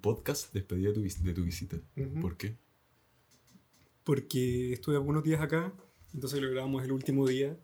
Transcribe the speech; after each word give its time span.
podcast 0.00 0.52
despedida 0.52 0.88
de 0.88 0.94
tu, 0.94 1.02
de 1.24 1.32
tu 1.34 1.42
visita. 1.44 1.76
¿Por 2.20 2.36
qué? 2.36 2.56
Porque 4.04 4.72
estuve 4.72 4.96
algunos 4.96 5.22
días 5.22 5.40
acá, 5.40 5.72
entonces 6.14 6.40
lo 6.40 6.50
grabamos 6.50 6.82
el 6.84 6.92
último 6.92 7.26
día. 7.26 7.56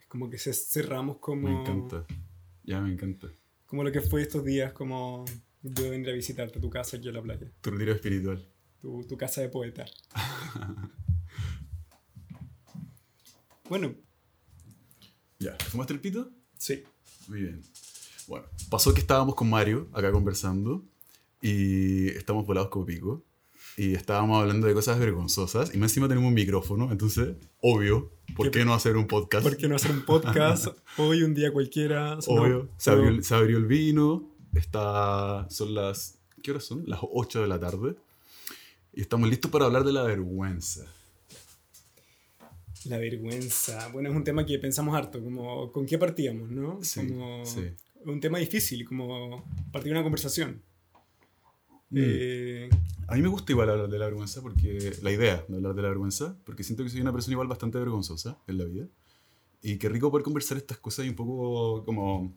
Es 0.00 0.06
como 0.06 0.30
que 0.30 0.38
se- 0.38 0.52
cerramos 0.54 1.18
como, 1.18 1.48
Me 1.48 1.60
encanta. 1.60 2.06
Ya 2.64 2.80
me 2.80 2.92
encanta. 2.92 3.28
como 3.66 3.84
lo 3.84 3.92
que 3.92 4.00
fue 4.00 4.22
estos 4.22 4.44
días, 4.44 4.72
como 4.72 5.24
yo 5.62 5.90
venir 5.90 6.08
a 6.10 6.12
visitarte, 6.12 6.60
tu 6.60 6.70
casa 6.70 6.96
aquí 6.96 7.08
en 7.08 7.14
la 7.14 7.22
playa, 7.22 7.50
Tu 7.60 7.70
retiro 7.70 7.92
espiritual. 7.92 8.46
tu, 8.80 9.04
tu 9.04 9.16
casa 9.16 9.40
de 9.42 9.48
poeta. 9.48 9.84
bueno, 13.68 13.94
Ya. 15.38 15.56
¿Fumaste 15.70 15.92
el 15.92 16.00
pito? 16.00 16.30
sí. 16.58 16.82
Muy 17.28 17.40
bien. 17.42 17.60
Bueno, 18.28 18.46
pasó 18.70 18.94
que 18.94 19.00
estábamos 19.00 19.34
con 19.34 19.50
Mario 19.50 19.88
acá 19.92 20.12
conversando 20.12 20.84
y 21.42 22.08
estamos 22.08 22.46
volados 22.46 22.68
como 22.70 22.86
pico 22.86 23.22
y 23.76 23.94
estábamos 23.94 24.40
hablando 24.40 24.66
de 24.66 24.74
cosas 24.74 24.98
vergonzosas 24.98 25.74
y 25.74 25.78
más 25.78 25.90
encima 25.90 26.08
tenemos 26.08 26.28
un 26.28 26.34
micrófono, 26.34 26.90
entonces, 26.90 27.36
obvio, 27.60 28.10
¿por 28.34 28.50
¿Qué- 28.50 28.60
qué 28.60 28.64
no 28.64 28.72
hacer 28.74 28.96
un 28.96 29.06
podcast? 29.06 29.42
¿Por 29.42 29.56
qué 29.56 29.68
no 29.68 29.76
hacer 29.76 29.90
un 29.90 30.02
podcast 30.04 30.68
hoy, 30.98 31.22
un 31.22 31.34
día 31.34 31.52
cualquiera? 31.52 32.18
Obvio, 32.26 32.68
se, 32.78 32.90
abrió, 32.90 33.08
el- 33.10 33.22
se 33.24 33.34
abrió 33.34 33.58
el 33.58 33.66
vino, 33.66 34.30
está, 34.54 35.46
son 35.50 35.74
las, 35.74 36.18
¿qué 36.42 36.52
horas 36.52 36.64
son? 36.64 36.84
Las 36.86 37.00
8 37.02 37.42
de 37.42 37.48
la 37.48 37.60
tarde 37.60 37.96
y 38.94 39.02
estamos 39.02 39.28
listos 39.28 39.50
para 39.50 39.66
hablar 39.66 39.84
de 39.84 39.92
la 39.92 40.04
vergüenza. 40.04 40.86
La 42.86 42.98
vergüenza. 42.98 43.88
Bueno, 43.88 44.08
es 44.10 44.14
un 44.16 44.22
tema 44.22 44.46
que 44.46 44.58
pensamos 44.58 44.94
harto, 44.96 45.22
como 45.22 45.72
con 45.72 45.86
qué 45.86 45.98
partíamos, 45.98 46.48
¿no? 46.50 46.78
Sí, 46.82 47.06
como 47.06 47.44
sí. 47.44 47.62
Un 48.04 48.20
tema 48.20 48.38
difícil, 48.38 48.84
como 48.84 49.44
partir 49.72 49.90
una 49.92 50.02
conversación. 50.04 50.62
Mm. 51.90 51.98
Eh, 51.98 52.70
A 53.08 53.14
mí 53.14 53.22
me 53.22 53.28
gusta 53.28 53.52
igual 53.52 53.70
hablar 53.70 53.88
de 53.88 53.98
la 53.98 54.06
vergüenza 54.06 54.42
porque 54.42 54.92
la 55.02 55.12
idea 55.12 55.44
de 55.48 55.56
hablar 55.56 55.74
de 55.74 55.82
la 55.82 55.88
vergüenza, 55.88 56.36
porque 56.44 56.64
siento 56.64 56.82
que 56.82 56.90
soy 56.90 57.00
una 57.00 57.12
persona 57.12 57.34
igual 57.34 57.48
bastante 57.48 57.78
vergonzosa 57.78 58.38
en 58.48 58.58
la 58.58 58.64
vida 58.64 58.86
y 59.62 59.78
qué 59.78 59.88
rico 59.88 60.10
poder 60.10 60.24
conversar 60.24 60.58
estas 60.58 60.78
cosas 60.78 61.06
y 61.06 61.10
un 61.10 61.14
poco 61.14 61.84
como 61.84 62.34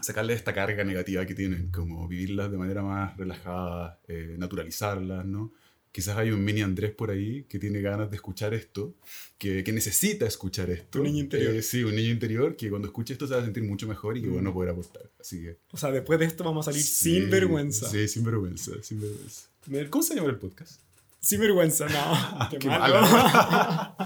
sacarle 0.00 0.32
esta 0.34 0.52
carga 0.54 0.84
negativa 0.84 1.26
que 1.26 1.34
tienen, 1.34 1.70
como 1.70 2.06
vivirlas 2.08 2.50
de 2.50 2.58
manera 2.58 2.82
más 2.82 3.16
relajada, 3.16 4.00
eh, 4.08 4.36
naturalizarlas, 4.38 5.24
¿no? 5.26 5.52
Quizás 5.92 6.16
hay 6.16 6.30
un 6.30 6.42
mini 6.42 6.62
Andrés 6.62 6.90
por 6.92 7.10
ahí 7.10 7.44
que 7.44 7.58
tiene 7.58 7.82
ganas 7.82 8.08
de 8.10 8.16
escuchar 8.16 8.54
esto, 8.54 8.94
que, 9.36 9.62
que 9.62 9.72
necesita 9.72 10.24
escuchar 10.26 10.70
esto. 10.70 10.98
Tu 10.98 11.04
niño 11.04 11.20
interior. 11.20 11.54
Eh, 11.54 11.62
sí, 11.62 11.84
un 11.84 11.94
niño 11.94 12.08
interior 12.10 12.56
que 12.56 12.70
cuando 12.70 12.88
escuche 12.88 13.12
esto 13.12 13.26
se 13.26 13.34
va 13.34 13.40
a 13.42 13.44
sentir 13.44 13.62
mucho 13.62 13.86
mejor 13.86 14.16
y 14.16 14.22
que 14.22 14.28
Mm. 14.28 14.32
bueno 14.32 14.54
poder 14.54 14.70
aportar. 14.70 15.10
Así 15.20 15.42
que... 15.42 15.58
o 15.70 15.76
sea, 15.76 15.90
después 15.90 16.18
de 16.18 16.24
esto 16.24 16.44
vamos 16.44 16.66
a 16.66 16.72
salir 16.72 16.82
Sí, 16.82 17.20
sin 17.20 17.28
vergüenza. 17.30 17.90
Sí, 17.90 18.08
sin 18.08 18.24
vergüenza, 18.24 18.72
sin 18.82 19.00
vergüenza. 19.02 19.42
Ver- 19.66 19.90
¿Cómo 19.90 20.02
se 20.02 20.14
llama 20.14 20.30
el 20.30 20.38
podcast? 20.38 20.80
Sin 21.20 21.40
vergüenza, 21.40 21.86
no. 21.88 22.48
Qué, 22.50 22.58
Qué 22.58 22.68
malo. 22.68 23.00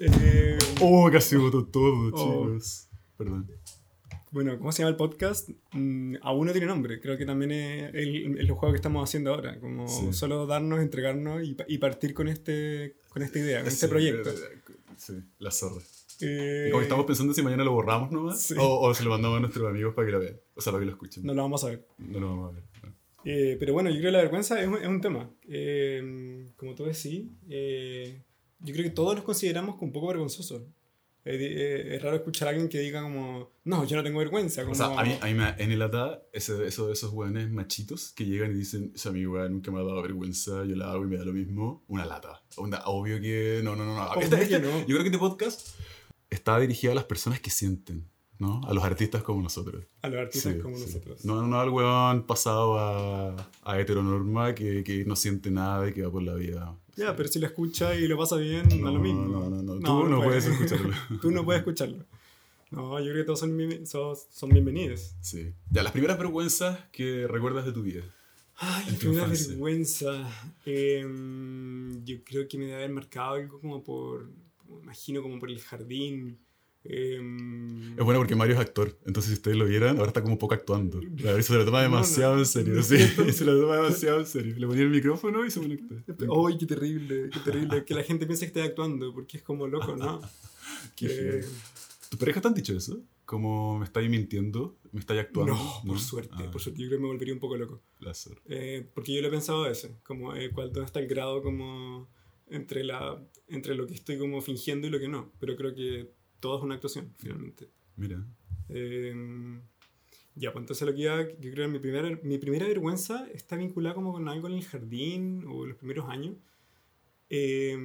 Eh, 0.00 0.58
Oh, 0.80 1.08
casi 1.10 1.36
votó 1.36 1.64
todo, 1.66 2.10
Oh. 2.12 2.44
chicos. 2.46 2.88
Perdón. 3.16 3.50
Bueno, 4.30 4.58
¿cómo 4.58 4.72
se 4.72 4.78
llama 4.82 4.90
el 4.90 4.96
podcast? 4.96 5.48
Mm, 5.72 6.16
aún 6.22 6.46
no 6.46 6.52
tiene 6.52 6.66
nombre. 6.66 7.00
Creo 7.00 7.16
que 7.16 7.24
también 7.24 7.52
es 7.52 7.94
el, 7.94 8.38
el 8.38 8.50
juego 8.50 8.72
que 8.72 8.76
estamos 8.76 9.08
haciendo 9.08 9.34
ahora. 9.34 9.58
Como 9.60 9.88
Sí. 9.88 10.12
solo 10.12 10.46
darnos, 10.46 10.80
entregarnos 10.80 11.42
y, 11.44 11.56
y 11.68 11.78
partir 11.78 12.12
con, 12.14 12.28
este, 12.28 12.96
con 13.08 13.22
esta 13.22 13.38
idea, 13.38 13.58
con 13.60 13.68
este 13.68 13.86
Sí, 13.86 13.90
proyecto. 13.90 14.30
Sí, 14.96 15.14
la 15.38 15.50
zorra. 15.50 15.80
Eh, 16.20 16.66
Y 16.68 16.70
como 16.70 16.82
estamos 16.82 17.04
pensando 17.06 17.34
si 17.34 17.42
mañana 17.42 17.62
lo 17.64 17.72
borramos 17.72 18.10
nomás 18.10 18.40
Sí. 18.40 18.54
o, 18.58 18.80
o 18.80 18.94
se 18.94 19.04
lo 19.04 19.10
mandamos 19.10 19.36
a 19.36 19.40
nuestros 19.40 19.68
amigos 19.68 19.94
para 19.94 20.06
que 20.06 20.12
lo 20.12 20.20
vean. 20.20 20.36
O 20.54 20.60
sea, 20.60 20.72
para 20.72 20.80
que 20.80 20.86
lo 20.86 20.92
escuchen. 20.92 21.24
no 21.24 21.34
lo 21.34 21.42
vamos 21.42 21.62
a 21.64 21.68
ver. 21.68 21.86
No 21.98 22.20
lo 22.20 22.28
vamos 22.28 22.50
a 22.50 22.54
ver. 22.54 22.62
no. 22.82 22.94
Eh, 23.28 23.56
pero 23.58 23.72
bueno, 23.74 23.90
yo 23.90 23.96
creo 23.96 24.08
que 24.08 24.12
la 24.12 24.22
vergüenza 24.22 24.60
es 24.60 24.68
un, 24.68 24.76
es 24.76 24.86
un 24.88 25.00
tema. 25.00 25.28
Eh, 25.48 26.48
como 26.56 26.74
tú 26.74 26.84
decís, 26.84 27.26
eh, 27.50 28.22
yo 28.60 28.72
creo 28.72 28.84
que 28.84 28.90
todos 28.90 29.14
nos 29.16 29.24
consideramos 29.24 29.76
un 29.82 29.92
poco 29.92 30.06
vergonzosos. 30.08 30.62
Eh, 31.28 31.96
es 31.96 32.02
raro 32.02 32.16
escuchar 32.16 32.46
a 32.46 32.50
alguien 32.52 32.68
que 32.68 32.78
diga 32.78 33.02
como, 33.02 33.50
no, 33.64 33.84
yo 33.84 33.96
no 33.96 34.02
tengo 34.04 34.20
vergüenza. 34.20 34.62
Como, 34.62 34.72
O 34.72 34.76
sea, 34.76 34.86
a 34.98 35.02
mí, 35.02 35.18
a 35.20 35.26
mí 35.26 35.34
me 35.34 35.42
da 35.42 35.56
en 35.58 35.72
el 35.72 35.82
ata 35.82 36.22
ese, 36.32 36.66
eso, 36.66 36.92
esos 36.92 37.10
hueones 37.12 37.50
machitos 37.50 38.12
que 38.12 38.24
llegan 38.26 38.52
y 38.52 38.54
dicen, 38.54 38.92
o 38.94 38.98
sea, 38.98 39.10
mi 39.10 39.26
weá 39.26 39.48
nunca 39.48 39.70
me 39.72 39.80
ha 39.80 39.82
dado 39.82 40.00
vergüenza, 40.02 40.64
yo 40.64 40.76
la 40.76 40.92
hago 40.92 41.04
y 41.04 41.08
me 41.08 41.16
da 41.16 41.24
lo 41.24 41.32
mismo. 41.32 41.82
Una 41.88 42.06
lata. 42.06 42.42
Onda, 42.56 42.82
obvio 42.86 43.20
que 43.20 43.60
no, 43.64 43.74
no, 43.74 43.84
no. 43.84 43.96
no. 43.96 44.20
Esta- 44.20 44.36
que 44.38 44.44
esta- 44.44 44.58
no. 44.60 44.78
Yo 44.80 44.86
creo 44.86 45.00
que 45.00 45.06
este 45.08 45.18
podcast 45.18 45.68
está 46.30 46.58
dirigido 46.60 46.92
a 46.92 46.94
las 46.94 47.04
personas 47.04 47.40
que 47.40 47.50
sienten, 47.50 48.08
¿no? 48.38 48.60
A 48.66 48.72
los 48.72 48.84
artistas 48.84 49.22
como 49.24 49.42
nosotros. 49.42 49.84
a 50.02 50.08
los 50.08 50.20
artistas 50.20 50.52
Sí, 50.54 50.58
como 50.60 50.76
sí. 50.76 50.84
nosotros. 50.86 51.24
No, 51.24 51.42
no 51.46 51.60
al 51.60 51.70
weón 51.70 52.24
pasado 52.26 52.78
a, 52.78 53.34
a 53.64 53.80
heteronorma 53.80 54.54
que, 54.54 54.84
que 54.84 55.04
no 55.04 55.16
siente 55.16 55.50
nada 55.50 55.88
y 55.88 55.92
que 55.92 56.02
va 56.02 56.10
por 56.12 56.22
la 56.22 56.34
vida. 56.34 56.76
Ya, 56.96 57.14
pero 57.14 57.28
si 57.28 57.38
lo 57.38 57.46
escucha 57.46 57.94
y 57.94 58.08
lo 58.08 58.16
pasa 58.16 58.36
bien, 58.36 58.68
da 58.68 58.90
lo 58.90 58.98
mismo. 58.98 59.26
No, 59.26 59.50
no, 59.50 59.62
no. 59.62 59.80
Tú 59.80 60.08
no, 60.08 60.22
puedes 60.22 60.46
escucharlo. 60.46 60.94
Tú 61.20 61.30
no 61.30 61.44
puedes 61.44 61.60
escucharlo. 61.60 62.04
No, 62.70 62.98
yo 62.98 63.12
creo 63.12 63.22
que 63.22 63.24
todos 63.24 63.40
son, 63.40 63.86
son, 63.86 64.16
son 64.30 64.48
bienvenidos. 64.48 65.14
Sí. 65.20 65.52
Ya, 65.70 65.82
las 65.82 65.92
primeras 65.92 66.18
vergüenzas 66.18 66.78
que 66.90 67.26
recuerdas 67.26 67.66
de 67.66 67.72
tu 67.72 67.82
vida. 67.82 68.02
Ay, 68.56 68.96
tu 68.96 69.10
una 69.10 69.22
infancia. 69.22 69.48
vergüenza. 69.48 70.52
Em, 70.64 72.02
yo 72.04 72.24
creo 72.24 72.48
que 72.48 72.56
me 72.56 72.64
debe 72.64 72.76
haber 72.76 72.90
marcado 72.90 73.34
algo 73.34 73.60
como 73.60 73.84
por, 73.84 74.30
imagino 74.82 75.22
como 75.22 75.38
por 75.38 75.50
el 75.50 75.60
jardín. 75.60 76.38
Em, 76.88 77.98
Es 77.98 78.04
bueno 78.04 78.20
porque 78.20 78.34
Mario 78.36 78.54
es 78.54 78.60
actor, 78.60 78.96
entonces 79.06 79.30
si 79.30 79.34
ustedes 79.34 79.56
lo 79.56 79.64
vieran, 79.66 79.96
ahora 79.98 80.08
está 80.08 80.22
como 80.22 80.38
poco 80.38 80.54
actuando. 80.54 81.00
La 81.18 81.32
verdad, 81.32 81.40
se 81.42 81.54
lo 81.54 81.64
toma 81.64 81.82
No, 81.82 81.88
no. 81.88 81.94
demasiado 81.96 82.38
en 82.38 82.46
serio, 82.46 82.74
No 82.74 82.82
sí, 82.82 82.96
se 83.32 83.44
lo 83.44 83.60
toma 83.60 83.76
demasiado 83.76 84.20
en 84.20 84.26
serio. 84.26 84.54
Le 84.58 84.66
ponía 84.66 84.82
el 84.84 84.90
micrófono 84.90 85.44
y 85.44 85.50
se 85.50 85.60
pone 85.60 85.74
a 85.74 86.12
actuar. 86.12 86.30
¡Ay, 86.48 86.58
qué 86.58 86.66
terrible! 86.66 87.30
¡Qué 87.32 87.40
terrible! 87.40 87.84
Que 87.84 87.94
la 87.94 88.02
gente 88.02 88.26
piense 88.26 88.44
que 88.44 88.48
estoy 88.48 88.62
actuando, 88.62 89.12
porque 89.12 89.38
es 89.38 89.42
como 89.42 89.66
loco, 89.66 89.96
¿no? 89.96 90.20
Qué 90.96 91.06
Eh, 91.06 91.42
feo. 91.42 91.50
¿Tus 92.10 92.18
parejas 92.20 92.42
te 92.42 92.48
han 92.48 92.54
dicho 92.54 92.76
eso? 92.76 93.02
Como 93.24 93.78
me 93.80 93.84
estáis 93.84 94.08
mintiendo, 94.08 94.76
me 94.92 95.00
estáis 95.00 95.20
actuando. 95.22 95.54
no, 95.54 95.82
por 95.84 95.98
suerte, 95.98 96.30
Ah, 96.38 96.48
por 96.50 96.60
suerte. 96.60 96.80
Yo 96.80 96.86
creo 96.86 96.98
que 96.98 97.02
me 97.02 97.08
volvería 97.08 97.34
un 97.34 97.40
poco 97.40 97.56
loco. 97.56 97.82
Eh, 98.48 98.86
porque 98.94 99.12
yo 99.12 99.20
lo 99.22 99.26
he 99.28 99.30
pensado 99.32 99.64
a 99.64 99.68
veces, 99.68 99.90
como 100.04 100.32
eh, 100.36 100.50
cuál 100.52 100.72
dónde 100.72 100.86
está 100.86 101.00
el 101.00 101.08
grado 101.08 101.42
como 101.42 102.08
entre, 102.48 102.84
la, 102.84 103.20
entre 103.48 103.74
lo 103.74 103.88
que 103.88 103.94
estoy 103.94 104.18
como 104.18 104.40
fingiendo 104.40 104.86
y 104.86 104.90
lo 104.90 105.00
que 105.00 105.08
no. 105.08 105.32
Pero 105.40 105.56
creo 105.56 105.74
que 105.74 106.08
todo 106.46 106.58
es 106.58 106.64
una 106.64 106.74
actuación, 106.76 107.12
finalmente. 107.18 107.68
Mira. 107.96 108.24
Eh, 108.68 109.14
ya, 110.34 110.52
pues 110.52 110.62
entonces 110.62 110.86
lo 110.86 110.94
que 110.94 111.00
iba, 111.02 111.22
yo 111.22 111.50
creo 111.52 111.66
que 111.66 111.72
mi 111.72 111.78
primera, 111.78 112.18
mi 112.22 112.38
primera 112.38 112.66
vergüenza 112.66 113.26
está 113.32 113.56
vinculada 113.56 113.94
como 113.94 114.12
con 114.12 114.28
algo 114.28 114.46
en 114.48 114.54
el 114.54 114.64
jardín 114.64 115.44
o 115.48 115.66
los 115.66 115.76
primeros 115.76 116.08
años. 116.08 116.34
Eh, 117.30 117.76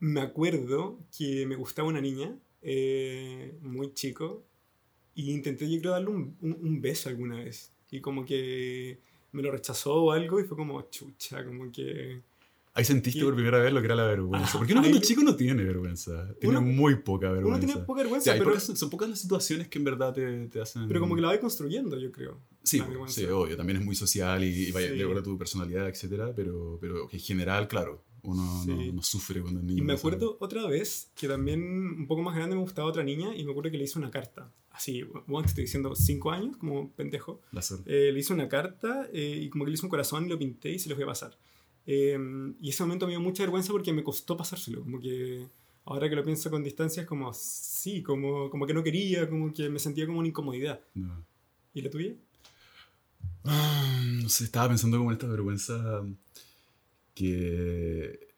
me 0.00 0.20
acuerdo 0.20 0.98
que 1.16 1.46
me 1.46 1.56
gustaba 1.56 1.88
una 1.88 2.00
niña, 2.00 2.36
eh, 2.62 3.54
muy 3.62 3.94
chico, 3.94 4.42
y 5.14 5.30
intenté 5.30 5.70
yo 5.70 5.78
creo 5.80 5.92
darle 5.92 6.08
un, 6.08 6.36
un- 6.40 6.58
un 6.60 6.80
beso 6.80 7.08
alguna 7.08 7.36
vez. 7.36 7.70
Y 7.90 8.00
como 8.00 8.24
que 8.24 8.98
me 9.32 9.42
lo 9.42 9.50
rechazó 9.52 9.94
o 10.04 10.12
algo 10.12 10.40
y 10.40 10.44
fue 10.44 10.56
como 10.56 10.80
chucha, 10.90 11.44
como 11.44 11.70
que... 11.70 12.20
Ahí 12.74 12.84
sentiste 12.86 13.18
¿Qué? 13.20 13.24
por 13.26 13.34
primera 13.34 13.58
vez 13.58 13.70
lo 13.72 13.80
que 13.80 13.86
era 13.86 13.94
la 13.94 14.04
vergüenza. 14.06 14.56
Porque 14.56 14.72
uno 14.72 14.80
cuando 14.80 14.98
chico 15.00 15.22
no 15.22 15.36
tiene 15.36 15.62
vergüenza. 15.62 16.34
Tiene 16.40 16.56
Uno- 16.58 16.66
muy 16.66 16.96
poca 17.02 17.30
vergüenza. 17.30 17.48
Uno 17.58 17.66
tiene 17.66 17.80
poca 17.86 17.92
O 18.00 18.04
vergüenza, 18.04 18.24
sea, 18.24 18.32
hay 18.32 18.38
pero, 18.38 18.52
pocas- 18.52 18.78
son 18.78 18.88
pocas 18.90 19.08
las 19.10 19.18
situaciones 19.20 19.68
que 19.68 19.78
en 19.78 19.84
verdad 19.84 20.14
te, 20.14 20.46
te 20.48 20.60
hacen... 20.60 20.88
pero 20.88 21.00
como 21.00 21.14
que 21.14 21.20
la 21.20 21.28
vais 21.28 21.40
construyendo, 21.40 21.98
yo 21.98 22.10
creo. 22.10 22.40
Sí, 22.62 22.80
sí, 23.08 23.24
obvio. 23.26 23.56
También 23.58 23.78
es 23.80 23.84
muy 23.84 23.94
social 23.94 24.42
y, 24.42 24.68
y 24.68 24.72
vaya 24.72 24.88
Sí. 24.88 24.96
de 24.96 25.02
acuerdo 25.02 25.20
a 25.20 25.24
tu 25.24 25.36
personalidad, 25.36 25.86
etcétera, 25.88 26.32
pero, 26.34 26.78
pero 26.80 27.08
en 27.12 27.20
general, 27.20 27.68
claro, 27.68 28.02
uno 28.22 28.42
no, 28.42 28.62
Sí. 28.82 28.92
no 28.92 29.02
sufre 29.02 29.42
cuando 29.42 29.60
es 29.60 29.66
niño. 29.66 29.78
Y 29.78 29.82
me 29.84 29.92
no 29.92 29.98
acuerdo 29.98 30.36
otra 30.40 30.66
vez 30.66 31.10
que 31.14 31.28
también 31.28 31.60
un 31.62 32.06
poco 32.06 32.22
más 32.22 32.34
grande 32.36 32.54
me 32.56 32.62
gustaba 32.62 32.88
otra 32.88 33.02
niña 33.04 33.36
y 33.36 33.44
me 33.44 33.50
acuerdo 33.50 33.70
que 33.70 33.76
le 33.76 33.84
hice 33.84 33.98
una 33.98 34.10
carta. 34.10 34.50
Así, 34.70 35.02
bueno, 35.02 35.42
te 35.42 35.48
estoy 35.48 35.64
diciendo 35.64 35.94
cinco 35.94 36.30
años, 36.30 36.56
como 36.56 36.90
pendejo. 36.92 37.42
Eh, 37.84 38.10
le 38.14 38.18
hice 38.18 38.32
una 38.32 38.48
carta 38.48 39.08
eh, 39.12 39.40
y 39.42 39.50
como 39.50 39.64
que 39.66 39.70
le 39.72 39.74
hice 39.74 39.84
un 39.84 39.90
corazón 39.90 40.26
lo 40.28 40.38
pinté 40.38 40.70
y 40.70 40.78
se 40.78 40.88
los 40.88 40.96
voy 40.96 41.02
a 41.04 41.08
pasar. 41.08 41.36
Eh, 41.86 42.18
y 42.60 42.70
ese 42.70 42.82
momento 42.84 43.06
me 43.06 43.12
dio 43.12 43.20
mucha 43.20 43.42
vergüenza 43.42 43.72
porque 43.72 43.92
me 43.92 44.04
costó 44.04 44.36
pasárselo. 44.36 44.82
Como 44.82 45.00
que 45.00 45.46
ahora 45.84 46.08
que 46.08 46.16
lo 46.16 46.24
pienso 46.24 46.50
con 46.50 46.62
distancia 46.62 47.02
es 47.02 47.08
como, 47.08 47.32
sí, 47.34 48.02
como, 48.02 48.50
como 48.50 48.66
que 48.66 48.74
no 48.74 48.82
quería, 48.82 49.28
como 49.28 49.52
que 49.52 49.68
me 49.68 49.78
sentía 49.78 50.06
como 50.06 50.18
una 50.18 50.28
incomodidad. 50.28 50.80
No. 50.94 51.24
¿Y 51.74 51.82
la 51.82 51.90
tuya? 51.90 52.14
Ah, 53.44 54.02
no 54.22 54.28
sé, 54.28 54.44
estaba 54.44 54.68
pensando 54.68 54.98
como 54.98 55.10
en 55.10 55.14
esta 55.14 55.26
vergüenza 55.26 56.04
que 57.14 58.28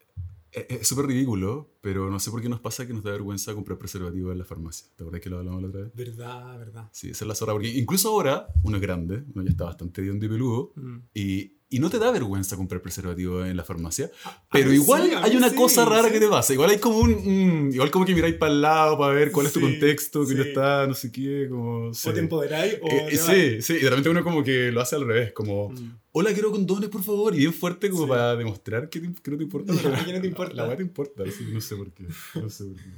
es 0.50 0.67
es 0.69 0.88
súper 0.88 1.06
ridículo, 1.06 1.69
pero 1.84 2.10
no 2.10 2.19
sé 2.19 2.31
por 2.31 2.40
qué 2.40 2.48
nos 2.48 2.60
pasa 2.60 2.86
que 2.86 2.94
nos 2.94 3.04
da 3.04 3.10
vergüenza 3.12 3.54
comprar 3.54 3.78
preservativos 3.78 4.32
en 4.32 4.38
la 4.38 4.44
farmacia. 4.46 4.88
¿Te 4.96 5.02
acuerdas 5.04 5.20
que 5.20 5.28
lo 5.31 5.38
hablamos 5.38 5.60
la 5.62 5.69
otra 5.69 5.81
vez? 5.82 5.92
Verdad, 5.94 6.58
verdad. 6.58 6.88
Sí, 6.92 7.10
esa 7.10 7.25
es 7.25 7.28
la 7.28 7.34
zorra, 7.34 7.52
porque 7.52 7.69
incluso 7.69 8.08
ahora 8.08 8.48
uno 8.62 8.76
es 8.78 8.82
grande, 8.82 9.22
uno 9.34 9.44
ya 9.44 9.50
está 9.50 9.64
bastante 9.64 10.00
hediondo 10.00 10.25
y 10.25 10.28
peludo, 10.31 10.72
Mm. 10.76 10.96
y 11.14 11.52
y 11.70 11.81
no 11.81 11.90
te 11.90 11.98
da 11.98 12.12
vergüenza 12.12 12.56
comprar 12.56 12.81
preservativo 12.81 13.44
en 13.44 13.56
la 13.56 13.64
farmacia, 13.64 14.08
A 14.25 14.44
pero 14.52 14.69
mí 14.70 14.76
igual 14.76 15.06
sí, 15.08 15.12
a 15.12 15.25
hay 15.25 15.34
una 15.34 15.48
sí, 15.50 15.56
cosa 15.56 15.84
rara 15.84 16.06
sí. 16.06 16.12
que 16.14 16.20
te 16.20 16.28
pasa. 16.28 16.52
Igual 16.52 16.70
hay 16.70 16.78
como 16.78 16.98
un. 16.98 17.10
mm, 17.10 17.72
igual 17.75 17.90
como 17.90 18.04
que 18.04 18.14
miráis 18.14 18.36
para 18.36 18.52
el 18.52 18.60
lado 18.62 18.96
para 18.96 19.12
ver 19.12 19.32
cuál 19.32 19.46
es 19.46 19.52
tu 19.52 19.60
contexto, 19.60 20.25
que 20.25 20.34
no 20.36 20.42
está, 20.44 20.86
no 20.86 20.94
sé 20.94 21.10
qué, 21.10 21.48
como. 21.50 21.88
O 21.88 22.12
te 22.12 22.20
empoderáis 22.20 22.75
o 22.81 22.86
Eh, 22.86 23.06
te 23.10 23.16
sí, 23.16 23.62
sí, 23.62 23.72
y 23.81 23.82
de 23.82 23.90
repente 23.90 24.08
uno 24.08 24.22
como 24.22 24.44
que 24.44 24.70
lo 24.70 24.81
hace 24.82 24.94
al 24.94 25.04
revés, 25.04 25.32
como. 25.32 25.70
Mm. 25.70 25.98
hola, 26.12 26.32
quiero 26.32 26.52
condones, 26.52 26.90
por 26.90 27.02
favor, 27.02 27.34
y 27.34 27.38
bien 27.38 27.52
fuerte 27.52 27.90
como 27.90 28.04
Sí. 28.04 28.08
para 28.08 28.36
demostrar 28.36 28.88
que, 28.88 29.00
te- 29.00 29.12
que 29.20 29.31
no 29.32 29.36
te 29.36 29.42
importa. 29.42 29.72
Que 30.08 30.12
no 30.12 30.20
te 30.20 30.26
importa. 30.28 30.54
La 30.54 30.66
weá 30.69 30.76
te 30.76 30.82
importa, 30.84 31.25
sí, 31.28 31.48
no 31.52 31.60
sé 31.60 31.73
por 31.76 31.92
qué. 31.92 32.06
No 32.34 32.48
sé 32.50 32.64
por 32.64 32.76
qué. 32.76 32.90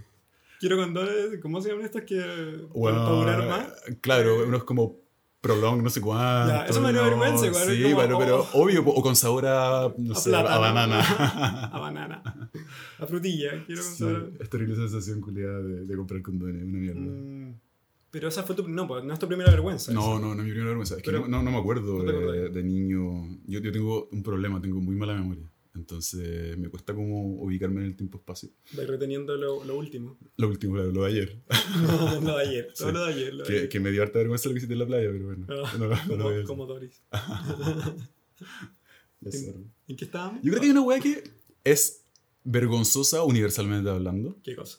Quiero 0.61 0.77
condones, 0.79 1.39
¿cómo 1.43 1.61
se 1.61 1.69
llaman 1.69 1.85
estas 1.85 2.03
que 2.05 2.17
Bueno, 2.75 2.99
para 3.05 3.17
durar 3.17 3.47
más? 3.49 3.73
Claro, 4.01 4.45
uno 4.47 4.57
es 4.57 4.65
como 4.65 4.97
prolong, 5.43 5.83
no 5.83 5.91
sé 5.91 6.01
cuánto. 6.01 6.53
Ya, 6.53 6.65
eso 6.67 6.81
me 6.81 6.93
da 6.93 7.03
no, 7.03 7.05
vergüenza, 7.11 7.47
igual, 7.47 7.67
Sí, 7.69 7.83
como, 7.83 7.97
pero, 7.99 8.19
pero 8.19 8.41
oh. 8.53 8.63
obvio, 8.65 8.83
o 8.85 9.03
con 9.03 9.15
sabor 9.15 9.47
a, 9.47 9.93
no 9.99 10.13
A 10.15 10.17
sé, 10.17 10.31
plátano. 10.31 10.55
a 10.55 10.59
banana. 10.59 11.01
A 11.73 11.79
banana. 11.79 12.51
A 12.99 13.07
frutilla. 13.07 13.65
Quiero 13.67 13.83
Sí, 13.83 14.03
condones. 14.03 14.41
es 14.41 14.49
terrible 14.51 14.77
sensación 14.77 15.21
culiada 15.21 15.61
de, 15.61 15.85
de 15.85 15.97
comprar 15.97 16.23
condones, 16.23 16.63
una 16.65 16.79
mierda. 16.79 17.01
Mm, 17.01 17.61
Pero 18.11 18.29
esa 18.29 18.43
fue 18.43 18.57
tu. 18.57 18.67
No, 18.67 18.89
pues, 18.89 19.05
no 19.05 19.13
es 19.13 19.19
tu 19.19 19.29
primera 19.29 19.51
vergüenza. 19.51 19.93
No, 19.93 20.15
esa. 20.15 20.21
no, 20.23 20.35
no 20.35 20.41
es 20.41 20.47
mi 20.47 20.51
primera 20.51 20.69
vergüenza. 20.69 20.97
Es 20.97 21.03
que 21.03 21.11
Pero- 21.11 21.29
no, 21.29 21.29
no, 21.29 21.43
no 21.43 21.51
me 21.51 21.59
acuerdo 21.59 22.03
¿No 22.03 22.05
te 22.05 22.13
de, 22.13 22.49
de 22.49 22.63
niño. 22.65 23.39
Yo, 23.47 23.61
yo 23.61 23.71
tengo 23.71 24.09
un 24.11 24.23
problema, 24.23 24.61
tengo 24.61 24.81
muy 24.81 24.97
mala 24.97 25.13
memoria. 25.15 25.45
Entonces 25.77 26.57
me 26.59 26.69
cuesta 26.69 26.95
como 26.95 27.37
ubicarme 27.43 27.81
en 27.83 27.87
el 27.89 27.97
tiempo-espacio. 27.97 28.49
Vais 28.73 28.89
reteniendo 28.89 29.37
lo, 29.37 29.63
lo 29.65 29.77
último. 29.77 30.17
Lo 30.37 30.49
último, 30.49 30.75
claro, 30.75 30.91
lo 30.91 31.03
de 31.05 31.09
ayer. 31.11 31.39
No, 31.83 32.21
lo 32.23 32.37
de 32.39 32.43
ayer. 32.49 32.69
Sí. 32.75 32.85
Lo 32.91 33.05
de 33.07 33.13
ayer. 33.13 33.35
Lo 33.35 33.45
de 33.45 33.49
que, 33.51 33.57
ayer. 33.59 33.69
que 33.69 33.81
me 33.81 33.91
dio 33.91 34.03
harta 34.03 34.19
vergüenza 34.19 34.49
lo 34.49 34.55
que 34.55 34.59
hiciste 34.59 34.73
en 34.73 34.79
la 34.81 34.87
playa, 34.87 35.09
pero 35.13 35.27
bueno. 35.27 35.47
Ah, 35.49 35.75
no, 35.79 35.87
no, 35.89 35.97
no 36.17 36.25
como, 36.25 36.45
como 36.47 36.67
Doris. 36.67 37.01
Sorry. 39.31 39.67
¿En 39.89 39.97
qué 39.97 40.05
estábamos? 40.05 40.41
Yo 40.43 40.51
creo 40.51 40.61
que 40.61 40.67
hay 40.67 40.73
una 40.73 40.83
weá 40.83 41.01
que 41.01 41.25
es 41.65 42.03
vergonzosa 42.45 43.23
universalmente 43.25 43.89
hablando, 43.91 44.39
¿Qué 44.43 44.55
cosa? 44.55 44.79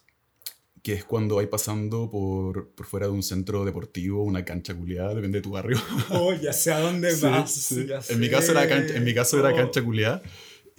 que 0.84 0.94
es 0.94 1.04
cuando 1.04 1.36
vais 1.36 1.50
pasando 1.50 2.10
por, 2.10 2.70
por 2.70 2.86
fuera 2.86 3.08
de 3.08 3.12
un 3.12 3.22
centro 3.22 3.66
deportivo, 3.66 4.24
una 4.24 4.46
cancha 4.46 4.74
culiada, 4.74 5.14
depende 5.14 5.40
de 5.40 5.42
tu 5.42 5.50
barrio. 5.52 5.78
Oh, 6.12 6.34
ya 6.34 6.54
sé 6.54 6.72
a 6.72 6.80
dónde 6.80 7.12
Sí, 7.12 7.24
vas. 7.26 7.52
sí. 7.52 7.86
ya 7.86 8.00
En 8.08 8.20
mi 8.22 8.30
caso 8.30 8.52
era 8.54 8.70
cancha, 8.70 8.96
en 8.96 9.04
mi 9.04 9.14
caso 9.14 9.38
era 9.38 9.52
Oh. 9.52 9.56
cancha 9.56 9.84
culiada. 9.84 10.22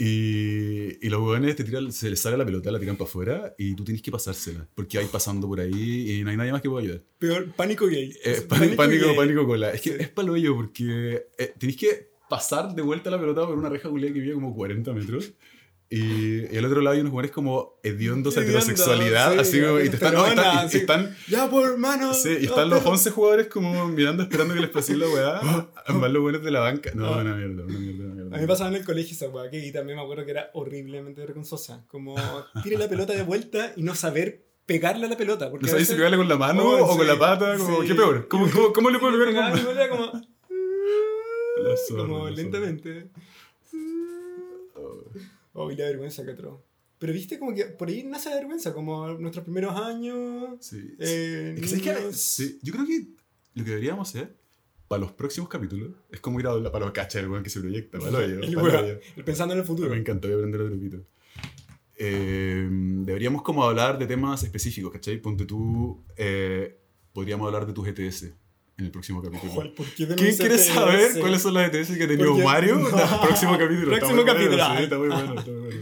Y, 0.01 1.05
y 1.05 1.11
los 1.11 1.21
hueones 1.21 1.57
te 1.57 1.65
tiran, 1.65 1.91
se 1.91 2.09
les 2.09 2.21
sale 2.21 2.37
la 2.37 2.45
pelota, 2.45 2.71
la 2.71 2.79
tiran 2.79 2.97
para 2.97 3.09
afuera 3.09 3.55
y 3.59 3.75
tú 3.75 3.83
tienes 3.83 4.01
que 4.01 4.13
pasársela. 4.13 4.69
Porque 4.75 4.97
hay 4.97 5.07
pasando 5.07 5.49
por 5.49 5.59
ahí 5.59 6.13
y 6.13 6.23
no 6.23 6.31
hay 6.31 6.37
nadie 6.37 6.53
más 6.53 6.63
que 6.63 6.71
pueda 6.71 6.85
ayudar. 6.85 7.03
Peor, 7.19 7.53
pánico 7.57 7.87
gay. 7.89 8.15
Eh, 8.25 8.43
pánico, 8.49 8.77
pánico, 8.77 9.07
gay. 9.07 9.17
pánico 9.17 9.47
cola. 9.47 9.73
Es 9.73 9.81
que 9.81 9.97
es 9.97 10.09
palo 10.09 10.37
ello 10.37 10.55
porque 10.55 11.27
eh, 11.37 11.55
tenéis 11.59 11.79
que 11.79 12.13
pasar 12.29 12.75
de 12.75 12.83
vuelta 12.83 13.11
la 13.11 13.19
pelota 13.19 13.45
por 13.45 13.59
una 13.59 13.69
reja 13.69 13.89
culiada 13.89 14.15
que 14.15 14.21
mide 14.21 14.35
como 14.35 14.55
40 14.55 14.93
metros. 14.93 15.33
Y, 15.91 16.55
y 16.55 16.59
al 16.59 16.67
otro 16.67 16.83
lado 16.83 16.95
hay 16.95 17.01
unos 17.01 17.11
jugadores 17.13 17.31
como 17.31 17.79
hediondos 17.83 18.37
a 18.37 18.43
heterosexualidad. 18.43 19.33
sí, 19.33 19.39
así 19.39 19.61
como, 19.63 19.81
y, 19.81 19.89
te 19.89 19.97
están, 19.97 20.13
no, 20.15 20.27
y- 20.29 20.69
sí. 20.69 20.79
están 20.79 21.17
Ya, 21.29 21.49
por 21.49 21.67
hermano. 21.67 22.13
Sí, 22.13 22.29
y 22.29 22.33
no, 22.45 22.51
están 22.51 22.69
los 22.69 22.81
pero- 22.81 22.91
11 22.91 23.11
jugadores 23.11 23.47
como 23.47 23.89
mirando, 23.89 24.23
esperando 24.23 24.53
que 24.53 24.61
les 24.61 24.69
pase 24.69 24.97
la 24.97 25.09
weá. 25.09 25.41
Más 25.89 26.11
los 26.13 26.21
buenos 26.23 26.43
de 26.45 26.51
la 26.51 26.61
banca. 26.61 26.91
No, 26.95 27.07
Ah. 27.07 27.23
una 27.23 27.35
mierda, 27.35 27.65
una 27.65 27.79
mierda, 27.79 28.05
una 28.05 28.15
mierda. 28.15 28.29
A 28.37 28.39
mí 28.39 28.43
me 28.43 28.47
pasaba 28.49 28.69
en 28.69 28.77
el 28.77 28.85
colegio 28.85 29.13
esa 29.15 29.29
weá 29.31 29.49
que 29.51 29.65
y 29.67 29.73
también 29.73 29.97
me 29.97 30.03
acuerdo 30.05 30.27
que 30.27 30.31
era 30.33 30.51
horriblemente 30.53 31.23
vergonzosa. 31.23 31.87
Como 31.89 32.17
tire 32.63 32.77
la 32.77 32.87
pelota 32.89 33.15
de 33.15 33.23
vuelta 33.23 33.73
y 33.75 33.83
no 33.83 33.95
saber 33.95 34.45
pegarle 34.67 35.07
a 35.07 35.09
la 35.09 35.17
pelota. 35.17 35.51
Porque 35.51 35.65
No 35.65 35.69
a 35.69 35.71
sabes 35.73 35.89
si 35.89 35.95
pegarle 35.95 36.19
con 36.19 36.29
la 36.29 36.37
mano 36.37 36.65
Oh, 36.65 36.85
o 36.85 36.93
sí, 36.93 36.99
con 36.99 37.07
la 37.07 37.19
pata. 37.19 37.57
Como. 37.57 37.81
¿Qué 37.81 37.95
peor? 37.95 38.29
¿Cómo, 38.29 38.51
cómo, 38.51 38.73
cómo 38.75 38.91
le 38.91 38.99
puedo 38.99 39.17
pegar 39.19 39.89
como, 39.89 40.13
como 41.97 42.29
lentamente. 42.31 43.09
Oh, 45.61 45.73
y 45.73 45.77
la 45.77 45.87
vergüenza 45.87 46.25
que 46.25 46.31
otro. 46.31 46.65
Pero 46.99 47.13
viste 47.13 47.39
como 47.39 47.53
que 47.55 47.65
por 47.65 47.89
ahí 47.89 48.05
nace 48.05 48.31
la 48.31 48.37
vergüenza, 48.37 48.73
como 48.73 49.09
nuestros 49.15 49.45
primeros 49.45 49.75
años. 49.77 50.57
Sí. 50.61 50.95
eh, 51.01 51.57
Es 51.61 51.73
que, 51.81 51.93
niños. 51.93 52.17
Sí, 52.17 52.59
Yo 52.63 52.73
creo 52.73 52.87
que 52.87 53.09
lo 53.55 53.65
que 53.65 53.71
deberíamos 53.71 54.09
hacer 54.09 54.37
para 54.87 55.01
los 55.01 55.13
próximos 55.13 55.49
capítulos 55.49 55.91
es 56.11 56.21
como 56.21 56.39
ir 56.41 56.47
a 56.47 56.71
para 56.71 56.85
los 56.85 56.93
cachas, 56.93 57.23
el 57.23 57.29
weón 57.29 57.43
que 57.43 57.51
se 57.51 57.61
proyecta. 57.61 57.99
Para 57.99 58.19
El 58.25 58.53
lo 58.53 58.63
weón, 58.63 58.99
el 59.17 59.25
pensando 59.25 59.55
en 59.55 59.61
el 59.61 59.67
futuro. 59.67 59.91
Me 59.91 59.97
encantó, 59.97 60.29
voy 60.29 60.35
a 60.35 60.39
aprender 60.39 60.61
otro 60.61 60.79
pito. 60.79 61.05
Eh, 61.97 62.69
deberíamos 62.71 63.43
como 63.43 63.65
hablar 63.65 63.99
de 63.99 64.07
temas 64.07 64.45
específicos, 64.45 64.93
¿cachai? 64.93 65.21
Ponte 65.21 65.45
tú, 65.45 66.05
eh, 66.17 66.79
podríamos 67.13 67.47
hablar 67.47 67.67
de 67.67 67.73
tus 67.73 67.89
ETS 67.89 68.33
en 68.79 68.85
el 68.85 68.91
próximo 68.91 69.21
capítulo. 69.23 69.53
Joder, 69.53 69.75
¿por 69.75 69.87
qué 69.95 70.07
de 70.07 70.15
¿Quién 70.15 70.37
quiere 70.37 70.59
saber 70.59 71.19
cuáles 71.21 71.43
son 71.43 71.55
las 71.55 71.73
ETS 71.75 71.97
que 71.97 72.05
ha 72.05 72.09
tenido 72.09 72.37
Mario? 72.39 72.79
No. 72.79 73.21
Próximo 73.23 73.59
capítulo. 73.59 73.93
está 73.95 74.07
Próximo 74.07 74.15
muy 74.15 74.25
bueno, 74.25 74.35
capítulo. 74.35 74.77
sí, 74.77 74.83
está 74.85 74.99
muy 74.99 75.09
bueno, 75.09 75.39
está 75.41 75.51
muy 75.51 75.61
bueno. 75.61 75.81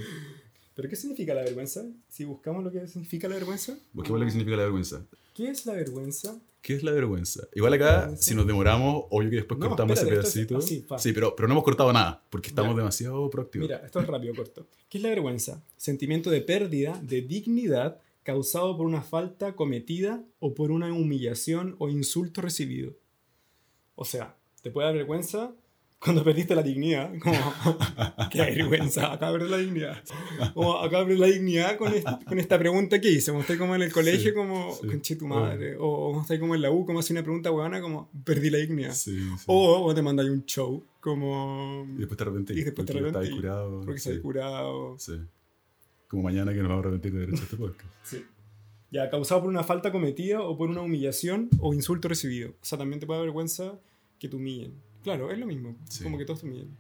¿Pero 0.75 0.89
qué 0.91 0.97
significa 0.97 1.35
la 1.35 1.43
vergüenza? 1.43 1.85
Si 2.09 2.25
buscamos 2.25 2.63
lo 2.65 2.71
que 2.71 2.87
significa 2.87 3.29
la 3.29 3.37
vergüenza. 3.37 3.79
Busquemos 3.93 4.21
lo 4.21 4.27
que 4.27 4.33
significa 4.33 4.57
la 4.57 4.63
vergüenza. 4.65 5.07
¿Qué 5.35 5.49
es 5.51 5.65
la 5.67 5.73
vergüenza? 5.75 6.39
¿Qué 6.61 6.75
es 6.75 6.83
la 6.83 6.91
vergüenza? 6.93 7.47
Igual 7.55 7.73
acá, 7.75 8.17
si 8.17 8.35
nos 8.35 8.47
demoramos, 8.47 9.05
obvio 9.11 9.31
que 9.31 9.37
después 9.37 9.59
No, 9.61 9.69
cortamos 9.69 9.99
espérate, 9.99 10.27
ese 10.27 10.41
es 10.43 10.47
pedacito. 10.47 10.59
así, 10.59 10.83
fa. 10.87 10.99
sí, 10.99 11.13
pero, 11.13 11.35
pero 11.37 11.49
no 11.49 11.55
hemos 11.55 11.65
cortado 11.65 11.93
nada, 11.93 12.23
porque 12.29 12.49
estamos 12.49 12.77
demasiado 12.77 13.31
proactivos. 13.31 13.69
Mira, 13.69 13.83
esto 13.87 14.01
es 14.01 14.07
rápido, 14.07 14.35
corto. 14.35 14.67
¿Qué 14.89 14.99
es 14.99 15.03
la 15.03 15.11
vergüenza? 15.11 15.63
Sentimiento 15.77 16.29
de 16.31 16.41
pérdida 16.43 16.99
de 17.03 17.23
dignidad 17.23 18.01
causado 18.27 18.77
por 18.77 18.87
una 18.87 19.03
falta 19.03 19.55
cometida 19.55 20.23
o 20.41 20.53
por 20.53 20.73
una 20.73 20.93
humillación 20.93 21.77
o 21.79 21.89
insulto 21.89 22.43
recibido. 22.43 22.93
O 23.95 24.05
sea, 24.05 24.37
te 24.63 24.71
puede 24.73 24.89
dar 24.89 24.97
vergüenza 24.97 25.55
cuando 26.01 26.23
perdiste 26.25 26.55
la 26.57 26.63
dignidad. 26.63 27.11
Como, 27.23 27.39
qué 28.31 28.39
vergüenza, 28.41 29.13
acá 29.13 29.31
perdí 29.33 29.49
la 29.49 29.57
dignidad. 29.59 30.03
O 30.55 30.77
acá 30.79 31.05
perdí 31.07 31.19
la 31.19 31.29
dignidad 31.29 31.79
con, 31.79 31.95
est- 31.95 32.07
con 32.27 32.39
esta 32.39 32.59
pregunta 32.59 33.01
que 33.01 33.11
hice. 33.13 33.31
Como 33.31 33.43
estoy 33.43 33.57
como 33.59 33.75
en 33.77 33.83
el 33.83 33.93
colegio, 33.93 34.31
Sí, 34.31 34.35
como, 34.35 34.73
sí. 34.75 34.87
conche 34.89 35.17
tu 35.17 35.27
madre. 35.29 35.77
O 35.79 36.09
como 36.09 36.21
estoy 36.23 36.39
como 36.41 36.55
en 36.57 36.63
la 36.63 36.71
U, 36.71 36.85
como 36.85 36.99
hace 36.99 37.13
una 37.15 37.23
pregunta 37.23 37.51
huevona, 37.53 37.81
como, 37.81 38.11
perdí 38.25 38.51
la 38.51 38.59
dignidad. 38.59 38.93
Sí. 38.93 39.17
O, 39.47 39.85
o 39.85 39.95
te 39.95 40.03
mandáis 40.03 40.29
un 40.31 40.45
show, 40.45 40.85
como, 41.01 41.87
y 41.95 42.01
después 42.01 42.19
te 42.19 42.25
arrepentís. 42.25 42.57
y 42.59 42.65
después 42.65 42.87
te 42.87 42.93
porque 42.93 43.07
estabas 43.07 43.27
arrepentís, 43.29 43.41
curado. 43.41 43.81
porque 43.85 44.01
sí, 44.01 44.13
se 44.15 44.21
curado. 44.21 44.99
Como 46.09 46.23
mañana 46.23 46.53
que 46.53 46.59
nos 46.61 46.69
vamos 46.69 46.85
a 46.85 46.89
arrepentir 46.89 47.13
de 47.13 47.21
derecho 47.21 47.41
a 47.43 47.45
este 47.45 47.57
podcast. 47.57 47.91
Sí. 48.05 48.25
Ya, 48.93 49.11
causado 49.11 49.41
por 49.41 49.51
una 49.51 49.65
falta 49.65 49.91
cometida 49.91 50.41
o 50.43 50.57
por 50.57 50.71
una 50.71 50.81
humillación 50.81 51.51
o 51.59 51.75
insulto 51.75 52.07
recibido. 52.09 52.51
O 52.51 52.65
sea, 52.65 52.79
también 52.79 53.01
te 53.01 53.07
puede 53.07 53.19
dar 53.19 53.27
vergüenza 53.27 53.79
que 54.19 54.29
te 54.29 54.37
humillen. 54.37 54.75
Claro, 55.03 55.31
es 55.33 55.39
lo 55.39 55.47
mismo. 55.47 55.77
Sí. 55.91 56.05
Como 56.05 56.17
que 56.17 56.25
todos 56.25 56.41
te 56.41 56.47
humillen. 56.47 56.71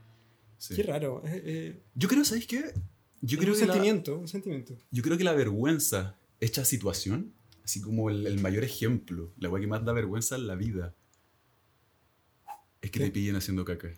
Sí. 0.56 0.76
Qué 0.76 0.84
raro. 0.84 1.22
Es, 1.24 1.34
es- 1.44 1.74
Yo 1.96 2.08
creo, 2.08 2.24
¿sabéis 2.24 2.46
qué? 2.46 2.72
Yo 3.22 3.38
creo, 3.38 3.54
un 3.54 3.58
que 3.60 3.66
la, 3.66 3.72
sentimiento, 3.74 4.18
un 4.18 4.28
sentimiento. 4.28 4.76
yo 4.92 5.02
creo 5.02 5.18
que 5.18 5.24
la 5.24 5.32
vergüenza 5.32 6.16
hecha 6.40 6.64
situación, 6.64 7.32
así 7.64 7.80
como 7.80 8.08
el, 8.08 8.24
el 8.26 8.40
mayor 8.40 8.62
ejemplo, 8.62 9.32
la 9.38 9.48
weá 9.48 9.60
que 9.60 9.66
más 9.66 9.84
da 9.84 9.92
vergüenza 9.92 10.36
en 10.36 10.46
la 10.46 10.54
vida, 10.54 10.94
es 12.82 12.90
que 12.90 12.98
¿Qué? 13.00 13.04
te 13.06 13.10
pillen 13.10 13.34
haciendo 13.36 13.64
caca. 13.64 13.88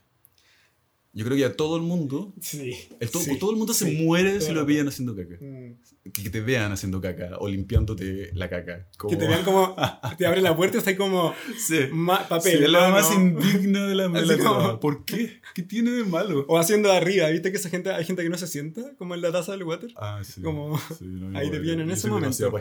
Yo 1.19 1.25
creo 1.25 1.37
que 1.37 1.45
a 1.45 1.57
todo 1.57 1.77
el 1.77 1.83
mundo, 1.83 2.33
Sí. 2.41 2.73
el 3.01 3.11
to- 3.11 3.19
sí, 3.19 3.37
todo 3.41 3.51
el 3.51 3.57
mundo 3.57 3.75
se 3.75 3.87
sí. 3.91 4.05
muere 4.05 4.41
si 4.41 4.53
lo 4.53 4.65
pillan 4.65 4.87
haciendo 4.87 5.17
caca. 5.17 5.35
Mm. 5.41 5.75
Que, 6.13 6.23
que 6.23 6.31
te 6.31 6.41
vean 6.41 6.71
haciendo 6.71 7.01
caca 7.01 7.37
o 7.41 7.49
limpiándote 7.49 8.31
la 8.35 8.49
caca. 8.49 8.87
Como... 8.97 9.11
Que 9.11 9.17
te 9.17 9.27
vean 9.27 9.45
como. 9.45 9.75
Te 10.17 10.27
abren 10.27 10.45
la 10.45 10.55
puerta 10.57 10.77
y 10.77 10.79
está 10.79 10.91
ahí 10.91 10.97
como. 10.97 11.35
Sí. 11.59 11.81
papel. 12.29 12.63
Es 12.63 12.71
la 12.71 12.81
mano. 12.83 12.93
más 12.93 13.13
indigna 13.13 13.87
de 13.89 13.95
la, 13.97 14.07
de 14.09 14.27
la 14.27 14.39
como-. 14.39 14.79
¿Por 14.79 15.05
qué? 15.05 15.41
¿Qué 15.57 15.63
tiene 15.63 15.91
de 15.91 16.05
malo? 16.05 16.45
O 16.49 16.57
haciendo 16.57 16.93
arriba. 16.93 17.29
¿Viste 17.31 17.51
que 17.51 17.57
esa 17.57 17.69
gente, 17.69 17.91
hay 17.91 18.05
gente 18.05 18.23
que 18.23 18.29
no 18.29 18.39
se 18.39 18.47
sienta? 18.47 18.95
Como 18.97 19.17
en 19.17 19.21
la 19.21 19.33
taza 19.33 19.51
del 19.53 19.65
water. 19.65 19.91
Ah, 19.97 20.21
sí. 20.23 20.41
Como- 20.41 20.81
no, 21.01 21.37
ahí 21.39 21.51
te 21.51 21.59
pillan 21.59 21.81
en 21.81 21.91
ese 21.91 22.07
momento. 22.09 22.53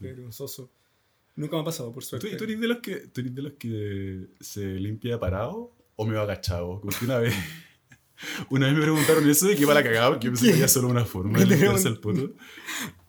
vergonzoso. 0.00 0.70
Nunca 1.36 1.56
me 1.56 1.62
ha 1.62 1.64
pasado, 1.64 1.92
por 1.92 2.02
¿Tú, 2.04 2.08
suerte. 2.10 2.36
tú 2.36 2.44
eres 2.44 2.60
de 2.60 2.68
los 2.68 2.78
que, 2.78 2.96
tú 3.08 3.20
eres 3.20 3.34
de 3.34 3.42
los 3.42 3.52
que 3.54 4.28
se 4.40 4.64
limpia 4.80 5.18
parado 5.18 5.72
o 5.96 6.04
me 6.06 6.14
va 6.16 6.22
agachado? 6.22 6.80
Como 6.80 6.92
que 6.98 7.04
una 7.04 7.18
vez, 7.18 7.34
una 8.50 8.66
vez 8.66 8.74
me 8.76 8.82
preguntaron 8.82 9.28
eso 9.28 9.46
de 9.48 9.54
que 9.56 9.62
iba 9.62 9.74
la 9.74 9.82
cagada 9.82 10.08
porque 10.10 10.26
yo 10.26 10.32
pensé 10.32 10.46
que 10.48 10.52
había 10.54 10.68
solo 10.68 10.88
una 10.88 11.04
forma 11.04 11.38
de 11.38 11.44
¿Qué 11.44 11.50
te 11.50 11.56
limpiarse 11.56 11.88
el 11.88 11.98
poto. 12.00 12.32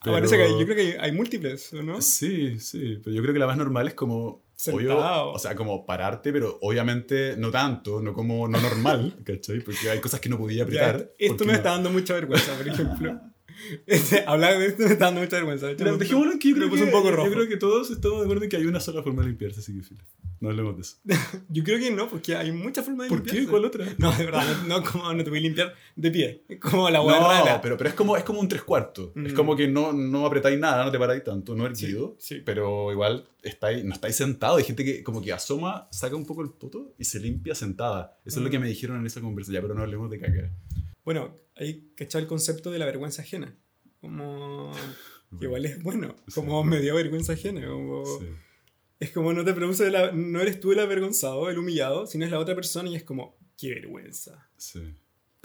Ah, 0.01 0.11
parece 0.11 0.37
que 0.37 0.43
hay- 0.43 0.51
yo 0.59 0.65
creo 0.65 0.75
que 0.75 0.81
hay, 0.81 0.91
hay 0.99 1.11
múltiples, 1.11 1.73
¿o 1.73 1.81
¿no? 1.81 2.01
Sí, 2.01 2.59
sí, 2.59 2.99
pero 3.03 3.15
yo 3.15 3.21
creo 3.21 3.33
que 3.33 3.39
la 3.39 3.47
más 3.47 3.57
normal 3.57 3.87
es 3.87 3.93
como... 3.95 4.43
obvio, 4.71 4.97
o 5.31 5.39
sea, 5.39 5.55
como 5.55 5.85
pararte, 5.85 6.31
pero 6.31 6.59
obviamente 6.61 7.35
no 7.37 7.49
tanto, 7.49 8.01
no 8.01 8.13
como 8.13 8.47
no 8.47 8.59
normal, 8.61 9.17
¿cachai? 9.25 9.61
Porque 9.61 9.89
hay 9.89 9.99
cosas 9.99 10.19
que 10.19 10.29
no 10.29 10.37
podía 10.37 10.57
Ya, 10.59 10.63
apretar. 10.63 10.95
esto 11.17 11.33
esto 11.33 11.45
me 11.45 11.51
no- 11.53 11.57
está 11.57 11.71
dando 11.71 11.89
mucha 11.89 12.13
vergüenza, 12.13 12.53
por 12.55 12.67
ejemplo. 12.67 13.19
Este, 13.87 14.23
hablar 14.27 14.57
de 14.59 14.67
esto 14.67 14.83
me 14.83 14.91
está 14.93 15.05
dando 15.05 15.21
mucha 15.21 15.35
vergüenza. 15.37 15.67
Pero 15.77 15.97
dejémoslo 15.97 16.39
que 16.39 16.49
yo 16.49 16.55
creo 16.55 16.69
que, 16.71 16.83
un 16.83 16.91
poco 16.91 17.09
yo 17.09 17.15
rojo. 17.15 17.31
creo 17.31 17.47
que 17.47 17.57
todos 17.57 17.89
estamos 17.91 18.19
de 18.19 18.23
acuerdo 18.25 18.43
en 18.43 18.49
que 18.49 18.57
hay 18.57 18.65
una 18.65 18.79
sola 18.79 19.01
forma 19.03 19.21
de 19.21 19.29
limpiarse, 19.29 19.59
así 19.61 19.75
que 19.75 19.83
filo. 19.83 20.01
No 20.41 20.49
hablemos 20.49 20.75
de 20.75 20.81
eso. 20.81 20.97
Yo 21.49 21.63
creo 21.63 21.79
que 21.79 21.89
no, 21.91 22.09
porque 22.09 22.35
hay 22.35 22.51
muchas 22.51 22.83
formas 22.85 23.05
de 23.05 23.09
¿Por 23.09 23.23
qué? 23.23 23.37
limpiarse. 23.39 23.49
¿Cuál 23.51 23.65
otra? 23.65 23.85
No, 23.97 24.11
de 24.11 24.25
verdad, 24.25 24.45
no, 24.67 24.79
no, 24.79 24.83
como 24.83 25.13
no 25.13 25.23
te 25.23 25.29
voy 25.29 25.39
a 25.39 25.41
limpiar 25.41 25.73
de 25.95 26.11
pie. 26.11 26.43
Es 26.49 26.59
como 26.59 26.89
la 26.89 27.01
hueá 27.01 27.19
rara. 27.19 27.55
No, 27.55 27.61
pero, 27.61 27.77
pero 27.77 27.89
es, 27.89 27.95
como, 27.95 28.17
es 28.17 28.23
como 28.23 28.41
un 28.41 28.47
tres 28.49 28.63
cuartos. 28.63 29.11
Es 29.15 29.31
Mm. 29.33 29.35
como 29.35 29.55
que 29.55 29.67
no, 29.67 29.93
no 29.93 30.25
apretáis 30.25 30.59
nada, 30.59 30.83
no 30.83 30.91
te 30.91 30.99
paráis 30.99 31.23
tanto, 31.23 31.55
no 31.55 31.65
erguido. 31.65 32.15
Sí, 32.19 32.35
sí. 32.35 32.41
Pero 32.45 32.91
igual 32.91 33.27
estáis, 33.43 33.83
no 33.85 33.93
estáis 33.93 34.15
sentados. 34.17 34.57
Hay 34.57 34.65
gente 34.65 34.83
que 34.83 35.01
como 35.03 35.21
que 35.21 35.31
asoma, 35.31 35.87
saca 35.91 36.15
un 36.17 36.25
poco 36.25 36.41
el 36.41 36.49
poto 36.49 36.93
y 36.99 37.05
se 37.05 37.19
limpia 37.21 37.55
sentada. 37.55 38.17
Eso 38.25 38.39
es 38.39 38.43
lo 38.43 38.49
Mm. 38.49 38.51
que 38.51 38.59
me 38.59 38.67
dijeron 38.67 38.99
en 38.99 39.05
esa 39.05 39.21
conversación. 39.21 39.55
Ya, 39.55 39.61
pero 39.61 39.73
no 39.73 39.81
hablemos 39.83 40.09
de 40.11 40.19
caca. 40.19 40.51
Bueno, 41.05 41.33
hay 41.55 41.89
que 41.95 42.03
echar 42.05 42.21
el 42.21 42.27
concepto 42.27 42.71
de 42.71 42.79
la 42.79 42.85
vergüenza 42.85 43.21
ajena. 43.21 43.55
Como. 44.01 44.71
que 45.39 45.45
igual 45.45 45.65
es 45.65 45.81
bueno. 45.81 46.15
Como 46.33 46.61
Sí. 46.63 46.69
me 46.69 46.79
dio 46.81 46.95
vergüenza 46.95 47.33
ajena. 47.33 47.67
Como, 47.67 48.05
Sí. 48.05 48.27
Es 48.99 49.11
como 49.11 49.33
no 49.33 49.43
te 49.43 49.53
produce. 49.53 49.89
La, 49.91 50.11
no 50.11 50.39
eres 50.41 50.59
tú 50.59 50.71
el 50.71 50.79
avergonzado, 50.79 51.49
el 51.49 51.57
humillado, 51.57 52.07
sino 52.07 52.23
es 52.25 52.31
la 52.31 52.39
otra 52.39 52.55
persona 52.55 52.89
y 52.89 52.95
es 52.95 53.03
como. 53.03 53.37
¡Qué 53.57 53.69
vergüenza! 53.73 54.49
sí. 54.57 54.81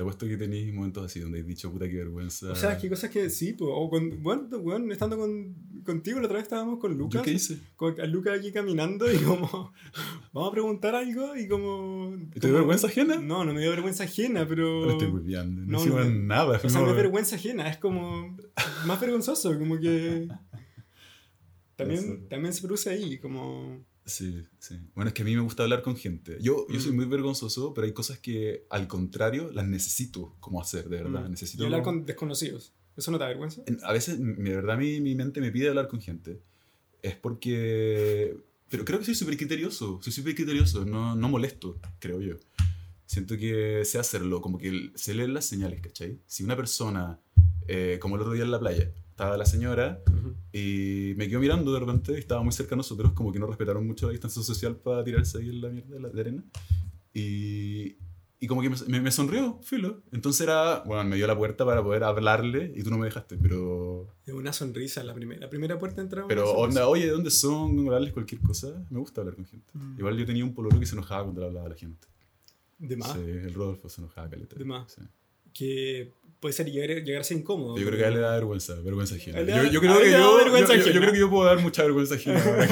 Te 0.00 0.04
apuesto 0.04 0.26
que 0.26 0.38
tenéis 0.38 0.72
momentos 0.72 1.04
así 1.04 1.20
donde 1.20 1.40
has 1.40 1.46
dicho, 1.46 1.70
puta, 1.70 1.86
qué 1.86 1.96
vergüenza. 1.96 2.50
O 2.50 2.54
sea, 2.54 2.78
que 2.78 2.88
cosas 2.88 3.10
que 3.10 3.28
sí, 3.28 3.52
pues, 3.52 3.70
o 3.70 3.90
con, 3.90 4.22
bueno, 4.22 4.48
bueno, 4.58 4.90
estando 4.94 5.18
con, 5.18 5.54
contigo, 5.84 6.18
la 6.20 6.24
otra 6.24 6.38
vez 6.38 6.44
estábamos 6.44 6.78
con 6.78 6.92
¿Yo 6.92 6.96
Lucas. 7.00 7.20
qué 7.20 7.32
hice? 7.32 7.58
Con 7.76 8.00
a 8.00 8.06
Lucas 8.06 8.38
aquí 8.38 8.50
caminando 8.50 9.12
y 9.12 9.18
como, 9.18 9.74
vamos 10.32 10.48
a 10.48 10.52
preguntar 10.52 10.94
algo 10.94 11.36
y 11.36 11.46
como... 11.46 12.16
¿Te 12.32 12.46
dio 12.46 12.54
vergüenza 12.54 12.86
ajena? 12.86 13.16
No, 13.20 13.44
no 13.44 13.52
me 13.52 13.60
dio 13.60 13.68
vergüenza 13.72 14.04
ajena, 14.04 14.48
pero... 14.48 14.86
No 14.86 14.92
estoy 14.92 15.12
muy 15.12 15.20
bien. 15.20 15.66
No, 15.66 15.84
No, 15.84 16.02
no, 16.02 16.10
nada. 16.10 16.58
O 16.64 16.68
sea, 16.70 16.80
no 16.80 16.88
es 16.88 16.96
vergüenza 16.96 17.36
ajena, 17.36 17.68
es 17.68 17.76
como 17.76 18.38
más 18.86 18.98
vergonzoso, 18.98 19.58
como 19.58 19.78
que... 19.78 20.28
También, 21.76 22.26
también 22.30 22.54
se 22.54 22.62
produce 22.62 22.88
ahí, 22.88 23.18
como... 23.18 23.84
Sí, 24.06 24.44
sí. 24.58 24.76
Bueno, 24.94 25.08
es 25.08 25.14
que 25.14 25.22
a 25.22 25.24
mí 25.24 25.34
me 25.36 25.42
gusta 25.42 25.62
hablar 25.62 25.82
con 25.82 25.96
gente. 25.96 26.38
Yo, 26.40 26.66
yo 26.68 26.80
soy 26.80 26.92
Mm. 26.92 26.96
muy 26.96 27.04
vergonzoso, 27.06 27.72
pero 27.74 27.86
hay 27.86 27.92
cosas 27.92 28.18
que 28.18 28.64
al 28.70 28.88
contrario 28.88 29.50
las 29.52 29.66
necesito 29.66 30.36
como 30.40 30.60
hacer, 30.60 30.88
de 30.88 31.02
verdad. 31.02 31.26
mm, 31.26 31.30
Necesito 31.30 31.62
y 31.62 31.66
hablar 31.66 31.82
con 31.82 32.04
desconocidos. 32.06 32.72
¿Eso 32.96 33.10
no 33.12 33.18
te 33.18 33.24
da 33.24 33.28
vergüenza? 33.28 33.62
En- 33.66 33.78
A 33.84 33.92
veces, 33.92 34.18
de 34.18 34.54
verdad, 34.56 34.76
mi, 34.78 35.00
mi 35.00 35.14
mente 35.14 35.40
me 35.40 35.50
pide 35.52 35.68
hablar 35.68 35.86
con 35.88 36.00
gente. 36.00 36.40
Es 37.02 37.14
porque... 37.14 38.36
Pero 38.68 38.84
creo 38.84 38.98
que 38.98 39.04
soy 39.04 39.14
súper 39.14 39.36
criterioso. 39.36 40.00
Soy 40.02 40.12
súper 40.12 40.34
criterioso. 40.34 40.84
No, 40.84 41.14
no 41.16 41.28
molesto, 41.28 41.78
creo 41.98 42.20
yo. 42.20 42.34
Siento 43.06 43.36
que 43.36 43.82
sé 43.84 43.98
hacerlo. 43.98 44.40
Como 44.40 44.58
que 44.58 44.90
sé 44.94 45.14
leer 45.14 45.30
las 45.30 45.44
señales, 45.44 45.80
¿cachai? 45.80 46.20
Si 46.26 46.44
una 46.44 46.56
persona, 46.56 47.18
eh, 47.66 47.98
como 48.00 48.16
el 48.16 48.22
otro 48.22 48.32
día 48.34 48.44
en 48.44 48.50
la 48.50 48.60
playa, 48.60 48.92
estaba 49.20 49.36
la 49.36 49.44
señora 49.44 50.00
y 50.52 51.12
me 51.16 51.28
quedó 51.28 51.40
mirando 51.40 51.72
de 51.72 51.80
repente, 51.80 52.12
y 52.12 52.16
estaba 52.16 52.42
muy 52.42 52.52
cerca 52.52 52.74
a 52.74 52.76
nosotros, 52.76 53.12
como 53.12 53.30
que 53.32 53.38
no 53.38 53.46
respetaron 53.46 53.86
mucho 53.86 54.06
la 54.06 54.12
distancia 54.12 54.42
social 54.42 54.76
para 54.76 55.04
tirarse 55.04 55.38
ahí 55.38 55.50
en 55.50 55.60
la 55.60 55.68
mierda 55.68 55.94
de, 55.94 56.00
la, 56.00 56.08
de 56.08 56.20
arena. 56.20 56.44
Y, 57.12 57.96
y 58.40 58.46
como 58.46 58.62
que 58.62 58.70
me, 58.70 58.76
me, 58.88 59.00
me 59.02 59.10
sonrió, 59.10 59.60
filo. 59.62 60.02
Entonces 60.10 60.40
era, 60.40 60.82
bueno, 60.86 61.04
me 61.04 61.16
dio 61.16 61.26
la 61.26 61.36
puerta 61.36 61.66
para 61.66 61.82
poder 61.82 62.02
hablarle 62.02 62.72
y 62.74 62.82
tú 62.82 62.90
no 62.90 62.96
me 62.96 63.04
dejaste, 63.04 63.36
pero... 63.36 64.08
Una 64.26 64.54
sonrisa 64.54 65.04
la 65.04 65.12
primera. 65.12 65.40
La 65.40 65.50
primera 65.50 65.78
puerta 65.78 66.00
entraba. 66.00 66.26
Pero 66.26 66.50
onda, 66.52 66.88
oye, 66.88 67.04
¿de 67.04 67.12
dónde 67.12 67.30
son? 67.30 67.78
Hablarles 67.80 68.12
cualquier 68.12 68.40
cosa. 68.40 68.86
Me 68.88 68.98
gusta 68.98 69.20
hablar 69.20 69.36
con 69.36 69.44
gente. 69.44 69.70
Mm. 69.74 69.98
Igual 69.98 70.16
yo 70.16 70.24
tenía 70.24 70.44
un 70.44 70.54
pololo 70.54 70.80
que 70.80 70.86
se 70.86 70.94
enojaba 70.94 71.24
cuando 71.24 71.42
le 71.42 71.48
hablaba 71.48 71.66
a 71.66 71.70
la 71.70 71.76
gente. 71.76 72.08
De 72.78 72.96
más. 72.96 73.12
Sí, 73.12 73.18
el 73.18 73.52
Rodolfo 73.52 73.88
se 73.90 74.00
enojaba 74.00 74.30
caleta. 74.30 74.56
De 74.56 74.64
más. 74.64 74.92
Sí. 74.92 75.02
Que 75.52 76.12
puede 76.40 76.52
ser 76.54 76.70
llegar, 76.70 76.88
llegar 77.04 77.20
a 77.20 77.24
ser 77.24 77.36
incómodo. 77.36 77.76
Yo 77.76 77.86
creo 77.86 77.98
que 77.98 78.04
a 78.04 78.08
él 78.08 78.14
le 78.14 78.20
da 78.20 78.34
vergüenza, 78.34 78.74
vergüenza 78.80 79.14
ajena. 79.16 79.40
Yo, 79.70 79.80
creo 79.80 79.98
que 80.00 80.10
yo, 80.10 80.36
vergüenza 80.36 80.74
yo, 80.74 80.80
yo- 80.80 80.84
yo 80.84 80.90
ajena. 80.90 81.00
creo 81.00 81.12
que 81.12 81.18
yo 81.18 81.30
puedo 81.30 81.44
dar 81.44 81.58
mucha 81.60 81.82
vergüenza 81.82 82.14
ajena 82.16 82.42
ahora. 82.42 82.68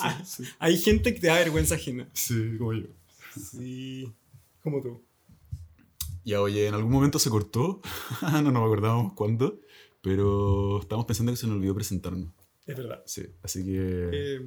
Ah. 0.00 0.22
Sí. 0.24 0.44
Hay 0.58 0.76
gente 0.78 1.12
que 1.14 1.20
te 1.20 1.26
da 1.26 1.34
vergüenza 1.34 1.74
ajena. 1.74 2.08
Sí, 2.12 2.56
como 2.58 2.72
yo. 2.74 2.86
Sí. 3.50 4.10
Como 4.62 4.80
tú. 4.80 5.02
Ya, 6.24 6.40
oye, 6.40 6.66
en 6.66 6.74
algún 6.74 6.92
momento 6.92 7.18
se 7.18 7.30
cortó. 7.30 7.80
no 8.22 8.42
nos 8.42 8.56
acordábamos 8.62 9.12
cuándo. 9.14 9.60
Pero 10.02 10.80
estábamos 10.80 11.06
pensando 11.06 11.32
que 11.32 11.36
se 11.36 11.46
nos 11.46 11.56
olvidó 11.56 11.74
presentarnos. 11.74 12.30
Es 12.66 12.76
verdad. 12.76 13.02
Sí, 13.06 13.26
así 13.42 13.64
que... 13.64 14.08
Eh, 14.12 14.40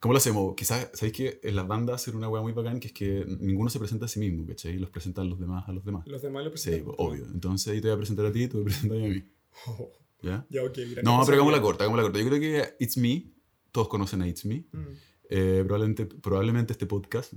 ¿Cómo 0.00 0.12
lo 0.12 0.18
hacemos? 0.18 0.54
Quizás, 0.56 0.90
¿sabéis 0.94 1.16
que 1.16 1.40
en 1.42 1.56
las 1.56 1.66
bandas 1.66 2.02
hacer 2.02 2.14
una 2.16 2.28
hueá 2.28 2.42
muy 2.42 2.52
bacán 2.52 2.78
que 2.80 2.88
es 2.88 2.92
que 2.92 3.24
ninguno 3.40 3.70
se 3.70 3.78
presenta 3.78 4.04
a 4.04 4.08
sí 4.08 4.20
mismo, 4.20 4.46
¿cachai? 4.46 4.74
Y 4.74 4.78
los 4.78 4.90
presentan 4.90 5.28
los 5.30 5.38
demás 5.40 5.64
a 5.68 5.72
los 5.72 5.84
demás. 5.84 6.06
los 6.06 6.20
demás 6.22 6.44
lo 6.44 6.50
Sí, 6.56 6.70
presentan. 6.70 6.84
pues, 6.84 6.96
obvio. 6.98 7.26
Entonces 7.32 7.72
ahí 7.72 7.80
te 7.80 7.88
voy 7.88 7.94
a 7.94 7.98
presentar 7.98 8.26
a 8.26 8.32
ti, 8.32 8.46
tú 8.48 8.58
me 8.58 8.64
presentas 8.64 8.98
a 8.98 9.00
mí. 9.08 9.24
Oh, 9.66 9.90
¿Ya? 10.22 10.46
ya, 10.50 10.62
ok. 10.64 10.78
No, 11.02 11.20
pero 11.24 11.36
hagámosla 11.36 11.60
corta, 11.62 11.84
hagámosla 11.84 12.02
corta. 12.04 12.18
Yo 12.20 12.26
creo 12.28 12.40
que 12.40 12.76
It's 12.78 12.96
Me, 12.98 13.32
todos 13.72 13.88
conocen 13.88 14.22
a 14.22 14.28
It's 14.28 14.44
Me. 14.44 14.66
Mm. 14.72 14.78
Eh, 15.30 15.62
probablemente, 15.66 16.06
probablemente 16.06 16.72
este 16.72 16.86
podcast, 16.86 17.32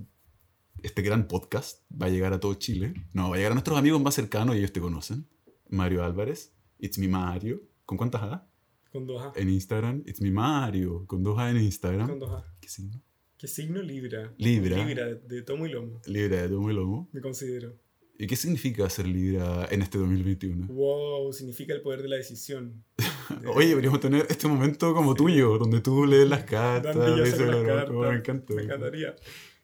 este 0.84 1.02
gran 1.02 1.28
podcast, 1.28 1.84
va 1.92 2.06
a 2.08 2.10
llegar 2.10 2.34
a 2.34 2.40
todo 2.40 2.54
Chile. 2.56 2.94
No, 3.14 3.30
va 3.30 3.36
a 3.36 3.38
llegar 3.38 3.54
a 3.54 3.56
nuestros 3.56 3.78
amigos 3.78 4.02
más 4.02 4.16
cercanos 4.16 4.56
y 4.56 4.60
ellos 4.60 4.74
te 4.74 4.82
conocen. 4.82 5.28
Mario 5.70 6.04
Álvarez, 6.04 6.54
It's 6.78 6.98
Me 6.98 7.08
Mario. 7.08 7.62
¿Con 7.86 7.98
cuántas 7.98 8.22
A? 8.22 8.49
Con 8.92 9.06
dos 9.06 9.22
A. 9.22 9.34
En 9.36 9.50
Instagram, 9.50 10.04
It's 10.06 10.22
Me 10.22 10.32
Mario. 10.32 11.06
Con 11.06 11.24
dos 11.24 11.38
A 11.38 11.50
en 11.50 11.58
Instagram. 11.58 12.08
Con 12.08 12.20
dos 12.20 12.32
A. 12.32 12.56
¿Qué 12.60 12.70
signo? 12.70 13.02
¿Qué 13.38 13.48
signo? 13.48 13.82
Libra. 13.82 14.34
Libra. 14.38 14.86
Libra, 14.86 15.14
de 15.14 15.42
tomo 15.44 15.66
y 15.66 15.70
lomo. 15.70 16.02
Libra 16.08 16.42
de 16.42 16.50
tomo 16.50 16.70
y 16.72 16.74
lomo. 16.74 17.10
Me 17.14 17.22
considero. 17.22 17.78
¿Y 18.18 18.28
qué 18.28 18.36
significa 18.36 18.90
ser 18.90 19.08
Libra 19.08 19.68
en 19.72 19.82
este 19.82 19.98
2021? 19.98 20.68
Wow, 20.68 21.32
significa 21.32 21.74
el 21.74 21.82
poder 21.82 22.02
de 22.02 22.10
la 22.10 22.18
decisión. 22.18 22.84
Oye, 23.56 23.70
deberíamos 23.70 24.02
tener 24.02 24.26
este 24.30 24.48
momento 24.48 24.94
como 24.94 25.16
tuyo, 25.16 25.58
donde 25.58 25.80
tú 25.80 26.06
lees 26.06 26.28
las 26.28 26.44
cartas, 26.44 26.96
saca 26.96 27.46
las 27.46 27.66
cartas. 27.66 27.96
me 27.96 28.16
encanta. 28.18 28.54
Me 28.56 28.64
encantaría. 28.64 29.16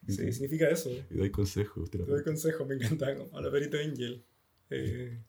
Sí, 0.07 0.31
significa 0.31 0.69
eso. 0.69 0.89
Y 1.09 1.17
dais 1.17 1.31
consejos. 1.31 1.89
Te 1.89 1.97
doy 1.97 2.23
consejo, 2.23 2.65
me 2.65 2.75
encanta. 2.75 3.07
A 3.33 3.41
la 3.41 3.51
perito 3.51 3.77
Angel. 3.77 4.23
Eh, 4.69 5.19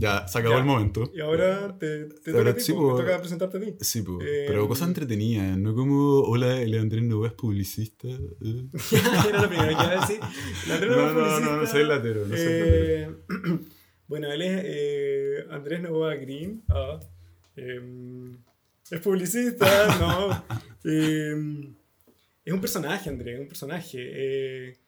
Ya, 0.00 0.26
se 0.26 0.38
acabó 0.38 0.54
Ya. 0.54 0.60
el 0.60 0.66
momento. 0.66 1.10
y 1.14 1.20
ahora 1.20 1.76
te, 1.78 2.06
te 2.06 2.30
Ahora 2.30 2.52
toca, 2.52 2.60
sí, 2.64 2.72
po, 2.72 2.78
po. 2.80 2.96
te 2.96 3.02
toca 3.02 3.18
presentarte 3.18 3.56
a 3.58 3.60
ti. 3.60 3.74
Sí, 3.80 4.02
po, 4.02 4.18
Eh, 4.22 4.44
pero 4.48 4.66
cosas 4.66 4.88
entretenidas, 4.88 5.58
no 5.58 5.74
como, 5.74 6.20
hola, 6.20 6.60
el 6.62 6.78
Andrés 6.78 7.02
Novoa 7.04 7.28
es 7.28 7.34
publicista. 7.34 8.08
eh. 8.08 8.64
Era 9.28 9.42
lo 9.42 9.48
primero 9.48 9.68
que 9.68 9.72
iba 9.84 9.90
a 9.90 10.00
decir. 10.00 10.20
La 10.68 10.74
Andrés 10.74 10.90
No, 10.90 11.12
no, 11.12 11.40
no, 11.40 11.56
no 11.58 11.66
soy 11.66 11.84
latero, 11.84 12.20
no 12.26 12.34
soy 12.36 12.46
Eh, 12.48 13.08
bueno, 14.08 14.32
él 14.32 14.42
es 14.42 15.46
Andrés 15.50 15.82
Novoa 15.82 16.14
Green. 16.14 16.62
ah, 16.70 16.98
em, 17.56 18.32
es 18.90 19.00
publicista, 19.00 19.66
¿no? 20.00 20.44
Em, 20.84 21.74
es 22.44 22.52
un 22.54 22.60
personaje, 22.60 23.10
Andrés, 23.10 23.34
es 23.34 23.40
un 23.42 23.48
personaje. 23.48 24.78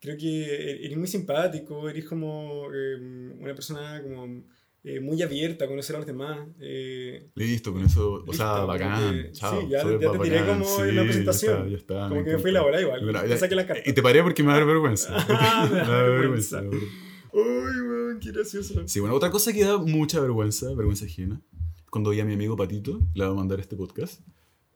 Creo 0.00 0.16
que 0.16 0.84
eres 0.84 0.96
muy 0.98 1.06
simpático, 1.06 1.88
eres 1.88 2.06
como 2.06 2.66
em, 2.74 3.40
una 3.40 3.54
persona 3.54 4.02
como 4.02 4.44
eh, 4.84 5.00
muy 5.00 5.22
abierta 5.22 5.68
conocer 5.68 5.94
a 5.96 5.98
los 6.00 6.06
demás. 6.06 6.48
eh, 6.60 7.30
Listo, 7.36 7.72
con 7.72 7.84
eso, 7.84 8.12
o 8.14 8.18
Listo, 8.18 8.32
sea, 8.32 8.64
bacán. 8.64 9.12
que- 9.24 9.32
chao, 9.32 9.60
sí, 9.60 9.68
ya- 9.68 9.82
ya 9.98 10.10
te 10.12 10.18
tiré 10.18 10.44
como 10.46 10.84
en 10.84 10.96
la 10.96 11.02
sí, 11.02 11.06
presentación. 11.08 11.52
Ya 11.70 11.76
está, 11.76 11.94
ya 11.94 12.00
está, 12.00 12.08
como 12.08 12.24
que 12.24 12.30
me 12.32 12.38
fui 12.38 12.50
a 12.50 12.54
la 12.54 12.62
bola 12.62 12.80
igual. 12.80 13.00
Te 13.22 13.28
ya- 13.28 13.36
saqué 13.36 13.54
la 13.54 13.66
carta. 13.66 13.82
Y 13.88 13.92
te 13.92 14.02
paré 14.02 14.22
porque 14.22 14.42
me 14.42 14.52
da 14.52 14.64
vergüenza. 14.64 15.14
Ah, 15.16 15.68
me 15.70 15.78
da 15.78 15.84
Me 15.86 15.92
da 15.92 16.02
vergüenza. 16.02 16.60
vergüenza. 16.60 16.86
Uy, 17.32 17.40
weón, 17.42 18.18
qué 18.20 18.32
gracioso. 18.32 18.82
Sí, 18.86 19.00
bueno, 19.00 19.14
otra 19.14 19.30
cosa 19.30 19.52
que 19.52 19.64
da 19.64 19.78
mucha 19.78 20.20
vergüenza, 20.20 20.74
vergüenza 20.74 21.06
ajena, 21.06 21.40
cuando 21.90 22.10
vi 22.10 22.20
a 22.20 22.24
mi 22.24 22.34
amigo 22.34 22.56
Patito, 22.56 23.00
le 23.14 23.24
va 23.24 23.30
a 23.30 23.34
mandar 23.34 23.60
este 23.60 23.76
podcast, 23.76 24.20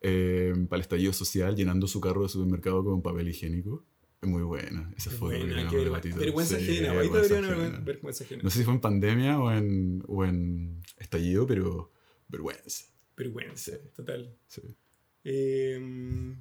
eh, 0.03 0.55
para 0.69 0.77
el 0.79 0.83
estallido 0.83 1.13
social, 1.13 1.55
llenando 1.57 1.87
su 1.87 2.01
carro 2.01 2.23
de 2.23 2.29
supermercado 2.29 2.85
con 2.85 3.03
papel 3.03 3.29
higiénico. 3.29 3.85
Es 4.23 4.29
muy 4.29 4.43
buena 4.43 4.93
esa 4.97 5.11
foto. 5.11 5.33
que 5.33 5.39
buena, 5.39 5.55
mandé 5.91 6.13
a 6.13 6.17
vergüenza, 6.17 6.59
Sí, 6.59 6.65
ajena. 6.79 6.93
Vergüenza 6.95 7.35
deberían 7.35 7.61
haber 7.61 7.81
vergüenza 7.83 8.25
ajena. 8.25 8.43
No 8.43 8.51
sé 8.51 8.59
si 8.59 8.65
fue 8.65 8.75
en 8.75 8.81
pandemia 8.81 9.39
o 9.39 9.53
en, 9.53 10.03
o 10.07 10.25
en 10.25 10.81
estallido, 10.99 11.47
pero 11.47 11.93
vergüenza. 12.29 12.85
Vergüenza, 13.17 13.73
Sí. 13.73 13.79
total. 13.95 14.37
Sí. 14.47 14.63
Eh, 15.25 16.35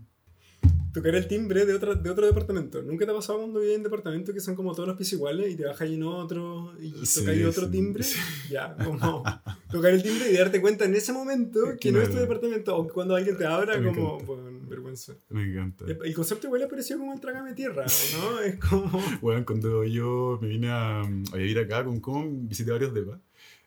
tocar 0.95 1.13
el 1.13 1.27
timbre 1.27 1.65
de, 1.65 1.73
otra, 1.73 1.93
de 1.93 2.09
otro 2.09 2.25
departamento. 2.25 2.81
¿Nunca 2.81 3.05
te 3.05 3.11
ha 3.11 3.15
pasado 3.15 3.39
cuando 3.39 3.59
vives 3.59 3.75
en 3.75 3.83
departamentos 3.83 4.33
que 4.33 4.39
son 4.39 4.55
como 4.55 4.73
todos 4.73 4.87
los 4.87 4.97
pisos 4.97 5.13
iguales 5.13 5.51
y 5.51 5.55
te 5.55 5.65
bajas 5.65 5.89
en 5.89 6.01
otro 6.03 6.73
y 6.81 7.05
Sí, 7.05 7.19
tocáis 7.19 7.45
otro 7.45 7.69
timbre? 7.69 8.03
sí. 8.03 8.17
Ya, 8.49 8.75
como 8.83 9.23
tocar 9.69 9.93
el 9.93 10.01
timbre 10.01 10.31
y 10.31 10.37
darte 10.37 10.61
cuenta 10.61 10.85
en 10.85 10.95
ese 10.95 11.11
momento 11.13 11.59
que 11.79 11.91
no 11.91 12.01
es 12.01 12.09
tu 12.09 12.17
departamento 12.17 12.75
o 12.75 12.87
cuando 12.87 13.15
alguien 13.15 13.37
te 13.37 13.45
abra, 13.45 13.77
Me 13.79 13.93
como, 13.93 14.19
bueno, 14.19 14.59
vergüenza. 14.69 15.13
Me 15.29 15.43
encanta. 15.43 15.85
El 15.85 16.13
concepto 16.15 16.47
igual 16.47 16.63
apareció 16.63 16.97
como 16.97 17.13
el 17.13 17.19
trágame 17.19 17.53
tierra, 17.53 17.85
¿no? 18.17 18.39
Es 18.45 18.55
como... 18.59 18.89
Bueno, 19.21 19.45
cuando 19.45 19.83
yo 19.83 20.39
me 20.41 20.47
vine 20.47 20.69
a, 20.69 21.01
a 21.01 21.35
vivir 21.37 21.59
acá 21.59 21.83
con 21.83 21.99
Com, 21.99 22.47
visité 22.47 22.71
varios 22.71 22.93
depas. 22.93 23.19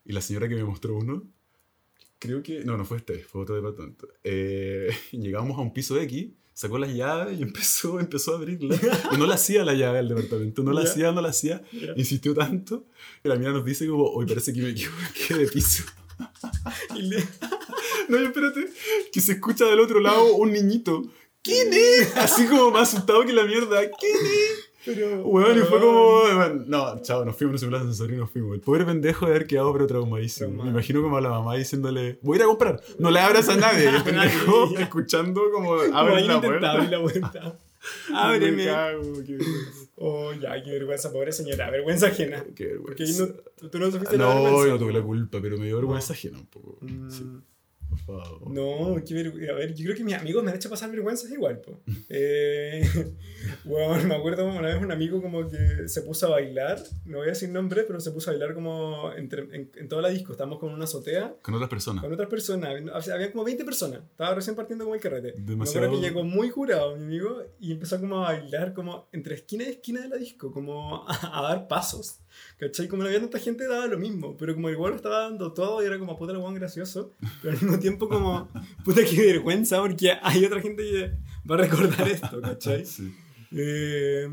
Y 0.05 0.13
la 0.13 0.23
señora 0.23 0.49
que 0.49 0.55
me 0.55 0.65
mostró 0.65 0.97
uno, 0.97 1.23
creo 2.19 2.43
que. 2.43 2.65
No, 2.65 2.77
no 2.79 2.85
fue 2.87 2.97
este, 2.97 3.19
fue 3.19 3.43
otro 3.43 3.55
departamento. 3.55 4.09
Eh, 4.25 4.89
llegamos 5.13 5.59
a 5.59 5.61
un 5.61 5.73
piso 5.75 6.01
X, 6.01 6.29
sacó 6.59 6.77
las 6.77 6.93
llaves 6.93 7.39
y 7.39 7.43
empezó, 7.49 8.01
empezó 8.01 8.33
a 8.33 8.39
abrirla. 8.39 8.77
Y 9.13 9.17
no 9.17 9.27
la 9.27 9.37
hacía 9.37 9.65
la 9.65 9.75
llave 9.75 9.99
del 9.99 10.09
departamento, 10.09 10.65
no 10.65 10.73
la 10.73 10.81
hacía, 10.83 11.13
no 11.13 11.21
la 11.21 11.29
hacía. 11.29 11.63
Insistió 11.97 12.35
tanto 12.35 12.85
que 13.23 13.29
la 13.29 13.37
mía 13.37 13.51
nos 13.51 13.65
dice 13.65 13.87
como, 13.87 14.07
hoy 14.11 14.27
parece 14.27 14.53
que 14.53 14.61
me 14.63 14.71
equivoqué 14.71 15.35
de 15.35 15.47
piso. 15.47 15.85
Y 16.97 17.03
le- 17.03 17.25
No, 18.09 18.19
espérate. 18.19 18.67
Que 19.13 19.21
se 19.21 19.33
escucha 19.33 19.67
del 19.67 19.79
otro 19.79 20.01
lado 20.01 20.35
un 20.35 20.53
niñito. 20.53 21.05
¿Quién 21.43 21.73
es? 21.73 22.17
Así 22.17 22.47
como 22.47 22.73
más 22.73 22.93
asustado 22.93 23.25
que 23.25 23.33
la 23.33 23.45
mierda. 23.45 23.81
¿Quién 23.99 24.17
es? 24.17 24.68
Pero, 24.85 25.23
Weón, 25.27 25.57
y 25.59 25.61
fue 25.63 25.79
weón, 25.79 25.81
como. 25.95 26.21
bueno, 26.37 26.65
no, 26.67 27.03
chao, 27.03 27.25
nos 27.25 27.37
fuimos, 27.37 27.63
nos 27.63 27.65
al 27.65 27.75
ascensor 27.81 28.11
y 28.13 28.17
nos 28.17 28.31
fuimos. 28.31 28.55
El 28.55 28.61
pobre 28.61 28.85
pendejo 28.85 29.27
de 29.27 29.33
haber 29.33 29.47
quedado 29.47 29.73
pero 29.73 29.87
traumadísimo. 29.87 30.47
Traumado. 30.49 30.65
Me 30.67 30.71
imagino 30.71 31.03
como 31.03 31.17
a 31.17 31.21
la 31.21 31.31
mamá 31.31 31.57
diciéndole: 31.57 32.19
Voy 32.23 32.35
a 32.35 32.39
ir 32.39 32.43
a 32.45 32.47
comprar. 32.47 32.81
No 32.99 33.11
le 33.11 33.21
abras 33.21 33.49
a 33.49 33.57
nadie. 33.57 33.85
Y 33.85 33.95
el 33.95 34.03
pendejo 34.05 34.79
escuchando 34.79 35.43
como. 35.53 35.75
Abre 35.75 36.21
la 36.23 36.41
puerta. 36.41 36.73
abrir 36.73 36.91
la 36.91 37.01
puerta. 37.03 37.59
Me 38.11 38.17
Ábreme. 38.19 38.67
cago, 38.67 39.13
qué. 39.27 39.39
Oh, 39.97 40.33
ya, 40.33 40.61
qué 40.63 40.73
vergüenza, 40.73 41.13
pobre 41.13 41.33
señora. 41.33 41.71
Vergüenza 41.71 42.09
ajena. 42.09 42.45
Qué 42.55 42.77
Porque 42.85 43.05
vergüenza. 43.05 43.35
no, 43.63 43.71
tú- 43.71 43.79
no 43.79 43.91
sufriste 43.91 44.17
la 44.19 44.25
No, 44.25 44.43
vergüenza. 44.43 44.67
yo 44.67 44.73
no 44.73 44.79
tuve 44.79 44.93
la 44.93 45.03
culpa, 45.03 45.39
pero 45.41 45.59
me 45.59 45.67
dio 45.67 45.77
vergüenza 45.77 46.13
ajena 46.13 46.39
un 46.39 46.47
poco. 46.47 46.79
Mm, 46.83 47.09
Sí, 47.11 47.25
por 47.89 47.99
favor. 48.01 48.51
No, 48.51 49.03
qué 49.07 49.15
vergüenza. 49.15 49.53
A 49.53 49.57
ver, 49.57 49.75
yo 49.75 49.85
creo 49.85 49.97
que 49.97 50.05
mis 50.05 50.15
amigos 50.15 50.43
me 50.45 50.51
han 50.51 50.57
hecho 50.57 50.71
pasar 50.71 50.91
vergüenzas 50.91 51.31
igual, 51.31 51.61
po. 51.61 51.81
Eh, 52.11 52.83
bueno, 53.65 54.03
me 54.05 54.15
acuerdo 54.15 54.47
una 54.47 54.63
vez 54.69 54.81
un 54.83 54.91
amigo 54.91 55.21
como 55.23 55.49
que 55.49 55.89
se 55.89 56.03
puso 56.03 56.27
a 56.27 56.31
bailar, 56.31 56.83
no 57.05 57.19
voy 57.19 57.27
a 57.27 57.31
decir 57.31 57.49
nombre, 57.51 57.85
pero 57.85 58.01
se 58.01 58.11
puso 58.11 58.31
a 58.31 58.33
bailar 58.33 58.55
como 58.55 59.13
entre, 59.13 59.43
en, 59.55 59.71
en 59.77 59.89
toda 59.89 60.03
la 60.03 60.09
disco. 60.09 60.33
Estábamos 60.33 60.59
con 60.59 60.73
una 60.73 60.85
azotea 60.85 61.35
Con 61.43 61.55
otras 61.55 61.69
personas. 61.71 62.03
con 62.03 62.13
otras 62.13 62.29
personas. 62.29 62.83
O 62.95 63.03
sea, 63.03 63.15
había 63.15 63.31
como 63.33 63.45
20 63.45 63.65
personas. 63.65 64.01
Estaba 64.11 64.35
recién 64.35 64.57
partiendo 64.57 64.85
como 64.85 64.95
el 64.95 65.01
carrete. 65.01 65.35
Demasiado- 65.37 65.81
Me 65.81 65.87
acuerdo 65.87 66.01
que 66.03 66.09
llegó 66.09 66.25
muy 66.25 66.49
jurado 66.51 66.97
mi 66.97 67.05
amigo 67.05 67.43
y 67.61 67.73
empezó 67.73 68.01
como 68.01 68.19
a 68.25 68.33
bailar 68.33 68.73
como 68.75 69.09
entre 69.13 69.35
esquina 69.35 69.65
y 69.65 69.69
esquina 69.69 70.01
de 70.03 70.09
la 70.09 70.17
disco, 70.17 70.53
como 70.53 71.05
a, 71.09 71.39
a 71.39 71.43
dar 71.43 71.69
pasos. 71.69 72.21
¿Cachai? 72.59 72.89
Como 72.89 73.03
no 73.03 73.09
había 73.09 73.21
tanta 73.21 73.39
gente 73.39 73.67
daba 73.69 73.87
lo 73.87 73.99
mismo, 73.99 74.37
pero 74.37 74.55
como 74.55 74.69
igual 74.71 74.91
lo 74.93 74.97
estaba 74.97 75.21
dando 75.25 75.53
todo 75.53 75.83
y 75.83 75.87
era 75.87 75.99
como 75.99 76.19
puta 76.19 76.33
la 76.33 76.39
guan 76.41 76.55
gracioso, 76.55 77.15
pero 77.43 77.55
al 77.57 77.63
mismo 77.63 77.79
tiempo 77.79 78.09
como 78.09 78.49
puta 78.85 79.03
qué 79.05 79.27
vergüenza 79.27 79.81
porque 79.81 80.13
hay 80.23 80.45
otra 80.45 80.61
gente 80.61 80.83
que 80.83 81.13
va 81.51 81.55
a 81.55 81.59
recordar 81.59 82.09
esto, 82.09 82.41
¿cachai? 82.41 82.85
Sí. 82.85 83.15
Eh, 83.53 84.29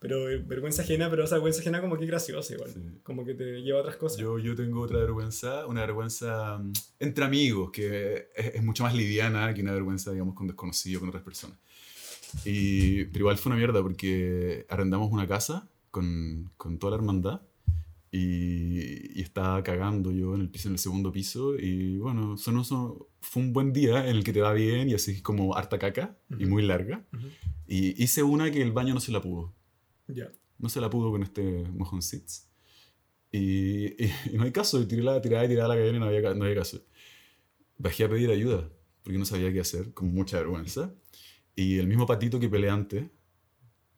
pero 0.00 0.24
vergüenza 0.46 0.82
ajena, 0.82 1.10
pero 1.10 1.24
esa 1.24 1.34
vergüenza 1.36 1.60
ajena 1.60 1.80
como 1.80 1.98
que 1.98 2.06
graciosa 2.06 2.54
igual, 2.54 2.70
Sí. 2.70 2.80
como 3.02 3.24
que 3.24 3.34
te 3.34 3.62
lleva 3.62 3.78
a 3.78 3.82
otras 3.82 3.96
cosas. 3.96 4.18
Yo, 4.18 4.38
yo 4.38 4.54
tengo 4.54 4.80
otra 4.82 4.98
vergüenza, 4.98 5.66
una 5.66 5.80
vergüenza 5.80 6.58
mm, 6.58 6.72
entre 7.00 7.24
amigos, 7.24 7.70
que 7.72 8.28
es, 8.36 8.54
es 8.54 8.62
mucho 8.62 8.84
más 8.84 8.94
liviana 8.94 9.52
que 9.54 9.62
una 9.62 9.72
vergüenza, 9.72 10.12
digamos, 10.12 10.34
con 10.36 10.46
desconocidos, 10.46 11.00
con 11.00 11.08
otras 11.08 11.24
personas. 11.24 11.58
Y, 12.44 13.06
pero 13.06 13.20
igual 13.20 13.38
fue 13.38 13.50
una 13.50 13.58
mierda 13.58 13.82
porque 13.82 14.66
arrendamos 14.68 15.10
una 15.10 15.26
casa 15.26 15.66
con, 15.90 16.50
con 16.56 16.78
toda 16.78 16.92
la 16.92 16.96
hermandad 16.96 17.42
y, 18.10 19.18
y 19.18 19.22
estaba 19.22 19.62
cagando 19.62 20.10
yo 20.12 20.34
en 20.34 20.40
el 20.42 20.48
piso, 20.50 20.68
en 20.68 20.74
el 20.74 20.78
segundo 20.78 21.12
piso 21.12 21.58
y 21.58 21.98
bueno, 21.98 22.36
son, 22.36 22.64
son- 22.64 22.98
fue 23.20 23.42
un 23.42 23.52
buen 23.52 23.72
día 23.72 24.08
en 24.08 24.16
el 24.16 24.24
que 24.24 24.32
te 24.32 24.40
va 24.40 24.52
bien 24.52 24.88
y 24.88 24.94
así 24.94 25.20
como 25.20 25.54
harta 25.56 25.78
caca 25.78 26.16
y 26.38 26.46
muy 26.46 26.62
larga. 26.62 27.04
Y 27.66 28.02
hice 28.02 28.22
una 28.22 28.50
que 28.50 28.62
el 28.62 28.72
baño 28.72 28.94
no 28.94 29.00
se 29.00 29.12
la 29.12 29.20
pudo. 29.20 29.52
Ya. 30.06 30.30
No 30.58 30.68
se 30.68 30.80
la 30.80 30.88
pudo 30.88 31.10
con 31.10 31.22
este 31.22 31.64
mojoncits. 31.74 32.48
Y, 33.30 34.02
y, 34.02 34.10
y 34.32 34.36
no 34.38 34.44
hay 34.44 34.52
caso, 34.52 34.80
y 34.80 34.86
tiré 34.86 35.02
la 35.02 35.20
tirada 35.20 35.44
y 35.44 35.48
tirada 35.48 35.68
la 35.68 35.74
cadena 35.74 35.96
y 35.98 36.00
no 36.00 36.06
había, 36.06 36.34
no 36.34 36.44
había 36.44 36.56
caso. 36.56 36.80
Bajé 37.76 38.04
a 38.04 38.08
pedir 38.08 38.30
ayuda, 38.30 38.70
porque 39.02 39.18
no 39.18 39.24
sabía 39.26 39.52
qué 39.52 39.60
hacer, 39.60 39.92
con 39.92 40.12
mucha 40.14 40.38
vergüenza. 40.38 40.94
Y 41.54 41.76
el 41.78 41.86
mismo 41.88 42.06
patito 42.06 42.40
que 42.40 42.48
peleé 42.48 42.70
antes, 42.70 43.04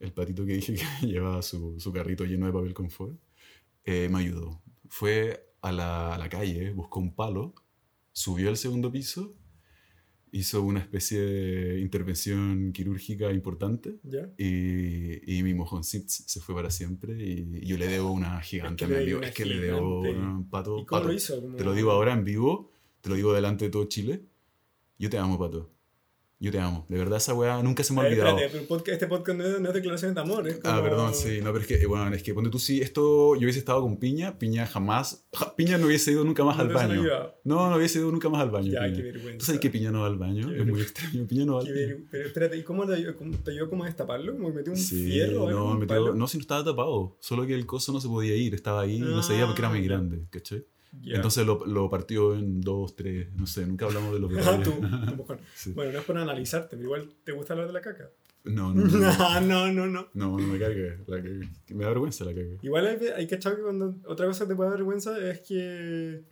el 0.01 0.13
patito 0.13 0.45
que 0.45 0.55
dije 0.55 0.75
que 1.01 1.07
llevaba 1.07 1.43
su, 1.43 1.79
su 1.79 1.93
carrito 1.93 2.25
lleno 2.25 2.47
de 2.47 2.53
papel 2.53 2.75
confort, 2.75 3.17
eh, 3.85 4.09
me 4.11 4.21
ayudó. 4.21 4.63
Fue 4.89 5.55
a 5.61 5.73
la, 5.73 6.15
a 6.15 6.19
la 6.19 6.29
calle, 6.29 6.71
buscó 6.71 7.01
un 7.01 7.15
palo, 7.15 7.55
subió 8.13 8.49
al 8.49 8.57
segundo 8.57 8.91
piso, 8.91 9.37
hizo 10.33 10.63
una 10.63 10.81
especie 10.81 11.21
de 11.21 11.81
intervención 11.81 12.73
quirúrgica 12.73 13.33
importante 13.33 13.99
¿Ya? 14.05 14.31
y, 14.39 15.39
y 15.39 15.43
mi 15.43 15.55
mojoncito 15.55 16.07
se 16.09 16.41
fue 16.41 16.55
para 16.55 16.71
siempre 16.71 17.15
y, 17.21 17.67
yo 17.67 17.77
le 17.77 17.89
debo 17.89 18.13
una 18.13 18.41
gigante 18.41 18.85
Es 18.85 18.91
a 18.91 18.95
que 18.95 19.05
le 19.05 19.27
Es 19.27 19.35
que 19.35 19.45
le 19.45 19.59
debo 19.59 20.01
un 20.01 20.49
pato. 20.49 20.79
¿Y 20.79 20.87
cómo 20.87 21.01
Pato, 21.01 21.09
lo 21.09 21.15
hizo? 21.15 21.41
Te 21.57 21.65
lo 21.65 21.73
digo 21.73 21.91
ahora 21.91 22.13
en 22.13 22.25
vivo, 22.25 22.73
te 23.01 23.09
lo 23.09 23.17
digo 23.17 23.33
delante 23.33 23.67
de 23.67 23.71
todo 23.71 23.85
Chile. 23.87 24.25
Yo 24.99 25.11
te 25.11 25.19
amo, 25.19 25.39
Pato. 25.39 25.71
Yo 26.43 26.51
te 26.51 26.59
amo. 26.59 26.87
De 26.89 26.97
verdad, 26.97 27.19
esa 27.19 27.35
weá 27.35 27.63
nunca 27.63 27.85
se 27.85 27.93
me 27.93 28.01
ha 28.01 28.05
ver, 28.05 28.13
olvidado. 28.15 28.39
espérate, 28.39 28.57
pero 28.67 28.67
podcast- 28.81 28.93
este 28.95 29.07
podcast 29.09 29.39
no 29.39 29.45
es, 29.45 29.61
no 29.61 29.69
es 29.69 29.75
declaraciones 29.75 30.15
de 30.15 30.21
amor. 30.23 30.49
Es 30.49 30.57
como... 30.57 30.75
Ah, 30.75 30.83
perdón, 30.83 31.15
sí, 31.15 31.39
no, 31.43 31.53
pero 31.53 31.59
es 31.59 31.67
que, 31.67 31.85
bueno, 31.87 32.15
es 32.15 32.23
que 32.23 32.33
ponte 32.33 32.49
tú, 32.49 32.59
sí, 32.59 32.81
esto, 32.81 33.35
yo 33.37 33.43
hubiese 33.43 33.59
estado 33.59 33.83
con 33.83 33.99
Piña, 33.99 34.39
Piña 34.39 34.67
jamás, 34.67 35.27
ja, 35.35 35.55
Piña 35.55 35.77
no 35.77 35.87
hubiese 35.87 36.13
ido 36.13 36.25
nunca 36.25 36.43
más 36.43 36.57
No 36.57 36.63
al 36.63 36.69
baño. 36.73 37.03
No, 37.45 37.69
no 37.69 37.77
hubiese 37.77 37.99
ido 37.99 38.11
nunca 38.11 38.31
más 38.31 38.41
al 38.41 38.51
baño. 38.51 38.73
Ya, 38.73 38.85
Piña. 38.85 38.97
qué 38.97 39.03
vergüenza. 39.03 39.39
¿Tú 39.39 39.45
sabes 39.45 39.61
que 39.61 39.69
Piña 39.69 39.91
no 39.91 40.01
va 40.01 40.07
al 40.07 40.17
baño? 40.17 40.49
Qué 40.49 40.61
es 40.61 40.67
muy 40.67 40.81
extraño, 40.81 41.27
Piña 41.27 41.45
no 41.45 41.55
va 41.57 41.61
al 41.61 41.67
baño. 41.67 41.77
ver- 41.77 41.99
Pero 42.11 42.27
espérate, 42.29 42.57
¿y 42.57 42.63
cómo 42.63 42.87
te 42.87 42.95
ayudó, 42.95 43.17
cómo 43.17 43.37
te 43.37 43.51
ayudó 43.51 43.69
como 43.69 43.85
a 43.85 43.87
destaparlo? 43.89 44.33
¿Como 44.33 44.51
metió 44.51 44.73
un 44.73 44.79
Sí, 44.79 45.11
fierro 45.11 45.51
no, 45.51 45.75
metió- 45.75 46.15
no, 46.15 46.27
si 46.27 46.39
no 46.39 46.41
estaba 46.41 46.65
tapado, 46.65 47.19
solo 47.21 47.47
que 47.47 47.55
el 47.55 47.67
coso 47.67 47.93
no 47.93 48.01
se 48.01 48.09
podía 48.09 48.35
ir, 48.35 48.55
estaba 48.55 48.81
ahí 48.81 48.97
y 48.97 49.01
no 49.01 49.23
se 49.23 49.35
veía 49.35 49.45
porque 49.45 49.61
era 49.61 49.69
muy 49.69 49.81
Ah, 49.81 49.83
grande, 49.83 50.23
¿cachai? 50.31 50.65
Entonces 51.05 51.47
lo, 51.47 51.65
lo 51.67 51.89
partió 51.89 52.35
en 52.35 52.61
dos, 52.61 52.97
tres, 52.97 53.33
no 53.35 53.47
sé, 53.47 53.67
nunca 53.67 53.85
hablamos 53.87 54.13
de 54.13 54.21
los 54.21 54.31
Ah, 54.47 54.61
tú, 54.63 54.73
tu 54.73 55.17
mojón. 55.17 55.39
Sí. 55.55 55.73
Bueno, 55.73 55.93
no 55.93 55.99
es 56.01 56.05
por 56.05 56.19
analizarte, 56.19 56.77
pero 56.77 56.83
igual 56.83 57.09
te 57.25 57.33
gusta 57.33 57.53
hablar 57.55 57.69
de 57.69 57.73
la 57.73 57.81
caca. 57.81 58.11
No, 58.43 58.73
no, 58.73 58.85
no, 58.87 58.99
no, 58.99 59.41
no, 59.41 59.73
no, 59.73 59.87
no. 59.87 60.09
no, 60.15 60.39
no 60.39 60.47
me 60.47 60.59
cargue, 60.59 60.99
la. 61.07 61.19
Me 61.75 61.85
da 61.85 61.91
vergüenza 61.91 62.25
la 62.25 62.33
cagué. 62.33 62.59
Igual 62.63 62.87
hay, 62.87 63.07
hay 63.09 63.27
que 63.27 63.35
echar 63.35 63.55
que 63.55 63.63
cuando 63.63 63.95
otra 64.07 64.27
cosa 64.27 64.49
te 64.49 64.55
puede 64.57 64.71
dar 64.71 64.79
vergüenza 64.79 65.19
es 65.31 65.41
que 65.41 66.23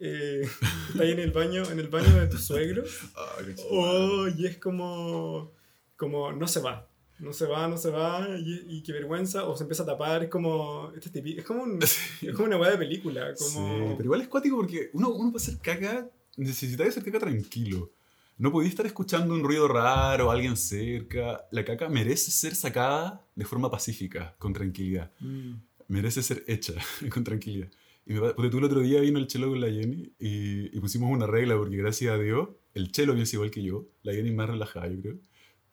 eh, 0.00 0.40
estás 0.88 1.00
ahí 1.00 1.12
en 1.12 1.20
el 1.20 1.30
baño, 1.32 1.62
en 1.70 1.80
el 1.80 1.88
baño 1.88 2.20
de 2.20 2.26
tu 2.26 2.36
suegro 2.38 2.82
Ah, 3.16 3.36
qué 3.44 3.54
chido. 3.54 3.68
oh, 3.70 4.28
y 4.28 4.46
es 4.46 4.58
como, 4.58 5.52
como 5.96 6.32
no 6.32 6.46
se 6.46 6.60
va. 6.60 6.88
No 7.24 7.32
se 7.32 7.46
va, 7.46 7.66
no 7.66 7.76
se 7.76 7.90
va, 7.90 8.28
y, 8.38 8.66
y 8.68 8.82
qué 8.82 8.92
vergüenza, 8.92 9.44
o 9.44 9.56
se 9.56 9.64
empieza 9.64 9.82
a 9.82 9.86
tapar, 9.86 10.22
es 10.24 10.28
como, 10.30 10.92
este 10.96 11.18
es 11.18 11.38
es 11.38 11.44
como, 11.44 11.62
un- 11.64 11.80
es 12.22 12.32
como 12.34 12.44
una 12.46 12.56
weá 12.58 12.70
de 12.72 12.78
película, 12.78 13.34
como, 13.34 13.68
Sí, 13.88 13.94
pero 13.96 14.04
igual 14.04 14.20
es 14.20 14.28
cuático 14.28 14.56
porque 14.56 14.90
uno, 14.92 15.08
uno 15.10 15.32
para 15.32 15.42
hacer 15.42 15.58
caca 15.58 16.08
necesita 16.36 16.84
hacer 16.84 17.02
caca 17.04 17.20
tranquilo. 17.20 17.90
No 18.36 18.50
podía 18.50 18.68
estar 18.68 18.84
escuchando 18.84 19.32
un 19.32 19.44
ruido 19.44 19.68
raro, 19.68 20.30
alguien 20.30 20.56
cerca. 20.56 21.46
La 21.52 21.64
caca 21.64 21.88
merece 21.88 22.32
ser 22.32 22.56
sacada 22.56 23.24
de 23.36 23.44
forma 23.44 23.70
pacífica, 23.70 24.34
con 24.38 24.52
tranquilidad. 24.52 25.12
Mm. 25.20 25.52
merece 25.88 26.20
ser 26.22 26.42
hecha 26.48 26.74
con 27.12 27.22
tranquilidad. 27.22 27.68
Y 28.06 28.12
me, 28.14 28.20
porque 28.34 28.50
tú 28.50 28.58
el 28.58 28.64
otro 28.64 28.80
día 28.80 29.00
vino 29.00 29.18
el 29.20 29.28
chelo 29.28 29.48
con 29.50 29.60
la 29.60 29.68
Jenny 29.70 30.12
y, 30.18 30.76
y 30.76 30.80
pusimos 30.80 31.10
una 31.10 31.26
regla 31.26 31.56
porque 31.56 31.76
gracias 31.76 32.12
a 32.12 32.18
Dios 32.18 32.48
el 32.74 32.90
chelo 32.90 33.14
piensa 33.14 33.36
igual 33.36 33.50
que 33.52 33.62
yo, 33.62 33.86
la 34.02 34.12
Jenny 34.12 34.32
más 34.32 34.48
relajada 34.50 34.88
yo 34.88 35.00
creo, 35.00 35.18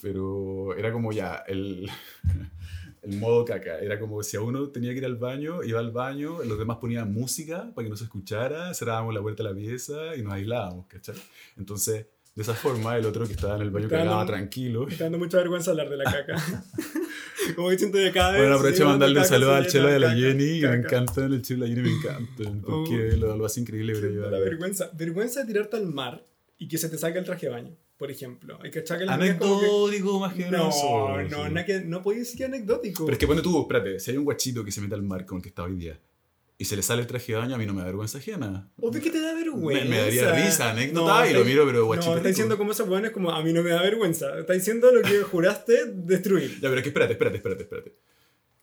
pero 0.01 0.75
era 0.75 0.91
como 0.91 1.11
ya 1.11 1.43
el, 1.47 1.89
el 3.03 3.17
modo 3.17 3.45
caca, 3.45 3.79
era 3.79 3.99
como 3.99 4.21
si 4.23 4.37
a 4.37 4.41
uno 4.41 4.69
tenía 4.69 4.91
que 4.91 4.97
ir 4.99 5.05
al 5.05 5.15
baño, 5.17 5.63
iba 5.63 5.79
al 5.79 5.91
baño, 5.91 6.43
los 6.43 6.57
demás 6.57 6.77
ponían 6.77 7.11
música 7.11 7.71
para 7.73 7.85
que 7.85 7.89
no 7.89 7.97
se 7.97 8.05
escuchara, 8.05 8.73
cerrábamos 8.73 9.13
la 9.13 9.21
puerta 9.21 9.43
de 9.43 9.49
la 9.49 9.55
pieza 9.55 10.15
y 10.15 10.21
nos 10.21 10.33
aislábamos, 10.33 10.85
¿cachai? 10.87 11.15
Entonces, 11.57 12.05
de 12.35 12.43
esa 12.43 12.53
forma 12.53 12.95
el 12.97 13.05
otro 13.05 13.25
que 13.27 13.33
estaba 13.33 13.55
en 13.57 13.63
el 13.63 13.71
baño 13.71 13.85
Está 13.85 13.97
dando- 13.97 14.11
cagaba 14.11 14.25
tranquilo. 14.27 14.85
Me 14.85 14.91
está 14.93 15.03
dando 15.05 15.17
mucha 15.19 15.37
vergüenza 15.37 15.71
hablar 15.71 15.89
de 15.89 15.97
la 15.97 16.03
caca. 16.05 16.35
como 17.55 17.69
que 17.69 17.77
siento 17.77 17.97
que 17.97 18.11
cada 18.11 18.31
vez... 18.31 18.41
Bueno, 18.41 18.55
aprovecho 18.55 18.83
de 18.83 18.89
mandarle 18.89 19.15
un 19.17 19.23
caca, 19.23 19.35
saludo 19.35 19.53
al 19.55 19.67
chelo 19.67 19.87
a 19.89 19.91
la 19.99 20.07
caca, 20.07 20.17
Jenny, 20.19 20.59
que 20.61 20.67
me 20.67 20.81
caca. 20.81 20.95
encantan, 20.97 21.33
el 21.33 21.41
chelo 21.41 21.65
y 21.65 21.69
la 21.69 21.75
Jenny 21.75 21.89
me 21.89 21.95
encantan, 21.97 22.61
porque 22.61 23.17
lo, 23.17 23.35
lo 23.35 23.45
hace 23.45 23.59
increíble, 23.59 23.93
pero 23.99 24.29
la 24.31 24.39
vergüenza. 24.39 24.89
Vergüenza 24.93 25.41
de 25.41 25.47
tirarte 25.47 25.75
al 25.75 25.87
mar 25.87 26.25
y 26.57 26.67
que 26.69 26.77
se 26.77 26.87
te 26.87 26.97
saque 26.97 27.19
el 27.19 27.25
traje 27.25 27.47
de 27.47 27.51
baño, 27.51 27.75
por 28.01 28.09
ejemplo. 28.09 28.57
Hay 28.63 28.71
que 28.71 28.83
que 28.83 28.87
como 28.87 28.97
que- 28.97 29.13
Anecdótico 29.13 30.19
más 30.19 30.33
que 30.33 30.49
No, 30.49 30.69
eso, 30.69 31.19
no, 31.29 31.45
sí. 31.45 31.51
nada 31.53 31.65
que, 31.67 31.81
no 31.81 32.01
podía 32.01 32.21
decir 32.21 32.35
que 32.35 32.45
anecdótico. 32.45 33.05
Pero 33.05 33.13
es 33.13 33.19
que 33.19 33.27
pone 33.27 33.43
tú, 33.43 33.61
espérate, 33.61 33.99
si 33.99 34.09
hay 34.09 34.17
un 34.17 34.23
guachito 34.23 34.65
que 34.65 34.71
se 34.71 34.81
mete 34.81 34.95
al 34.95 35.03
mar 35.03 35.23
como 35.23 35.37
el 35.37 35.43
que 35.43 35.49
está 35.49 35.61
hoy 35.61 35.75
día 35.75 35.99
y 36.57 36.65
se 36.65 36.75
le 36.75 36.81
sale 36.81 37.01
el 37.01 37.07
traje 37.07 37.31
de 37.33 37.37
baño, 37.37 37.53
a 37.53 37.57
mí 37.59 37.65
no 37.67 37.75
me 37.75 37.81
da 37.81 37.85
vergüenza 37.85 38.17
ajena. 38.17 38.71
Obvio 38.79 38.99
que 39.03 39.11
te 39.11 39.21
da 39.21 39.35
vergüenza. 39.35 39.83
Me, 39.83 39.89
me 39.91 39.97
daría 40.01 40.31
risa, 40.33 40.71
anécdota, 40.71 41.25
No, 41.25 41.29
y 41.29 41.33
lo 41.35 41.45
miro, 41.45 41.63
pero 41.67 41.85
guachito. 41.85 42.09
No, 42.09 42.17
está 42.17 42.29
diciendo 42.29 42.57
como 42.57 42.71
esos 42.71 42.89
hueones 42.89 43.11
como 43.11 43.29
a 43.29 43.43
mí 43.43 43.53
no 43.53 43.61
me 43.61 43.69
da 43.69 43.83
vergüenza. 43.83 44.39
Está 44.39 44.53
diciendo 44.53 44.91
lo 44.91 45.03
que 45.03 45.21
juraste 45.21 45.85
destruir. 45.93 46.55
Ya, 46.55 46.69
pero 46.69 46.77
es 46.77 46.81
que 46.81 46.89
espérate, 46.89 47.13
espérate, 47.13 47.37
espérate, 47.37 47.63
espérate. 47.65 47.91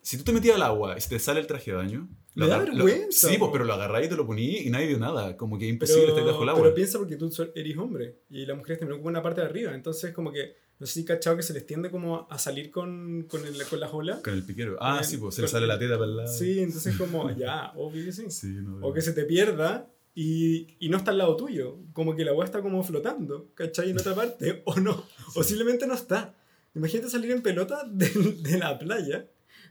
Si 0.08 0.16
tú 0.16 0.24
te 0.24 0.32
metías 0.32 0.56
al 0.56 0.62
agua 0.62 0.96
y 0.96 1.02
se 1.02 1.10
te 1.10 1.18
sale 1.18 1.38
el 1.40 1.46
traje 1.46 1.70
de 1.70 1.76
baño... 1.76 2.08
Me 2.34 2.46
da 2.46 2.56
vergüenza, 2.56 3.28
sí, 3.28 3.36
pues, 3.36 3.50
pero 3.52 3.64
lo 3.64 3.74
agarráis 3.74 4.06
y 4.06 4.08
te 4.10 4.16
lo 4.16 4.24
poní 4.24 4.56
y 4.58 4.70
nadie 4.70 4.86
dio 4.86 4.98
nada. 4.98 5.36
Como 5.36 5.58
que 5.58 5.66
es 5.66 5.70
imposible 5.70 6.06
estar 6.08 6.24
bajo 6.24 6.44
el 6.44 6.48
agua. 6.48 6.62
pero 6.62 6.74
piensa 6.74 6.96
porque 6.98 7.16
tú 7.16 7.30
eres 7.54 7.76
hombre 7.76 8.20
y 8.30 8.46
las 8.46 8.56
mujeres 8.56 8.78
te 8.78 8.86
preocupan 8.86 9.10
una 9.12 9.22
parte 9.22 9.42
de 9.42 9.48
arriba. 9.48 9.74
Entonces, 9.74 10.14
como 10.14 10.32
que 10.32 10.54
no 10.78 10.86
sé 10.86 10.94
si 10.94 11.04
cachado 11.04 11.36
que 11.36 11.42
se 11.42 11.52
les 11.52 11.66
tiende 11.66 11.90
como 11.90 12.26
a 12.30 12.38
salir 12.38 12.70
con, 12.70 13.26
con, 13.28 13.44
el, 13.44 13.62
con 13.66 13.80
las 13.80 13.92
olas. 13.92 14.20
Con 14.20 14.32
el 14.32 14.44
piquero. 14.44 14.78
Ah, 14.80 14.94
Con 14.98 15.04
sí, 15.04 15.16
el- 15.16 15.20
pues 15.20 15.34
se 15.34 15.42
le 15.42 15.48
sale 15.48 15.66
la 15.66 15.78
teta 15.78 15.98
para 15.98 16.10
el 16.10 16.16
lado. 16.16 16.32
Sí, 16.32 16.60
entonces 16.60 16.96
como, 16.96 17.30
ya, 17.36 17.72
obvio 17.76 18.02
que 18.06 18.12
sí. 18.12 18.30
Sí, 18.30 18.46
no, 18.62 18.78
O 18.86 18.94
que 18.94 19.02
se 19.02 19.12
te 19.12 19.24
pierda 19.24 19.90
y, 20.14 20.76
y 20.78 20.88
no 20.88 20.96
está 20.96 21.10
al 21.10 21.18
lado 21.18 21.36
tuyo. 21.36 21.76
Como 21.92 22.16
que 22.16 22.24
la 22.24 22.30
agua 22.30 22.46
está 22.46 22.62
como 22.62 22.82
flotando, 22.82 23.50
¿cachai? 23.54 23.90
En 23.90 23.98
otra 23.98 24.14
parte. 24.14 24.62
O 24.64 24.76
no. 24.76 25.04
O 25.34 25.42
simplemente 25.42 25.86
no 25.86 25.94
está. 25.94 26.34
Imagínate 26.74 27.10
salir 27.10 27.32
en 27.32 27.42
pelota 27.42 27.82
de, 27.90 28.08
de 28.42 28.58
la 28.58 28.78
playa. 28.78 29.26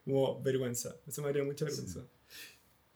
Como 0.07 0.41
vergüenza. 0.41 0.95
Eso 1.05 1.21
me 1.21 1.27
haría 1.27 1.43
mucha 1.43 1.65
vergüenza. 1.65 1.99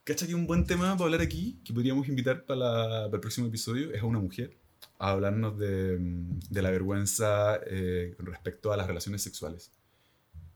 Cacha 0.05 0.25
que 0.25 0.33
un 0.33 0.47
buen 0.47 0.65
tema 0.65 0.93
para 0.93 1.03
hablar 1.05 1.19
aquí, 1.21 1.59
que 1.65 1.73
podríamos 1.73 2.07
invitar 2.07 2.45
para, 2.45 2.59
la- 2.59 3.05
para 3.07 3.15
el 3.15 3.19
próximo 3.19 3.47
episodio, 3.47 3.91
es 3.93 4.01
a 4.01 4.05
una 4.05 4.19
mujer 4.19 4.55
a 4.97 5.11
hablarnos 5.11 5.59
de, 5.59 5.97
mm, 5.99 6.39
de 6.49 6.61
la 6.61 6.71
vergüenza 6.71 7.59
eh, 7.67 8.15
respecto 8.19 8.71
a 8.71 8.77
las 8.77 8.87
relaciones 8.87 9.21
sexuales. 9.21 9.71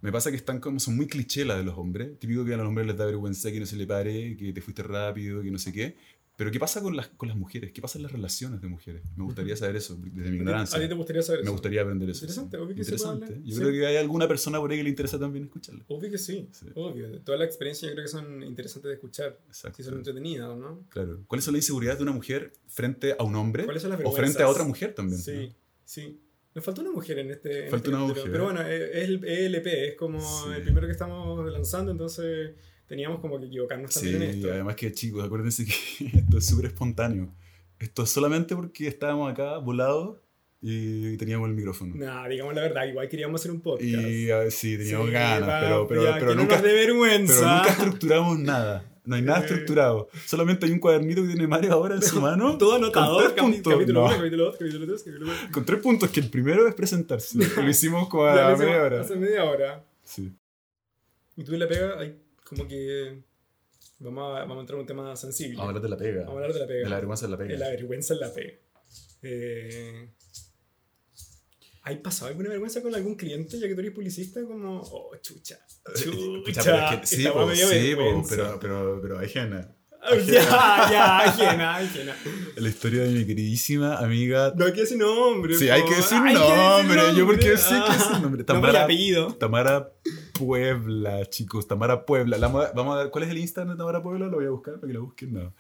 Me 0.02 0.12
pasa 0.14 0.30
que 0.32 0.38
están 0.38 0.60
como, 0.62 0.80
son 0.80 0.96
muy 0.96 1.08
cliché 1.08 1.44
las 1.44 1.58
de 1.58 1.64
los 1.64 1.78
hombres. 1.78 2.18
Típico 2.20 2.46
que 2.46 2.54
a 2.54 2.58
los 2.58 2.68
hombres 2.68 2.88
les 2.88 2.96
da 2.98 3.06
vergüenza 3.06 3.52
que 3.52 3.60
no 3.60 3.66
se 3.66 3.76
le 3.76 3.86
pare, 3.86 4.38
que 4.38 4.54
te 4.54 4.62
fuiste 4.62 4.82
rápido, 4.84 5.42
que 5.42 5.52
no 5.52 5.58
sé 5.60 5.74
qué. 5.74 5.98
Pero 6.38 6.52
¿qué 6.52 6.60
pasa 6.60 6.82
con 6.82 6.96
las, 6.98 7.08
con 7.08 7.30
las 7.30 7.38
mujeres? 7.38 7.72
¿Qué 7.72 7.82
pasa 7.82 7.98
en 7.98 8.04
las 8.04 8.12
relaciones 8.12 8.60
de 8.62 8.68
mujeres? 8.68 9.04
Me 9.16 9.24
gustaría 9.24 9.56
saber 9.56 9.78
eso, 9.78 9.98
desde 10.02 10.30
mi 10.32 10.38
ignorancia. 10.38 10.78
¿A 10.78 10.82
ti 10.82 10.88
te 10.90 10.94
gustaría 10.94 11.22
saber 11.22 11.40
Me 11.40 11.44
eso? 11.46 11.52
gustaría 11.54 11.82
aprender 11.82 12.10
eso. 12.10 12.26
Interesante, 12.26 12.58
obvio 12.58 12.76
que 12.76 12.82
Interesante. 12.82 13.42
Yo 13.46 13.56
Sí. 13.56 13.62
creo 13.62 13.72
que 13.72 13.86
hay 13.88 13.96
alguna 13.98 14.28
persona 14.28 14.60
por 14.60 14.70
ahí 14.72 14.78
que 14.78 14.84
le 14.84 14.90
interesa 14.90 15.18
también 15.18 15.46
escucharlo. 15.46 15.86
Obvio 15.88 16.12
que 16.12 16.18
sí, 16.18 16.50
Sí. 16.52 16.66
obvio. 16.76 17.22
Todas 17.22 17.40
las 17.40 17.48
experiencias 17.48 17.90
yo 17.90 17.96
creo 17.96 18.06
que 18.06 18.12
son 18.12 18.44
interesantes 18.44 18.90
de 18.90 18.96
escuchar, 18.96 19.40
Exacto. 19.48 19.78
si 19.78 19.84
son 19.84 19.94
entretenidas, 19.96 20.58
¿no? 20.58 20.86
Claro. 20.90 21.24
¿Cuáles 21.28 21.46
son 21.46 21.54
las 21.54 21.64
inseguridades 21.64 22.00
de 22.00 22.04
una 22.04 22.12
mujer 22.12 22.52
frente 22.68 23.16
a 23.18 23.24
un 23.24 23.36
hombre? 23.36 23.64
¿Cuáles 23.64 23.82
son 23.82 23.92
las 23.92 24.02
O 24.04 24.12
frente 24.12 24.44
a 24.44 24.50
otra 24.50 24.66
mujer 24.66 24.94
también. 24.94 25.20
Sí, 25.22 25.48
¿no? 25.48 25.56
sí. 25.86 26.20
Nos 26.54 26.64
faltó 26.64 26.82
una 26.82 26.92
mujer 26.92 27.20
en 27.20 27.32
este. 27.32 27.66
en 27.66 27.70
Falta 27.72 27.78
este 27.78 27.90
una 27.90 28.00
mujer. 28.08 28.24
Pero 28.32 28.44
bueno, 28.46 28.62
es 28.62 28.82
es 28.96 29.04
el 29.10 29.24
ELP, 29.26 29.68
es 29.90 29.96
como 29.96 30.20
Sí. 30.22 30.50
el 30.56 30.64
primero 30.64 30.88
que 30.88 30.92
estamos 30.94 31.50
lanzando, 31.52 31.92
entonces 31.92 32.52
teníamos 32.88 33.20
como 33.20 33.40
que 33.40 33.48
equivocarnos 33.48 33.94
Sí, 33.94 34.12
también 34.12 34.22
en 34.24 34.30
y 34.30 34.40
esto. 34.42 34.52
además 34.54 34.76
que 34.76 34.92
chicos, 34.92 35.24
acuérdense 35.26 35.66
que 35.66 35.74
esto 36.20 36.38
es 36.38 36.46
súper 36.46 36.66
espontáneo. 36.68 37.34
Esto 37.80 38.04
es 38.04 38.10
solamente 38.10 38.56
porque 38.56 38.88
estábamos 38.88 39.32
acá 39.32 39.58
volados 39.58 40.18
y 40.62 41.16
teníamos 41.18 41.50
el 41.50 41.56
micrófono. 41.56 41.94
Nah, 41.96 42.28
digamos 42.28 42.56
la 42.56 42.62
verdad, 42.62 42.86
igual 42.88 43.08
queríamos 43.10 43.42
hacer 43.42 43.52
un 43.52 43.62
podcast. 43.62 43.84
Y 43.92 44.26
ver, 44.26 44.52
sí, 44.52 44.78
teníamos 44.78 45.08
Sí, 45.08 45.14
ganas, 45.14 45.48
va, 45.50 45.60
pero, 45.62 45.88
pero, 45.88 46.04
ya, 46.04 46.14
pero 46.16 46.28
que 46.30 46.36
no 46.36 46.42
nunca, 46.42 46.56
nos 46.56 46.64
dé 46.64 46.74
vergüenza. 46.74 47.34
pero 47.36 47.56
nunca 47.58 47.70
estructuramos 47.72 48.40
nada. 48.40 48.92
No 49.04 49.16
hay 49.16 49.22
nada 49.22 49.42
estructurado. 49.42 50.08
Solamente 50.26 50.66
hay 50.66 50.72
un 50.72 50.80
cuadernito 50.80 51.22
que 51.22 51.28
tiene 51.28 51.48
Mario 51.48 51.74
ahora 51.74 51.94
en 51.94 52.02
su 52.02 52.20
mano. 52.22 52.58
Todo 52.58 52.72
con 52.72 52.84
anotado, 52.86 53.18
tres 53.20 53.32
capi- 53.34 53.42
puntos. 53.42 53.74
capítulo 53.74 54.00
No, 54.02 54.08
1, 54.08 54.18
capítulo 54.18 54.44
2, 54.46 54.56
capítulo 54.58 54.86
3, 54.88 55.04
capítulo 55.04 55.26
4. 55.32 55.50
Con 55.52 55.66
tres 55.66 55.80
puntos, 55.82 56.10
que 56.10 56.20
el 56.22 56.30
primero 56.32 56.68
es 56.68 56.74
presentarse. 56.74 57.38
Lo 57.62 57.70
hicimos 57.70 58.08
como 58.10 58.26
a 58.26 58.56
media 58.58 58.82
hora. 58.82 59.02
Hace 59.02 59.16
media 59.18 59.44
hora. 59.44 59.86
Sí. 60.04 60.34
Y 61.38 61.44
tú 61.44 61.52
la 61.52 61.68
pega, 61.68 62.00
hay 62.00 62.18
como 62.46 62.68
que. 62.68 63.22
Vamos 64.00 64.24
a, 64.38 64.40
vamos 64.42 64.58
a 64.58 64.60
entrar 64.62 64.76
en 64.76 64.82
un 64.82 64.88
tema 64.88 65.16
sensible. 65.16 65.56
Vamos 65.58 65.68
a 65.68 65.70
hablar 65.78 65.84
de 65.84 65.90
la 65.90 65.98
pega. 65.98 66.20
Vamos 66.26 66.30
a 66.34 66.36
hablar 66.36 66.54
de 66.54 66.60
la 66.60 66.68
pega. 66.68 66.84
De 66.84 66.90
la 66.90 66.96
vergüenza 66.98 67.26
de 67.28 67.30
la 67.32 67.36
Eh, 67.36 67.48
pega. 67.48 67.60
La 67.60 67.70
vergüenza 67.70 68.14
en 68.14 68.20
la 68.20 68.34
pega. 68.34 68.54
Eh, 69.22 70.10
¿Hay 71.84 71.98
pasado 71.98 72.28
alguna 72.30 72.50
vergüenza 72.50 72.82
con 72.82 72.96
algún 72.96 73.16
cliente 73.16 73.60
ya 73.60 73.68
que 73.68 73.76
tú 73.76 73.80
eres 73.82 73.94
publicista? 73.94 74.42
Como, 74.44 74.82
oh, 74.82 75.16
chucha. 75.22 75.60
Pucha, 75.84 76.02
Chucha. 76.04 76.64
pero 76.64 77.52
es 77.52 77.60
que- 77.60 77.68
sí, 77.68 77.96
pero, 78.28 78.60
pero, 78.60 79.00
pero 79.02 79.20
ajena. 79.20 79.72
Ah, 80.02 80.16
Ya, 80.18 80.32
ya, 80.92 81.18
ajena, 81.20 81.76
ajena. 81.78 82.16
La 82.58 82.70
historia 82.70 83.04
de 83.04 83.10
mi 83.10 83.26
queridísima 83.26 83.98
amiga. 83.98 84.54
No 84.56 84.66
hay 84.66 84.74
que 84.74 84.82
decir 84.82 84.98
nombre. 84.98 85.56
Sí, 85.58 85.70
hay 85.70 85.84
que 85.84 85.96
decir 85.96 86.18
Hay 86.24 86.34
que 86.34 86.40
nombre. 86.40 87.02
Yo 87.16 87.26
porque 87.26 87.50
nombre. 87.50 87.58
sé 87.58 87.76
que 87.88 87.96
es 87.98 88.08
el 88.16 88.22
nombre. 88.22 88.42
Ah, 88.44 88.46
Tamara, 88.46 88.84
apellido. 88.84 89.36
Tamara 89.36 89.92
Puebla, 90.38 91.26
chicos. 91.30 91.68
Tamara 91.68 92.06
Puebla. 92.06 92.38
La 92.38 92.50
mo- 92.50 92.64
vamos 92.76 92.96
a 92.96 93.04
ver, 93.04 93.12
¿cuál 93.12 93.24
es 93.24 93.30
el 93.30 93.38
Instagram 93.38 93.76
de 93.76 93.78
Tamara 93.78 94.02
Puebla? 94.04 94.28
Lo 94.28 94.38
voy 94.38 94.46
a 94.46 94.50
buscar 94.50 94.76
para 94.76 94.88
que 94.88 94.94
la 94.94 95.00
busquen. 95.00 95.34
No. 95.34 95.54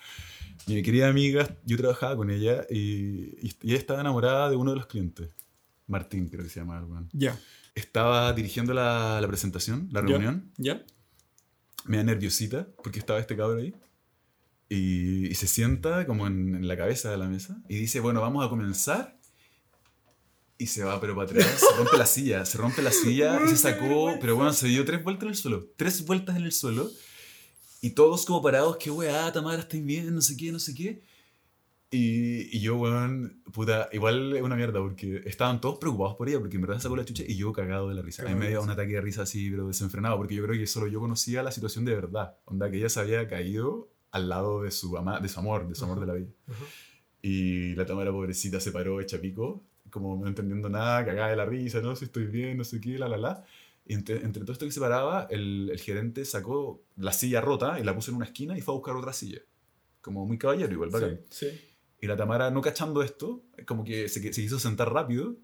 Mi 0.67 0.81
querida 0.83 1.07
amiga, 1.07 1.47
yo 1.65 1.77
trabajaba 1.77 2.15
con 2.15 2.29
ella 2.29 2.65
y, 2.69 3.35
y 3.47 3.55
ella 3.63 3.77
estaba 3.77 4.01
enamorada 4.01 4.49
de 4.49 4.55
uno 4.55 4.71
de 4.71 4.77
los 4.77 4.87
clientes. 4.87 5.29
Martín, 5.87 6.27
creo 6.29 6.43
que 6.43 6.49
se 6.49 6.59
llama. 6.59 6.85
Ya. 7.13 7.39
Estaba 7.75 8.31
dirigiendo 8.33 8.73
la, 8.73 9.19
la 9.21 9.27
presentación, 9.27 9.87
la 9.91 10.01
reunión. 10.01 10.51
¿Ya? 10.57 10.83
me 11.85 11.97
da 11.97 12.03
nerviosita 12.03 12.67
porque 12.83 12.97
estaba 12.97 13.19
este 13.19 13.35
cabrón 13.37 13.59
ahí. 13.59 13.75
Y, 14.69 15.27
y 15.27 15.35
se 15.35 15.45
sienta 15.45 16.07
como 16.07 16.25
en, 16.25 16.55
en 16.55 16.67
la 16.67 16.75
cabeza 16.75 17.11
de 17.11 17.17
la 17.17 17.27
mesa 17.27 17.61
y 17.69 17.75
dice, 17.77 17.99
bueno, 17.99 18.21
vamos 18.21 18.43
a 18.43 18.49
comenzar. 18.49 19.14
Y 20.57 20.67
se 20.67 20.83
va, 20.83 21.01
pero 21.01 21.15
para 21.15 21.29
atrás, 21.29 21.59
se 21.59 21.75
rompe 21.75 21.97
la 21.97 22.05
silla, 22.05 22.45
se 22.45 22.57
rompe 22.57 22.81
la 22.81 22.91
silla 22.91 23.41
y 23.43 23.49
se 23.49 23.57
sacó, 23.57 24.15
pero 24.21 24.37
bueno, 24.37 24.53
se 24.53 24.67
dio 24.67 24.85
tres 24.85 25.03
vueltas 25.03 25.23
en 25.23 25.29
el 25.29 25.35
suelo, 25.35 25.67
tres 25.75 26.05
vueltas 26.05 26.37
en 26.37 26.43
el 26.43 26.51
suelo. 26.53 26.89
Y 27.81 27.89
todos 27.91 28.25
como 28.25 28.41
parados, 28.41 28.77
qué 28.77 28.89
weá, 28.89 29.31
Tamara, 29.33 29.61
estáis 29.61 29.85
bien, 29.85 30.15
no 30.15 30.21
sé 30.21 30.37
qué, 30.37 30.51
no 30.51 30.59
sé 30.59 30.73
qué. 30.73 31.03
Y, 31.91 32.55
y 32.55 32.61
yo, 32.61 32.77
weón, 32.77 33.41
puta, 33.51 33.89
igual 33.91 34.35
es 34.35 34.41
una 34.41 34.55
mierda 34.55 34.79
porque 34.79 35.21
estaban 35.25 35.61
todos 35.61 35.77
preocupados 35.77 36.15
por 36.15 36.27
ella 36.27 36.39
porque 36.39 36.55
en 36.55 36.61
verdad 36.61 36.79
sacó 36.79 36.95
la 36.95 37.05
chucha 37.05 37.23
y 37.27 37.35
yo 37.35 37.53
cagado 37.53 37.89
de 37.89 37.95
la 37.95 38.01
risa. 38.01 38.23
A 38.23 38.29
mí 38.29 38.35
me 38.35 38.47
dio 38.47 38.61
un 38.61 38.69
ataque 38.69 38.93
de 38.93 39.01
risa 39.01 39.23
así, 39.23 39.49
pero 39.49 39.67
desenfrenado, 39.67 40.17
porque 40.17 40.35
yo 40.35 40.43
creo 40.43 40.57
que 40.57 40.67
solo 40.67 40.87
yo 40.87 40.99
conocía 40.99 41.43
la 41.43 41.51
situación 41.51 41.85
de 41.85 41.95
verdad. 41.95 42.37
Onda, 42.45 42.71
que 42.71 42.77
ella 42.77 42.89
se 42.89 43.01
había 43.01 43.27
caído 43.27 43.89
al 44.11 44.29
lado 44.29 44.63
de 44.63 44.71
su, 44.71 44.97
ama, 44.97 45.19
de 45.19 45.27
su 45.27 45.39
amor, 45.39 45.67
de 45.67 45.75
su 45.75 45.83
amor 45.83 45.99
de 45.99 46.05
la 46.05 46.13
vida. 46.13 46.29
Ajá. 46.47 46.65
Y 47.21 47.73
la 47.75 47.85
Tamara, 47.85 48.11
pobrecita, 48.11 48.59
se 48.59 48.71
paró 48.71 49.01
hecha 49.01 49.19
pico, 49.19 49.63
como 49.95 50.17
no 50.21 50.27
entendiendo 50.27 50.67
nada, 50.69 51.05
cagada 51.05 51.29
de 51.29 51.37
la 51.37 51.45
risa, 51.45 51.79
no 51.81 51.95
si 51.95 52.03
estoy 52.05 52.25
bien, 52.25 52.57
no 52.57 52.65
sé 52.65 52.81
qué, 52.81 52.99
la, 52.99 53.07
la, 53.07 53.17
la. 53.17 53.43
Y 53.87 53.93
entre, 53.93 54.17
entre 54.17 54.41
todo 54.43 54.51
esto 54.51 54.65
que 54.65 54.71
se 54.73 54.79
paraba, 54.81 55.25
el, 55.29 55.69
el 55.71 55.79
gerente 55.79 56.25
sacó 56.25 56.83
la 56.97 57.13
silla 57.13 57.39
rota 57.39 57.79
y 57.79 57.83
la 57.83 57.95
puso 57.95 58.11
en 58.11 58.17
una 58.17 58.25
esquina 58.25 58.57
y 58.57 58.61
fue 58.61 58.73
a 58.73 58.77
buscar 58.77 58.95
otra 58.97 59.13
silla. 59.13 59.39
Como 60.01 60.25
muy 60.25 60.37
caballero, 60.37 60.71
igual, 60.73 60.89
bacán. 60.89 61.21
Sí, 61.29 61.47
sí. 61.49 61.61
Y 62.01 62.07
la 62.07 62.15
Tamara, 62.17 62.51
no 62.51 62.61
cachando 62.61 63.01
esto, 63.01 63.41
como 63.65 63.83
que 63.85 64.09
se, 64.09 64.21
se 64.33 64.41
quiso 64.41 64.59
sentar 64.59 64.91
rápido, 64.91 65.35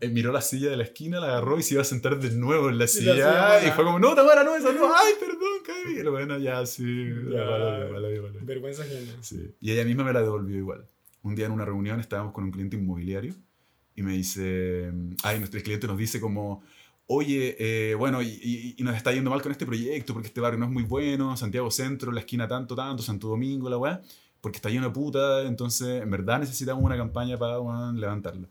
eh, 0.00 0.08
miró 0.08 0.32
la 0.32 0.40
silla 0.40 0.70
de 0.70 0.76
la 0.76 0.82
esquina, 0.84 1.20
la 1.20 1.26
agarró 1.28 1.58
y 1.58 1.62
se 1.62 1.74
iba 1.74 1.82
a 1.82 1.84
sentar 1.84 2.18
de 2.18 2.30
nuevo 2.30 2.68
en 2.68 2.78
la 2.78 2.84
Y 2.84 2.86
la 2.86 2.88
silla. 2.88 3.14
silla 3.14 3.68
Y, 3.68 3.70
fue 3.72 3.84
como, 3.84 3.98
no, 3.98 4.14
Tamara, 4.14 4.42
no, 4.44 4.56
esa 4.56 4.72
no, 4.72 4.92
ay, 4.94 5.12
perdón, 5.20 5.62
caí. 5.64 5.98
Y 5.98 6.02
lo 6.02 6.10
bueno, 6.10 6.36
ya, 6.38 6.66
sí, 6.66 6.84
Ya. 7.30 7.44
vale, 7.44 7.90
vale, 7.90 7.90
vale, 7.92 8.20
vale. 8.20 8.38
Vergüenza 8.42 8.82
ajena. 8.82 9.12
Sí. 9.22 9.54
Y 9.60 9.70
ella 9.72 9.84
misma 9.84 10.04
me 10.04 10.12
la 10.12 10.20
devolvió 10.22 10.56
igual. 10.56 10.86
Un 11.22 11.34
día 11.34 11.46
en 11.46 11.52
una 11.52 11.64
reunión 11.64 12.00
estábamos 12.00 12.32
con 12.34 12.44
un 12.44 12.50
cliente 12.50 12.76
inmobiliario 12.76 13.34
y 13.94 14.02
me 14.02 14.12
dice, 14.12 14.92
ay, 15.22 15.38
nuestro 15.38 15.60
cliente 15.62 15.86
nos 15.86 15.96
dice 15.98 16.20
como, 16.20 16.62
oye, 17.06 17.56
eh, 17.58 17.94
bueno, 17.94 18.22
y, 18.22 18.28
y- 18.28 18.74
y 18.78 18.82
nos 18.82 18.96
está 18.96 19.12
yendo 19.12 19.30
mal 19.30 19.42
con 19.42 19.52
este 19.52 19.66
proyecto 19.66 20.12
porque 20.14 20.28
este 20.28 20.40
barrio 20.40 20.58
no 20.58 20.66
es 20.66 20.72
muy 20.72 20.82
bueno, 20.84 21.36
Santiago 21.36 21.70
Centro, 21.70 22.10
la 22.12 22.20
esquina 22.20 22.48
tanto, 22.48 22.74
tanto, 22.74 23.02
Santo 23.02 23.28
Domingo, 23.28 23.68
la 23.68 23.76
weá, 23.78 24.00
porque 24.40 24.56
está 24.56 24.68
lleno 24.70 24.86
de 24.86 24.92
puta, 24.92 25.42
entonces 25.42 26.02
en 26.02 26.10
verdad 26.10 26.38
necesitamos 26.40 26.82
una 26.82 26.96
campaña 26.96 27.36
para 27.36 27.58
levantarlo. 27.92 28.48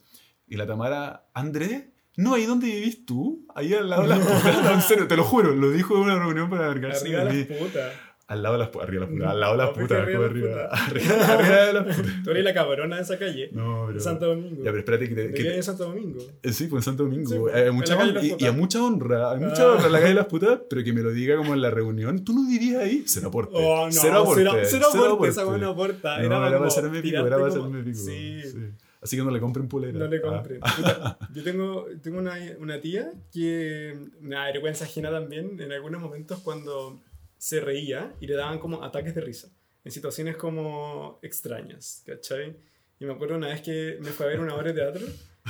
Y 0.48 0.56
la 0.56 0.66
Tamara, 0.68 1.26
Andrés, 1.34 1.86
no, 2.16 2.36
ahí 2.36 2.46
donde 2.46 2.68
vivís 2.68 3.06
tú, 3.06 3.46
ahí 3.56 3.74
al 3.74 3.90
lado 3.90 4.04
de 4.04 4.10
las 4.10 4.20
putas, 4.28 4.64
No, 4.64 4.72
en 4.74 4.82
serio, 4.82 5.08
te 5.08 5.16
lo 5.18 5.24
juro, 5.24 5.54
lo 5.56 5.72
dijo 5.72 5.96
en 5.96 6.02
una 6.04 6.20
reunión 6.20 6.50
para 6.50 6.66
avergarse 6.66 7.06
Arriba 7.16 7.26
de 7.26 7.46
las 7.50 7.58
putas. 7.60 7.94
Al 8.26 8.42
lado 8.42 8.54
de 8.56 8.60
las 8.60 8.70
putas, 8.70 8.88
arriba 8.88 9.06
de 9.06 9.12
las 9.12 9.16
putas, 9.18 9.32
al 9.34 9.40
lado 9.42 9.52
de 9.52 9.58
las 9.58 9.70
putas, 9.72 9.98
arriba 10.02 10.20
como 10.28 10.34
de 10.34 10.42
las 10.42 10.74
arriba, 10.74 11.10
putas. 11.10 11.30
arriba, 11.30 11.66
de 11.66 11.74
las 11.74 11.84
putas. 11.98 12.12
Tú 12.24 12.32
eres 12.32 12.44
la 12.46 12.54
cabrona 12.54 12.96
de 12.96 13.02
esa 13.02 13.20
calle. 13.20 13.50
No, 13.52 13.82
de 13.82 13.88
pero... 13.94 14.00
Santo 14.00 14.28
Domingo. 14.28 14.56
Ya, 14.64 14.64
pero 14.72 14.78
espérate 14.80 15.10
que... 15.10 15.16
te- 15.16 15.28
¿De 15.28 15.34
que 15.34 15.58
es 15.60 15.66
Santo 15.66 15.84
Domingo? 15.84 16.20
eh, 16.42 16.54
sí, 16.54 16.68
pues 16.68 16.80
en 16.80 16.84
Santo 16.92 17.04
Domingo. 17.04 17.30
Sí, 17.30 17.38
pues, 17.38 17.56
Eh, 17.56 17.68
en 17.68 17.76
mucha 17.76 17.98
y, 18.22 18.36
y 18.40 18.46
a 18.46 18.52
mucha 18.54 18.82
honra, 18.82 19.32
hay 19.32 19.40
mucha 19.42 19.64
Ah. 19.64 19.72
honra 19.74 19.86
en 19.88 19.92
la 19.92 20.00
calle 20.00 20.10
de 20.10 20.16
las 20.16 20.26
putas, 20.28 20.60
pero 20.70 20.84
que 20.84 20.94
me 20.94 21.02
lo 21.02 21.12
diga 21.12 21.36
como 21.36 21.54
en 21.54 21.62
la 21.62 21.70
reunión. 21.70 22.24
¿Tú 22.24 22.34
no 22.34 22.48
vivías 22.48 22.82
ahí? 22.82 23.04
Cero 23.06 23.28
aporte. 23.28 23.52
Oh, 23.56 23.86
no, 23.88 23.92
cero 23.92 24.20
aporte. 24.22 24.42
cero, 24.66 24.88
cero 24.92 25.06
aporte, 25.14 25.30
esa 25.32 25.44
buena 25.44 25.68
aporta. 25.70 26.18
No, 26.20 26.24
era 26.26 26.48
era, 26.48 26.58
para 26.58 26.68
hacerme 26.68 27.02
pico, 27.02 27.18
era 27.28 27.36
para 27.38 27.48
hacerme 27.50 27.84
pico. 27.84 27.98
Sí, 28.00 28.42
sí. 28.42 28.58
Así 29.02 29.18
que 29.18 29.24
no 29.24 29.32
le 29.32 29.42
compren 29.42 29.68
pulera. 29.68 30.00
no 30.00 30.08
le 30.08 30.18
Ah. 30.18 30.22
compren. 30.22 30.60
Puta, 30.78 31.18
yo 31.34 31.44
tengo, 31.44 31.88
tengo 32.02 32.20
una, 32.20 32.36
una 32.60 32.80
tía 32.80 33.12
que 33.34 33.98
da 34.22 34.46
vergüenza 34.46 34.86
ajena 34.86 35.12
también 35.12 35.60
en 35.60 35.72
algunos 35.74 36.02
momentos 36.02 36.40
cuando 36.40 37.02
se 37.44 37.60
reía 37.60 38.16
y 38.22 38.28
le 38.28 38.36
daban 38.36 38.58
como 38.58 38.86
ataques 38.86 39.14
de 39.14 39.20
risa 39.20 39.50
en 39.84 39.92
situaciones 39.92 40.38
como 40.38 41.20
extrañas, 41.22 42.02
¿cachai? 42.06 42.56
Y 43.02 43.06
me 43.06 43.12
acuerdo 43.12 43.36
una 43.36 43.50
vez 43.50 43.62
que 43.62 43.98
me 44.00 44.12
fue 44.12 44.28
a 44.28 44.30
ver 44.30 44.40
una 44.40 44.56
obra 44.56 44.72
de 44.72 44.74
teatro 44.74 45.06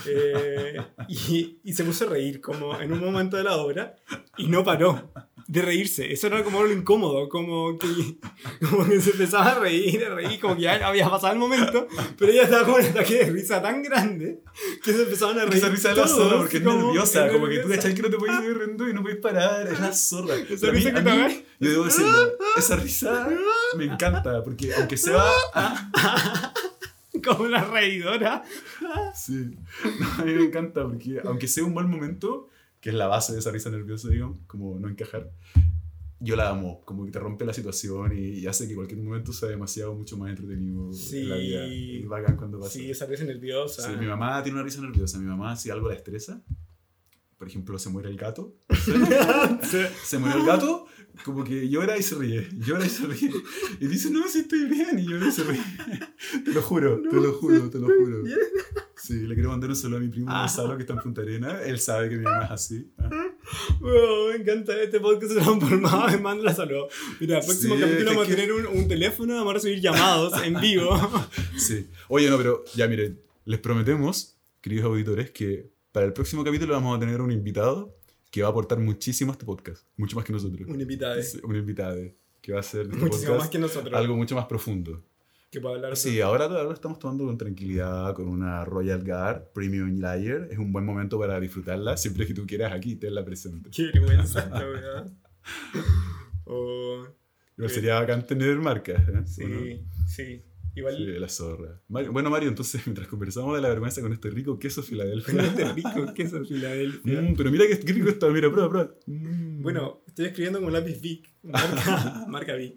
eh, 0.08 0.82
y, 1.08 1.60
y 1.64 1.74
se 1.74 1.84
puso 1.84 2.08
a 2.08 2.10
reír 2.10 2.42
como 2.42 2.82
en 2.82 2.92
un 2.92 3.00
momento 3.00 3.38
de 3.38 3.44
la 3.44 3.58
obra 3.58 3.96
y 4.40 4.48
no 4.48 4.64
paró 4.64 5.14
de 5.48 5.62
reírse. 5.62 6.12
Eso 6.12 6.28
era 6.28 6.44
como 6.44 6.64
lo 6.64 6.72
incómodo, 6.72 7.28
como 7.30 7.78
que, 7.78 7.88
como 8.70 8.86
que 8.86 9.00
se 9.02 9.12
empezaba 9.12 9.52
a 9.52 9.60
reír, 9.60 10.04
a 10.06 10.16
reír, 10.16 10.40
como 10.40 10.56
que 10.56 10.64
ya 10.64 10.88
había 10.88 11.10
pasado 11.10 11.34
el 11.34 11.40
momento, 11.40 11.88
pero 12.18 12.32
ella 12.32 12.44
estaba 12.44 12.66
con 12.66 12.82
un 12.82 12.88
ataque 12.88 13.26
de 13.26 13.32
risa 13.32 13.62
tan 13.62 13.84
grande 13.84 14.42
que 14.84 14.94
se 14.94 15.04
empezaban 15.04 15.40
a 15.40 15.46
reír. 15.46 15.58
esa 15.58 15.70
risa 15.70 15.90
de 15.90 15.96
la 15.96 16.08
zorra, 16.08 16.38
porque 16.38 16.58
es 16.58 16.64
nerviosa, 16.64 17.30
como 17.30 17.48
que 17.48 17.60
tú 17.60 17.70
cachai 17.70 17.94
que 17.94 18.02
no 18.02 18.10
te 18.10 18.18
puedes 18.18 18.44
ir 18.44 18.58
riendo 18.58 18.88
y 18.90 18.94
no 18.94 19.02
puedes 19.02 19.20
parar, 19.20 19.68
es 19.68 19.80
la 19.80 19.94
zorra. 19.94 20.36
Esa 20.36 20.68
a 20.68 20.72
risa 20.72 20.94
que 20.94 21.00
a 21.00 21.04
te. 21.04 21.46
Yo 21.60 21.70
debo 21.70 21.84
decirlo, 21.86 22.34
esa 22.58 22.76
risa 22.76 23.30
me 23.78 23.86
encanta, 23.86 24.44
porque 24.44 24.74
aunque 24.76 24.98
sea... 24.98 25.24
Como 27.24 27.44
una 27.46 27.64
reidora. 27.64 28.44
Sí, 29.16 29.56
No, 30.00 30.14
a 30.18 30.26
mí 30.26 30.34
me 30.34 30.46
encanta 30.46 30.84
porque 30.84 31.22
aunque 31.24 31.48
sea 31.48 31.64
un 31.64 31.74
mal 31.74 31.88
momento, 31.88 32.50
que 32.84 32.90
es 32.90 32.96
la 32.96 33.08
base 33.08 33.32
de 33.32 33.40
esa 33.40 33.50
risa 33.50 33.70
nerviosa, 33.70 34.10
digamos, 34.10 34.40
como 34.46 34.78
no 34.78 34.90
encajar, 34.90 35.32
yo 36.20 36.36
la 36.36 36.50
amo, 36.50 36.82
como 36.84 37.06
que 37.06 37.12
te 37.12 37.20
rompe 37.20 37.46
la 37.46 37.54
situación 37.54 38.12
y, 38.12 38.40
y 38.40 38.46
hace 38.48 38.68
que 38.68 38.76
cualquier 38.76 39.00
momento 39.00 39.32
sea 39.32 39.48
demasiado 39.48 39.96
mucho 39.96 40.18
más 40.18 40.30
entretenido 40.32 40.92
en 41.14 41.30
la 41.30 41.38
vida. 41.38 41.66
Sí. 41.66 41.74
Y 41.74 42.04
bacán 42.04 42.36
cuando 42.36 42.60
pasa. 42.60 42.74
Sí, 42.74 42.92
esa 42.92 43.06
risa 43.06 43.24
nerviosa. 43.24 43.90
Sí, 43.90 43.98
mi 43.98 44.06
mamá 44.06 44.44
tiene 44.44 44.58
una 44.58 44.66
risa 44.66 44.82
nerviosa, 44.82 45.18
mi 45.18 45.26
mamá 45.26 45.56
si 45.56 45.70
algo 45.70 45.88
la 45.88 45.96
estresa, 45.96 46.44
por 47.38 47.48
ejemplo, 47.48 47.80
se 47.80 47.90
muere 47.90 48.10
el 48.10 48.18
gato, 48.18 48.54
Sí. 48.84 48.92
se 50.04 50.18
muere 50.20 50.42
el 50.42 50.46
gato, 50.46 50.86
como 51.24 51.46
que 51.46 51.70
llora 51.70 51.98
y 51.98 52.04
se 52.04 52.16
ríe, 52.16 52.50
llora 52.58 52.86
y 52.86 52.90
se 52.90 53.06
ríe. 53.08 53.32
Y 53.80 53.88
dice, 53.88 54.10
no, 54.12 54.28
sí 54.28 54.40
estoy 54.40 54.66
bien, 54.66 55.00
y 55.00 55.08
llora 55.08 55.30
y 55.30 55.32
se 55.32 55.44
ríe. 55.46 55.64
Te 56.44 56.52
lo 56.52 56.62
juro, 56.62 57.02
te 57.02 57.16
lo 57.16 57.32
juro, 57.32 57.70
te 57.70 57.80
lo 57.80 57.88
juro. 57.88 58.24
Sí, 59.06 59.28
le 59.28 59.34
quiero 59.34 59.50
mandar 59.50 59.70
un 59.70 59.76
saludo 59.76 59.98
a 59.98 60.00
mi 60.02 60.08
primo 60.08 60.28
Ah. 60.30 60.42
Gonzalo, 60.42 60.76
que 60.78 60.84
está 60.84 60.94
en 60.94 61.00
Punta 61.00 61.22
Arena. 61.22 61.62
Él 61.64 61.78
sabe 61.80 62.10
que 62.10 62.16
mi 62.18 62.24
mamá 62.24 62.46
es 62.46 62.52
así. 62.52 62.92
Ah. 62.98 63.10
Oh, 63.82 64.30
me 64.30 64.38
encanta 64.38 64.82
este 64.82 65.02
podcast 65.02 65.34
se 65.34 65.40
transformado 65.42 66.08
en 66.08 66.22
manda 66.24 66.44
la 66.46 66.54
salud. 66.56 66.86
Mira, 67.20 67.40
el 67.40 67.46
próximo 67.46 67.76
Sí, 67.76 67.82
capítulo 67.82 68.06
vamos 68.12 68.24
a 68.24 68.28
que- 68.30 68.36
tener 68.36 68.54
un, 68.54 68.66
un 68.68 68.88
teléfono, 68.88 69.36
vamos 69.36 69.52
a 69.52 69.54
recibir 69.56 69.82
llamados 69.82 70.34
en 70.44 70.60
vivo. 70.62 70.90
Sí. 71.58 71.88
Oye, 72.08 72.30
no, 72.30 72.38
pero 72.38 72.64
ya 72.74 72.88
miren, 72.88 73.20
les 73.44 73.60
prometemos, 73.60 74.38
queridos 74.62 74.86
auditores, 74.86 75.32
que 75.32 75.70
para 75.92 76.06
el 76.06 76.14
próximo 76.14 76.44
capítulo 76.46 76.74
vamos 76.74 76.96
a 76.96 77.00
tener 77.02 77.20
un 77.20 77.32
invitado 77.32 77.98
que 78.32 78.42
va 78.42 78.48
a 78.48 78.52
aportar 78.52 78.80
muchísimo 78.80 79.32
a 79.32 79.34
este 79.34 79.46
podcast. 79.46 79.86
Mucho 79.98 80.16
más 80.16 80.24
que 80.24 80.32
nosotros. 80.32 80.68
un 80.70 80.80
invitado. 80.80 81.22
Sí, 81.22 81.40
Un 81.44 81.56
invitado 81.58 81.98
que 82.42 82.52
va 82.54 82.60
a 82.60 82.62
hacer 82.62 82.88
de 82.88 82.94
este 82.94 83.06
Muchísimo 83.06 83.34
podcast 83.34 83.40
más 83.42 83.50
que 83.50 83.60
nosotros. 83.60 83.94
algo 83.94 84.16
mucho 84.16 84.36
más 84.36 84.46
profundo. 84.46 85.04
Que 85.54 85.62
pueda 85.62 85.76
hablar 85.76 85.96
Sí, 85.96 86.20
ahora, 86.20 86.46
ahora 86.46 86.64
lo 86.64 86.74
estamos 86.74 86.98
tomando 87.00 87.26
con 87.26 87.38
tranquilidad, 87.38 88.14
con 88.16 88.28
una 88.28 88.66
Royal 88.66 89.04
Guard 89.04 89.52
Premium 89.54 90.00
Layer. 90.00 90.48
Es 90.52 90.58
un 90.58 90.74
buen 90.74 90.84
momento 90.84 91.20
para 91.20 91.40
disfrutarla. 91.40 91.96
Siempre 92.04 92.26
que 92.26 92.34
tú 92.34 92.46
quieras 92.48 92.74
aquí, 92.74 92.96
tenla 92.96 93.24
presente. 93.24 93.70
Qué 93.70 93.84
vergüenza, 93.94 94.50
la 94.50 94.64
verdad. 94.66 95.14
Oh, 96.46 97.06
Igual 97.58 97.70
sería 97.70 98.00
bacán 98.00 98.26
tener 98.26 98.58
marcas. 98.58 99.08
¿eh? 99.08 99.22
Sí, 99.26 99.86
sí. 100.08 100.42
Igual 100.76 100.96
Sí, 100.98 101.04
la 101.20 101.30
zorra. 101.30 101.80
Mario- 101.88 102.12
bueno, 102.12 102.32
Mario, 102.32 102.50
entonces, 102.50 102.82
mientras 102.88 103.08
conversamos 103.08 103.56
de 103.56 103.62
la 103.62 103.70
vergüenza 103.70 104.02
con 104.02 104.12
este 104.12 104.32
rico 104.32 104.58
queso 104.58 104.82
Filadelfia. 104.82 105.40
este 105.44 105.72
rico 105.74 106.14
queso 106.16 106.44
Filadelfia. 106.44 107.22
Mm, 107.22 107.36
pero 107.36 107.52
mira 107.52 107.66
qué, 107.70 107.80
qué 107.80 107.94
rico 107.94 108.10
está, 108.10 108.28
mira, 108.30 108.50
prueba, 108.52 108.70
prueba. 108.70 108.96
Mm. 109.06 109.62
Bueno, 109.62 110.02
estoy 110.08 110.26
escribiendo 110.26 110.60
con 110.62 110.74
lápiz 110.74 111.00
Vic, 111.00 111.30
marca, 111.44 112.26
marca 112.28 112.56
Vic. 112.56 112.76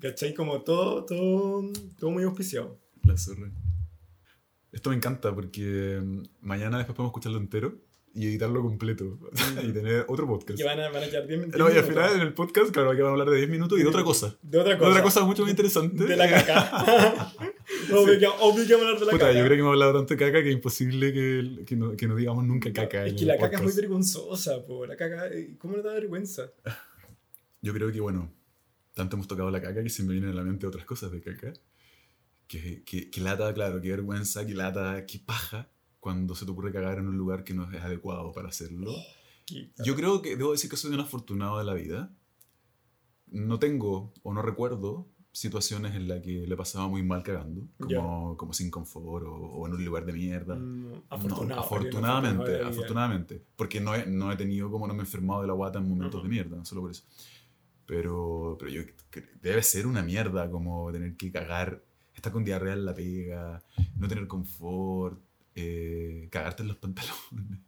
¿Cachai? 0.00 0.34
Como 0.34 0.62
todo, 0.62 1.04
todo, 1.04 1.70
todo 1.98 2.10
muy 2.10 2.24
auspiciado. 2.24 2.78
La 3.04 3.16
zorra. 3.16 3.50
Esto 4.72 4.90
me 4.90 4.96
encanta 4.96 5.34
porque 5.34 6.00
mm, 6.02 6.22
mañana 6.40 6.78
después 6.78 6.96
podemos 6.96 7.10
escucharlo 7.10 7.38
entero 7.38 7.74
y 8.14 8.26
editarlo 8.26 8.62
completo 8.62 9.18
y 9.62 9.72
tener 9.72 10.04
otro 10.08 10.26
podcast. 10.26 10.58
Que 10.58 10.64
van 10.64 10.80
a, 10.80 10.88
van 10.90 11.04
a 11.04 11.06
quedar 11.06 11.26
bien 11.26 11.50
No, 11.56 11.70
y 11.70 11.76
al 11.76 11.84
final 11.84 12.14
en 12.14 12.20
el 12.20 12.32
podcast, 12.34 12.70
claro, 12.70 12.90
aquí 12.90 13.00
vamos 13.00 13.18
a 13.18 13.22
hablar 13.22 13.34
de 13.34 13.38
10 13.38 13.50
minutos 13.50 13.78
y 13.78 13.82
de 13.82 13.88
otra 13.88 14.02
cosa. 14.02 14.36
De 14.42 14.58
otra 14.58 14.72
De 14.72 14.78
cosa. 14.78 14.90
otra 14.90 15.02
cosa 15.02 15.24
mucho 15.24 15.42
más 15.42 15.50
interesante. 15.50 16.04
De 16.04 16.16
la 16.16 16.28
caca. 16.28 17.32
obvio, 17.92 18.18
que, 18.18 18.26
obvio 18.26 18.66
que 18.66 18.74
hablar 18.74 18.98
de 18.98 19.06
la 19.06 19.12
Puta, 19.12 19.26
caca. 19.26 19.32
yo 19.32 19.44
creo 19.44 19.56
que 19.56 19.60
hemos 19.60 19.72
hablado 19.72 19.92
tanto 19.94 20.14
de 20.14 20.18
caca 20.18 20.42
que 20.42 20.48
es 20.48 20.54
imposible 20.54 21.12
que, 21.12 21.64
que, 21.66 21.76
no, 21.76 21.96
que 21.96 22.06
no 22.06 22.16
digamos 22.16 22.44
nunca 22.44 22.72
caca. 22.72 23.06
Es 23.06 23.14
que 23.14 23.26
la 23.26 23.36
caca 23.36 23.56
es 23.56 23.62
muy 23.62 23.72
vergonzosa, 23.74 24.64
po. 24.64 24.86
La 24.86 24.96
caca, 24.96 25.28
eh, 25.28 25.54
¿cómo 25.58 25.76
no 25.76 25.82
da 25.82 25.92
vergüenza? 25.92 26.50
Yo 27.60 27.72
creo 27.72 27.92
que, 27.92 28.00
bueno, 28.00 28.30
tanto 28.94 29.16
hemos 29.16 29.26
tocado 29.28 29.50
la 29.50 29.60
caca 29.62 29.82
que 29.82 29.88
se 29.90 30.02
me 30.02 30.12
vienen 30.12 30.30
a 30.30 30.34
la 30.34 30.42
mente 30.42 30.66
otras 30.66 30.84
cosas 30.84 31.10
de 31.12 31.20
caca. 31.20 31.52
Que, 32.46 32.82
que, 32.84 33.10
que 33.10 33.20
lata, 33.22 33.52
claro, 33.54 33.80
qué 33.80 33.90
vergüenza, 33.90 34.44
que 34.44 34.54
lata, 34.54 35.06
qué 35.06 35.18
paja 35.18 35.70
cuando 36.00 36.34
se 36.34 36.44
te 36.44 36.50
ocurre 36.50 36.72
cagar 36.72 36.98
en 36.98 37.08
un 37.08 37.16
lugar 37.16 37.44
que 37.44 37.54
no 37.54 37.70
es 37.70 37.82
adecuado 37.82 38.32
para 38.32 38.48
hacerlo. 38.48 38.92
Yo 39.84 39.94
creo 39.96 40.20
que 40.20 40.36
debo 40.36 40.52
decir 40.52 40.68
que 40.68 40.76
soy 40.76 40.92
un 40.92 41.00
afortunado 41.00 41.58
de 41.58 41.64
la 41.64 41.74
vida. 41.74 42.10
No 43.28 43.58
tengo 43.58 44.12
o 44.22 44.34
no 44.34 44.42
recuerdo 44.42 45.08
situaciones 45.34 45.94
en 45.94 46.08
las 46.08 46.20
que 46.20 46.46
le 46.46 46.56
pasaba 46.56 46.88
muy 46.88 47.02
mal 47.02 47.22
cagando, 47.22 47.66
como, 47.78 48.36
como 48.36 48.52
sin 48.52 48.70
confort 48.70 49.24
o, 49.24 49.32
o 49.32 49.66
en 49.66 49.72
un 49.72 49.82
lugar 49.82 50.04
de 50.04 50.12
mierda. 50.12 50.56
Mm, 50.56 50.90
No, 50.92 51.02
afortunado. 51.08 51.60
afortunadamente, 51.62 52.44
de 52.44 52.52
la 52.58 52.58
vida. 52.58 52.68
afortunadamente. 52.68 53.42
Porque 53.56 53.80
no 53.80 53.94
he, 53.94 54.04
no 54.04 54.30
he 54.30 54.36
tenido 54.36 54.70
como 54.70 54.86
no 54.86 54.92
me 54.92 55.00
he 55.00 55.04
enfermado 55.04 55.40
de 55.40 55.46
la 55.46 55.54
guata 55.54 55.78
en 55.78 55.88
momentos 55.88 56.16
Ujú. 56.16 56.24
de 56.24 56.28
mierda, 56.28 56.62
solo 56.66 56.82
por 56.82 56.90
eso. 56.90 57.04
Pero, 57.92 58.56
pero 58.58 58.70
yo 58.70 58.82
debe 59.42 59.62
ser 59.62 59.86
una 59.86 60.00
mierda 60.00 60.50
como 60.50 60.90
tener 60.90 61.14
que 61.14 61.30
cagar, 61.30 61.82
estar 62.14 62.32
con 62.32 62.42
diarrea 62.42 62.72
en 62.72 62.86
la 62.86 62.94
pega, 62.94 63.62
no 63.96 64.08
tener 64.08 64.26
confort, 64.26 65.20
eh, 65.54 66.26
cagarte 66.32 66.62
en 66.62 66.68
los 66.68 66.78
pantalones, 66.78 67.60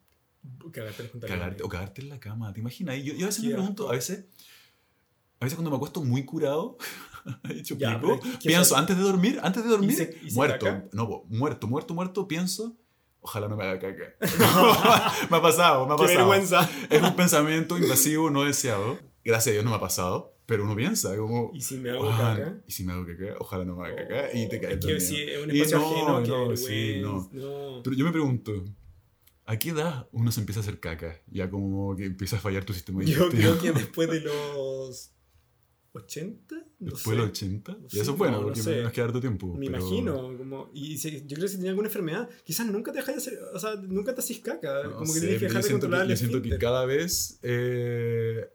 Cagarte 0.72 1.02
los 1.02 1.12
pantalones. 1.12 1.40
cagarte, 1.42 1.62
o 1.62 1.68
cagarte 1.68 2.00
en 2.00 2.08
la 2.08 2.18
cama. 2.18 2.54
¿Te 2.54 2.60
imaginas? 2.60 2.96
Yo, 3.02 3.12
yo 3.12 3.26
a 3.26 3.28
veces 3.28 3.42
Qué 3.42 3.48
me 3.48 3.54
pregunto, 3.54 3.90
a 3.90 3.92
veces, 3.92 4.24
a 5.40 5.44
veces 5.44 5.56
cuando 5.56 5.70
me 5.70 5.76
acuesto 5.76 6.02
muy 6.02 6.24
curado, 6.24 6.78
hecho 7.50 7.76
Ya, 7.76 8.00
pico, 8.00 8.18
pero 8.22 8.32
es 8.32 8.38
que 8.38 8.48
pienso, 8.48 8.76
antes 8.78 8.96
de 8.96 9.02
dormir, 9.02 9.40
antes 9.42 9.62
de 9.62 9.68
dormir, 9.68 9.92
se- 9.94 10.18
y 10.22 10.30
se 10.30 10.36
muerto, 10.36 10.64
caca? 10.64 10.88
no, 10.94 11.24
muerto, 11.28 11.66
muerto, 11.68 11.92
muerto, 11.92 12.26
pienso, 12.26 12.74
ojalá 13.20 13.46
no 13.46 13.58
me 13.58 13.64
haga 13.64 13.78
caca. 13.78 14.14
me 15.30 15.36
ha 15.36 15.42
pasado, 15.42 15.86
me 15.86 15.92
ha 15.92 15.96
Qué 15.98 16.02
pasado. 16.04 16.18
vergüenza. 16.30 16.70
Es 16.88 17.02
un 17.02 17.14
pensamiento 17.14 17.76
invasivo, 17.76 18.30
no 18.30 18.44
deseado. 18.44 18.98
Gracias 19.24 19.48
a 19.48 19.52
Dios 19.52 19.64
no 19.64 19.70
me 19.70 19.76
ha 19.76 19.80
pasado, 19.80 20.36
pero 20.46 20.64
uno 20.64 20.76
piensa 20.76 21.16
como... 21.16 21.50
¿Y 21.54 21.60
si 21.62 21.78
me 21.78 21.90
hago 21.90 22.08
"Ah, 22.10 22.34
caca? 22.36 22.58
Y 22.66 22.72
si 22.72 22.84
me 22.84 22.92
hago 22.92 23.06
caca, 23.06 23.36
ojalá 23.38 23.64
no 23.64 23.76
me 23.76 23.86
haga 23.86 23.96
caca. 23.96 24.36
y 24.36 24.48
te 24.48 24.60
caes 24.60 24.74
Es 24.74 24.78
que 24.78 24.80
también. 24.80 25.00
si 25.00 25.22
es 25.22 25.42
un 25.44 25.54
Y 25.56 25.60
espacio 25.60 25.78
no, 25.78 26.16
ajeno, 26.18 26.46
no, 26.50 26.56
sí, 26.56 26.98
no. 27.00 27.30
no. 27.32 27.82
Pero 27.82 27.96
yo 27.96 28.04
me 28.04 28.12
pregunto, 28.12 28.64
¿a 29.46 29.58
qué 29.58 29.70
edad 29.70 30.08
uno 30.12 30.30
se 30.30 30.40
empieza 30.40 30.60
a 30.60 30.62
hacer 30.62 30.78
caca? 30.80 31.18
Ya 31.30 31.48
como 31.48 31.96
que 31.96 32.04
empieza 32.04 32.36
a 32.36 32.40
fallar 32.40 32.64
tu 32.64 32.74
sistema 32.74 33.02
Yo 33.02 33.28
digestivo. 33.30 33.56
creo 33.56 33.58
que 33.60 33.72
después 33.80 34.10
de 34.10 34.20
los 34.20 35.10
80, 35.94 36.54
no 36.80 36.90
Después 36.90 37.02
sé. 37.04 37.10
de 37.10 37.16
los 37.16 37.26
80. 37.28 37.76
Y 37.92 38.00
eso 38.00 38.12
es 38.12 38.18
bueno, 38.18 38.32
no, 38.32 38.38
no 38.40 38.44
porque 38.48 38.62
sé. 38.62 38.82
me 38.84 38.92
queda 38.92 39.04
harto 39.06 39.20
tiempo. 39.20 39.54
Me 39.54 39.66
pero- 39.66 39.78
imagino, 39.78 40.36
como, 40.36 40.70
y 40.74 40.98
si- 40.98 41.20
yo 41.26 41.34
creo 41.36 41.42
que 41.42 41.48
si 41.48 41.56
tenía 41.56 41.70
alguna 41.70 41.88
enfermedad, 41.88 42.28
quizás 42.44 42.66
nunca 42.66 42.92
te 42.92 42.98
dejas 42.98 43.14
de 43.14 43.20
hacer, 43.20 43.38
o 43.54 43.58
sea, 43.58 43.76
nunca 43.76 44.14
te 44.14 44.20
haces 44.20 44.38
caca, 44.40 44.82
No 44.84 44.96
como 44.96 45.12
que 45.12 45.20
sé, 45.20 45.26
tienes 45.26 45.38
que 45.40 45.46
dejar 45.46 45.62
de 45.62 45.70
controlar 45.70 46.00
que, 46.06 46.12
el 46.12 46.18
yo 46.18 46.26
siento 46.26 46.42
que 46.42 46.58
cada 46.58 46.84
vez 46.86 47.38
eh, 47.42 48.48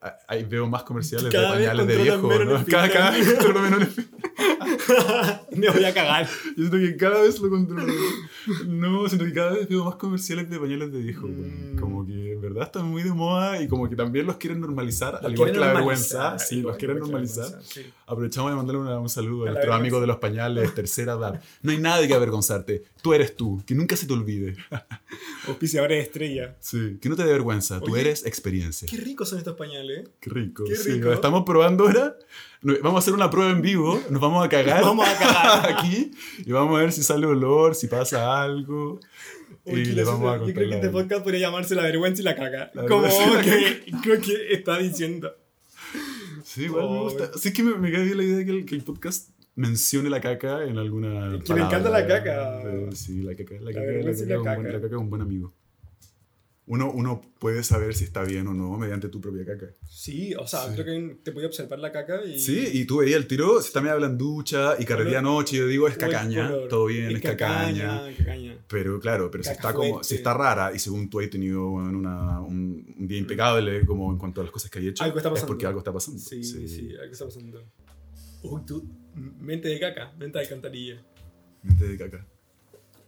veo 0.50 0.68
más 0.68 0.84
comerciales 0.84 1.32
Cada 1.32 1.56
de 1.58 1.66
pañales 1.68 1.88
de 1.88 1.96
controlan 1.96 2.48
viejo. 2.48 2.60
¿no? 2.60 2.66
Cada, 2.66 2.90
cada 2.92 3.12
vez 3.12 3.28
controlo 3.34 3.62
menos 3.62 3.82
el. 3.98 4.08
Me 5.56 5.70
voy 5.70 5.84
a 5.84 5.94
cagar. 5.94 6.28
Yo 6.58 6.68
siento 6.68 6.78
que 6.78 6.98
cada 6.98 7.22
vez 7.22 7.40
lo 7.40 7.50
controlo. 7.50 7.94
No, 8.68 9.08
siento 9.08 9.26
que 9.26 9.34
cada 9.34 9.52
vez 9.52 9.68
veo 9.68 9.86
más 9.86 9.96
comerciales 9.96 10.50
de 10.50 10.60
pañales 10.60 10.92
de 10.92 11.00
weón. 11.00 11.74
Mm. 11.76 11.80
Como 11.80 12.06
que 12.06 12.34
en 12.34 12.42
verdad 12.42 12.64
están 12.64 12.86
muy 12.86 13.04
de 13.04 13.12
moda 13.14 13.62
y 13.62 13.68
como 13.68 13.90
que 13.90 13.96
también 13.96 14.26
los 14.26 14.38
quieren 14.38 14.60
normalizar, 14.62 15.16
al 15.18 15.24
Los 15.24 15.34
igual 15.34 15.52
que 15.52 15.60
la 15.60 15.74
vergüenza. 15.74 16.40
Sí, 16.40 16.62
los 16.62 16.78
quieren 16.78 17.00
normalizar. 17.00 17.60
sí. 17.62 17.82
Aprovechamos 18.08 18.52
de 18.52 18.56
mandarle 18.56 18.82
una- 18.82 19.00
un 19.00 19.10
saludo 19.10 19.46
a, 19.48 19.52
nuestros 19.52 19.76
amigos 19.76 20.02
de 20.02 20.08
los 20.08 20.18
pañales, 20.18 20.74
tercera 20.74 21.14
edad. 21.14 21.42
No 21.62 21.72
hay 21.72 21.78
nada 21.78 22.06
que 22.08 22.14
avergonzarte. 22.14 22.84
Tú 23.02 23.14
eres 23.14 23.36
tú. 23.36 23.62
Que 23.66 23.76
nunca 23.76 23.96
se 23.96 24.08
te 24.08 24.14
olvide. 24.14 24.56
Auspiciadores 25.48 25.98
de 25.98 26.04
estrella. 26.04 26.56
Sí. 26.60 26.98
Que 27.02 27.10
no 27.10 27.16
te 27.16 27.24
dé 27.24 27.32
vergüenza. 27.32 27.80
Tú 27.80 27.94
Oye, 27.94 28.02
eres 28.02 28.26
experiencia. 28.26 28.88
Qué 28.90 28.98
ricos 28.98 29.30
son 29.30 29.38
estos 29.38 29.56
pañales. 29.56 30.10
Qué 30.20 30.30
rico. 30.30 30.64
Qué 30.66 30.76
sí, 30.76 30.94
rico. 30.94 31.06
lo 31.08 31.14
estamos 31.14 31.44
probando 31.46 31.86
ahora. 31.86 32.16
Vamos 32.62 32.96
a 32.96 33.00
hacer 33.00 33.14
una 33.14 33.30
prueba 33.30 33.52
en 33.52 33.62
vivo. 33.62 34.02
Nos 34.10 34.22
vamos 34.22 34.46
a 34.46 34.50
cagar. 34.50 34.84
Vamos 34.84 35.08
a 35.08 35.18
cagar. 35.18 35.72
aquí. 35.78 36.12
Y 36.46 36.52
vamos 36.52 36.78
a 36.78 36.82
ver 36.82 36.92
si 36.92 37.04
sale 37.04 37.26
olor, 37.26 37.74
si 37.76 37.88
pasa 37.88 38.42
algo. 38.42 39.00
Uy, 39.66 39.82
y 39.82 39.86
le 39.86 40.04
vamos 40.04 40.34
a. 40.34 40.46
Yo 40.46 40.54
creo 40.54 40.70
que 40.70 40.76
este 40.76 40.90
podcast 40.90 41.24
podría 41.24 41.40
llamarse 41.48 41.76
La 41.76 41.84
vergüenza 41.84 42.22
y 42.22 42.26
la 42.26 42.36
caca. 42.36 42.72
La 42.74 42.86
Como 42.86 43.04
que 43.44 43.84
creo 44.04 44.20
que 44.22 44.54
está 44.54 44.78
diciendo. 44.78 45.32
Sí, 46.44 46.64
igual 46.64 46.84
me 46.90 46.98
Oh, 46.98 47.04
gusta. 47.04 47.32
Sí, 47.38 47.50
es 47.50 47.54
que 47.54 47.64
me, 47.64 47.76
me 47.76 47.92
cae 47.92 48.04
bien 48.04 48.18
la 48.18 48.24
idea 48.24 48.38
de 48.38 48.46
que 48.46 48.52
el, 48.52 48.66
que 48.66 48.76
el 48.76 48.84
podcast 48.84 49.30
mencione 49.56 50.10
la 50.10 50.20
caca 50.20 50.64
en 50.64 50.78
alguna. 50.78 51.40
Que 51.46 51.54
me 51.54 51.62
encanta 51.62 51.90
la 51.90 52.02
palabra. 52.06 52.24
caca. 52.24 52.62
Sí, 52.96 53.22
la 53.22 53.36
caca. 53.36 53.56
La, 53.56 53.62
La 53.62 53.72
caca, 53.74 53.86
la, 53.86 53.92
vergüenza 53.92 54.24
y 54.24 54.28
caca 54.28 54.34
la 54.34 54.34
es 54.34 54.40
un 54.40 54.44
buen- 54.44 54.64
caca. 54.64 54.74
la 54.74 54.82
caca 54.82 54.96
es 54.96 55.02
un 55.02 55.10
buen 55.10 55.22
amigo. 55.22 55.54
Uno, 56.72 56.92
uno 56.92 57.20
puede 57.40 57.64
saber 57.64 57.96
si 57.96 58.04
está 58.04 58.24
bien 58.24 58.46
o 58.46 58.54
no 58.54 58.78
mediante 58.78 59.10
tu 59.10 59.20
propia 59.20 59.44
caca. 59.44 59.66
Sí, 59.90 60.36
o 60.36 60.46
sea, 60.46 60.68
Sí. 60.68 60.74
creo 60.76 60.86
que 60.86 61.16
te 61.24 61.32
podía 61.32 61.48
observar 61.48 61.80
la 61.80 61.92
caca 61.92 62.24
y. 62.24 62.40
Sí, 62.40 62.64
y 62.74 62.86
tú 62.86 62.98
veías 62.98 63.18
el 63.18 63.26
tiro, 63.26 63.60
si 63.60 63.70
está 63.70 63.82
media 63.82 63.96
blanducha 63.96 64.76
y 64.78 64.86
carretilla 64.86 65.18
Color- 65.18 65.32
anoche, 65.40 65.58
yo 65.58 65.66
digo 65.66 65.88
es 65.88 65.98
cacaña, 65.98 66.52
todo 66.70 66.86
bien, 66.86 67.10
es, 67.16 67.22
cacaña. 67.24 68.04
cacaña. 68.16 68.56
Pero 68.68 69.00
claro, 69.00 69.32
pero 69.32 69.44
si 69.44 69.50
está, 69.50 69.74
como, 69.74 70.04
si 70.04 70.14
está 70.14 70.36
rara 70.36 70.72
y 70.72 70.78
según 70.78 71.10
tú 71.10 71.20
has 71.20 71.30
tenido 71.32 71.72
una- 71.72 72.40
un, 72.42 72.86
un 73.00 73.08
día 73.08 73.18
impecable 73.18 73.84
como 73.84 74.12
en 74.12 74.20
cuanto 74.20 74.42
a 74.42 74.44
las 74.44 74.54
cosas 74.54 74.70
que 74.70 74.78
hay 74.78 74.90
hecho, 74.90 75.04
Algo 75.04 75.18
está 75.18 75.30
es 75.30 75.34
pasando. 75.34 75.48
porque 75.48 75.66
algo 75.66 75.80
está 75.80 75.92
pasando. 75.92 76.20
Sí, 76.20 76.44
sí, 76.44 76.96
algo 77.02 77.12
está 77.12 77.26
pasando. 77.26 77.64
Uy, 78.44 78.62
tú. 78.68 78.88
Mente 79.16 79.70
de 79.70 79.80
caca, 79.80 80.14
mente 80.20 80.38
de 80.38 80.44
alcantarilla. 80.44 81.04
Mente 81.64 81.88
de 81.88 81.98
caca. 81.98 82.28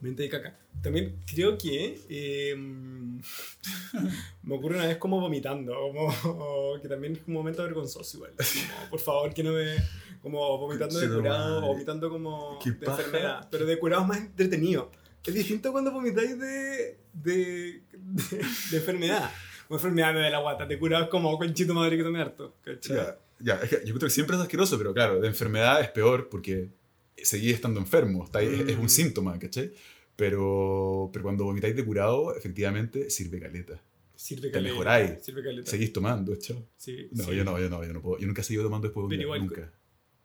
Mente 0.02 0.24
de 0.24 0.28
caca. 0.28 0.58
También 0.82 1.16
creo 1.26 1.56
que 1.56 1.98
eh, 2.08 2.54
me 4.42 4.54
ocurre 4.54 4.76
una 4.76 4.86
vez 4.86 4.96
como 4.98 5.20
vomitando, 5.20 5.74
como 5.74 6.80
que 6.80 6.88
también 6.88 7.14
es 7.14 7.20
un 7.26 7.34
momento 7.34 7.62
vergonzoso 7.62 8.16
igual. 8.18 8.32
Como, 8.36 8.90
por 8.90 9.00
favor, 9.00 9.32
que 9.32 9.42
no 9.42 9.52
me... 9.52 9.76
Como 10.20 10.58
vomitando 10.58 10.98
de 11.00 11.08
curado, 11.08 11.60
vomitando 11.62 12.08
como 12.10 12.58
Qué 12.62 12.70
de 12.72 12.86
enfermedad. 12.86 13.48
Pero 13.50 13.66
de 13.66 13.78
curado 13.78 14.04
más 14.04 14.18
entretenido. 14.18 14.90
Es 15.24 15.34
distinto 15.34 15.72
cuando 15.72 15.90
vomitáis 15.92 16.38
de, 16.38 16.98
de, 17.12 17.82
de, 17.92 18.36
de 18.70 18.76
enfermedad. 18.76 19.30
O 19.68 19.74
enfermedad 19.74 20.14
de 20.14 20.30
la 20.30 20.38
guata, 20.38 20.66
de 20.66 20.78
curado 20.78 21.04
es 21.04 21.10
como 21.10 21.36
conchito 21.38 21.74
madre 21.74 21.96
que 21.96 22.02
tomé 22.02 22.20
harto. 22.20 22.54
Ya, 22.88 23.18
ya, 23.40 23.54
es 23.62 23.70
que 23.70 23.76
yo 23.86 23.94
creo 23.94 24.08
que 24.08 24.10
siempre 24.10 24.36
es 24.36 24.42
asqueroso, 24.42 24.76
pero 24.78 24.92
claro, 24.92 25.20
de 25.20 25.26
enfermedad 25.28 25.80
es 25.80 25.88
peor 25.90 26.28
porque 26.28 26.68
seguís 27.16 27.54
estando 27.54 27.80
enfermo, 27.80 28.24
está, 28.24 28.42
es, 28.42 28.60
es 28.68 28.76
un 28.76 28.84
Mm. 28.84 28.88
síntoma, 28.88 29.38
¿cachai? 29.38 29.72
Pero, 30.16 31.10
pero 31.12 31.22
cuando 31.22 31.44
vomitáis 31.44 31.74
de 31.74 31.84
curado, 31.84 32.34
efectivamente 32.36 33.10
sirve 33.10 33.40
caleta. 33.40 33.82
Sirve 34.14 34.48
te 34.48 34.52
caleta. 34.52 34.72
mejoráis. 34.72 35.22
Sirve 35.24 35.42
caleta. 35.42 35.70
Seguís 35.70 35.92
tomando, 35.92 36.36
chao. 36.36 36.64
Sí, 36.76 37.08
No, 37.12 37.24
sí. 37.24 37.34
yo 37.36 37.44
no, 37.44 37.58
yo 37.58 37.68
no, 37.70 37.84
yo 37.84 37.92
no 37.92 38.00
puedo. 38.02 38.18
Yo 38.20 38.26
nunca 38.26 38.42
he 38.42 38.44
seguido 38.44 38.62
tomando 38.64 38.86
después 38.88 39.02
de 39.02 39.06
vomitar. 39.16 39.24
igual- 39.24 39.40
nunca. 39.40 39.72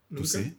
¿Tú 0.09 0.15
¿Nunca? 0.15 0.27
sí? 0.27 0.53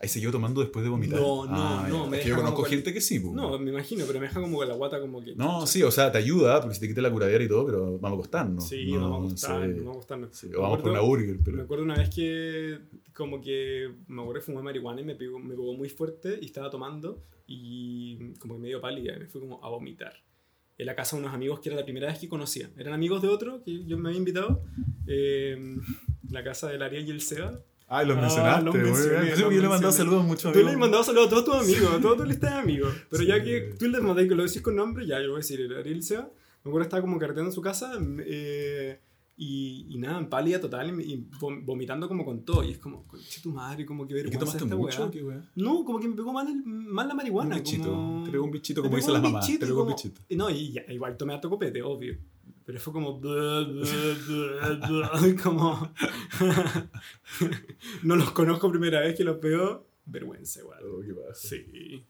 ¿Has 0.00 0.10
seguido 0.10 0.32
tomando 0.32 0.60
después 0.60 0.82
de 0.84 0.88
vomitar? 0.90 1.20
No, 1.20 1.46
no, 1.46 1.52
Ah, 1.54 1.86
no, 1.88 2.06
me 2.08 2.16
Es 2.18 2.24
que 2.24 2.30
yo 2.30 2.36
conozco 2.36 2.64
gente 2.64 2.92
que 2.92 3.00
sí, 3.00 3.20
pues. 3.20 3.32
No, 3.34 3.58
me 3.58 3.70
imagino, 3.70 4.04
pero 4.06 4.18
me 4.18 4.26
deja 4.26 4.40
como 4.40 4.56
con 4.58 4.66
la 4.68 4.74
guata 4.74 5.00
como 5.00 5.22
que... 5.22 5.34
No, 5.36 5.66
sí, 5.68 5.82
o 5.84 5.90
sea, 5.90 6.10
te 6.10 6.18
ayuda 6.18 6.60
porque 6.60 6.74
si 6.74 6.80
te 6.80 6.88
quita 6.88 7.00
la 7.00 7.12
curadera 7.12 7.44
y 7.44 7.48
todo, 7.48 7.64
pero 7.66 7.98
vamos 7.98 8.18
a 8.18 8.20
costarnos. 8.22 8.68
Sí, 8.68 8.90
no, 8.92 9.08
vamos 9.10 9.34
a 9.34 9.36
sí. 9.36 9.72
vamos 9.72 9.86
a 9.88 9.96
gustarnos. 9.96 10.36
Sí, 10.36 10.48
Me 10.48 10.56
o 10.56 10.62
vamos 10.62 10.80
por 10.80 10.90
una 10.90 10.98
acuerdo- 10.98 11.08
burger, 11.26 11.36
Me 11.38 11.42
pero. 11.44 11.62
acuerdo 11.62 11.84
una 11.84 11.94
vez 11.96 12.10
que 12.10 12.78
como 13.14 13.40
que 13.40 13.88
me 14.08 14.22
acuerdo 14.22 14.40
que 14.40 14.46
fumé 14.46 14.62
marihuana 14.62 15.00
y 15.00 15.04
me 15.04 15.14
pegó, 15.14 15.38
me 15.38 15.50
pegó 15.54 15.74
muy 15.74 15.88
fuerte 15.88 16.38
y 16.42 16.46
estaba 16.46 16.70
tomando 16.70 17.22
y 17.46 18.32
como 18.38 18.54
que 18.54 18.60
medio 18.60 18.80
pálida 18.80 19.14
y 19.16 19.20
me 19.20 19.26
fui 19.26 19.40
como 19.40 19.64
a 19.64 19.68
vomitar. 19.68 20.14
En 20.76 20.86
la 20.86 20.96
casa 20.96 21.16
de 21.16 21.22
unos 21.22 21.34
amigos 21.34 21.60
que 21.60 21.68
era 21.68 21.76
la 21.78 21.84
primera 21.84 22.08
vez 22.08 22.18
que 22.18 22.28
conocía. 22.28 22.68
Eran 22.76 22.94
amigos 22.94 23.22
de 23.22 23.28
otro 23.28 23.62
que 23.62 23.84
yo 23.86 23.96
me 23.98 24.08
había 24.08 24.18
invitado. 24.18 24.62
eh, 25.06 25.76
la 26.30 26.42
casa 26.42 26.68
del 26.68 26.82
Ariel 26.82 27.06
y 27.06 27.10
el 27.10 27.20
Seba. 27.20 27.60
Ay, 27.86 28.06
los 28.06 28.16
Ah, 28.16 28.20
mencionaste, 28.22 28.64
los 28.64 28.74
muy 28.74 28.82
bien. 28.82 28.94
mencioné, 28.94 29.18
los 29.30 29.34
que 29.34 29.40
yo 29.42 29.50
le 29.60 29.66
he 29.66 29.68
mandado 29.68 29.92
saludos 29.92 30.20
a 30.24 30.26
muchos 30.26 30.52
Tú 30.52 30.58
le 30.58 30.64
has 30.64 30.68
amigos. 30.70 30.80
mandado 30.80 31.04
saludos 31.04 31.26
a 31.26 31.30
todos 31.30 31.44
tus 31.44 31.54
amigos, 31.56 31.94
a 31.94 32.00
toda 32.00 32.16
tu 32.16 32.24
lista 32.30 32.50
de 32.50 32.56
amigos. 32.60 32.94
Pero 33.10 33.22
ya 33.22 33.36
Sí. 33.36 33.44
que 33.44 33.60
tú 33.78 33.86
les 33.86 34.00
mandas 34.02 34.26
que 34.26 34.34
lo 34.34 34.42
decís 34.42 34.62
con 34.62 34.74
nombre, 34.74 35.06
ya 35.06 35.20
yo 35.20 35.28
voy 35.28 35.34
a 35.34 35.36
decir, 35.38 35.60
el 35.60 35.76
Ariel 35.76 36.02
Seba. 36.02 36.22
Me 36.64 36.70
acuerdo 36.70 36.78
que 36.78 36.82
estaba 36.84 37.02
como 37.02 37.18
carreteando 37.18 37.50
en 37.50 37.54
su 37.54 37.60
casa 37.60 37.92
eh, 38.26 38.98
y, 39.36 39.86
y 39.90 39.98
nada, 39.98 40.18
en 40.18 40.28
pálida 40.28 40.60
total 40.60 41.00
y, 41.00 41.12
y 41.14 41.28
vom- 41.40 41.64
vomitando 41.64 42.06
como 42.08 42.24
con 42.24 42.44
todo. 42.44 42.62
Y 42.64 42.70
es 42.72 42.78
como, 42.78 43.06
conche 43.06 43.40
tu 43.42 43.50
madre, 43.50 43.84
como 43.84 44.06
que 44.06 44.18
¿Y 44.20 44.24
qué 44.24 44.38
tomaste 44.38 44.62
esta 44.64 44.76
mucho? 44.76 45.10
¿Qué? 45.10 45.22
No, 45.56 45.84
como 45.84 45.98
que 46.00 46.08
me 46.08 46.14
pegó 46.14 46.32
mal, 46.32 46.46
el- 46.48 46.62
mal 46.64 47.08
la 47.08 47.14
Un 47.14 47.16
marihuana. 47.18 47.56
bichito. 47.56 47.84
como... 47.90 48.24
Te 48.24 48.30
pegó 48.30 48.44
un 48.44 48.50
bichito, 48.52 48.82
como 48.82 48.96
dicen 48.96 49.12
las 49.12 49.22
un 49.24 49.32
mamás. 49.32 49.46
Te 49.46 49.58
pegó 49.58 49.80
un 49.82 49.86
como- 49.86 49.96
bichito. 49.96 50.20
y 50.28 50.36
No, 50.36 50.50
y 50.50 50.72
ya, 50.72 50.82
igual 50.92 51.16
tomé 51.16 51.34
harto 51.34 51.50
copete, 51.50 51.82
obvio. 51.82 52.16
Pero 52.64 52.80
fue 52.80 52.92
como... 52.92 53.20
como... 55.42 55.92
no 58.02 58.16
los 58.16 58.30
conozco 58.32 58.70
primera 58.70 59.00
vez 59.00 59.14
que 59.16 59.24
los 59.24 59.40
veo. 59.40 59.86
Vergüenza 60.06 60.60
igual. 60.60 60.80
Oh, 60.84 61.00
¿Qué 61.00 61.12
pasa? 61.14 61.34
Sí. 61.48 62.04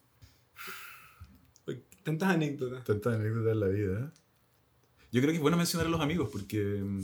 Tantas 2.02 2.28
anécdotas. 2.34 2.84
Tantas 2.84 3.14
anécdotas 3.14 3.52
en 3.54 3.60
la 3.60 3.68
vida. 3.68 4.12
Yo 5.14 5.20
creo 5.20 5.30
que 5.30 5.36
es 5.36 5.40
bueno 5.42 5.56
mencionar 5.56 5.86
a 5.86 5.90
los 5.90 6.00
amigos 6.00 6.28
porque, 6.32 6.60
mm, 6.82 7.00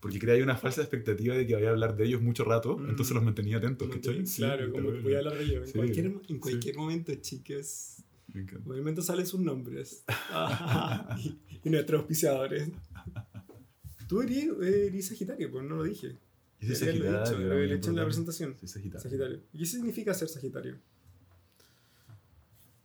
porque 0.00 0.18
crea 0.18 0.34
ahí 0.34 0.42
una 0.42 0.56
falsa 0.56 0.82
expectativa 0.82 1.34
de 1.34 1.46
que 1.46 1.54
vaya 1.54 1.68
a 1.68 1.70
hablar 1.70 1.96
de 1.96 2.04
ellos 2.04 2.20
mucho 2.20 2.44
rato, 2.44 2.76
Mm. 2.76 2.90
entonces 2.90 3.14
los 3.14 3.24
mantenía 3.24 3.56
atentos, 3.56 3.88
¿cachai? 3.88 4.26
Sí, 4.26 4.42
claro, 4.42 4.70
como 4.70 4.92
te- 4.92 5.00
voy 5.00 5.14
a 5.14 5.18
hablar 5.18 5.38
de 5.38 5.44
ellos. 5.44 5.60
En, 5.62 5.66
Sí, 5.68 5.72
cualquier, 5.72 6.06
en 6.06 6.20
sí. 6.28 6.38
cualquier 6.38 6.76
momento, 6.76 7.14
chicas. 7.14 8.04
Me 8.34 8.42
encanta. 8.42 8.58
En 8.58 8.64
cualquier 8.64 8.82
momento 8.84 9.00
salen 9.02 9.26
sus 9.26 9.40
nombres. 9.40 10.04
y, 11.24 11.38
y 11.64 11.70
nuestros 11.70 12.00
auspiciadores. 12.00 12.68
Tú 14.08 14.20
eres, 14.20 14.48
eres 14.62 15.06
Sagitario, 15.08 15.50
pues 15.50 15.64
no 15.64 15.76
lo 15.76 15.84
dije. 15.84 16.16
Yo 16.60 16.74
soy 16.74 16.86
Ya 16.88 16.92
lo 16.92 17.04
he 17.04 17.08
dicho, 17.08 17.24
Sagitario. 17.24 17.46
lo 17.48 17.58
he 17.58 17.74
hecho 17.74 17.90
en 17.90 17.96
la 17.96 18.04
presentación. 18.04 18.54
Soy 18.60 18.68
Sagitario. 18.68 19.00
Sagitario. 19.00 19.40
¿Y 19.54 19.58
qué 19.60 19.66
significa 19.66 20.12
ser 20.14 20.28
Sagitario? 20.28 20.76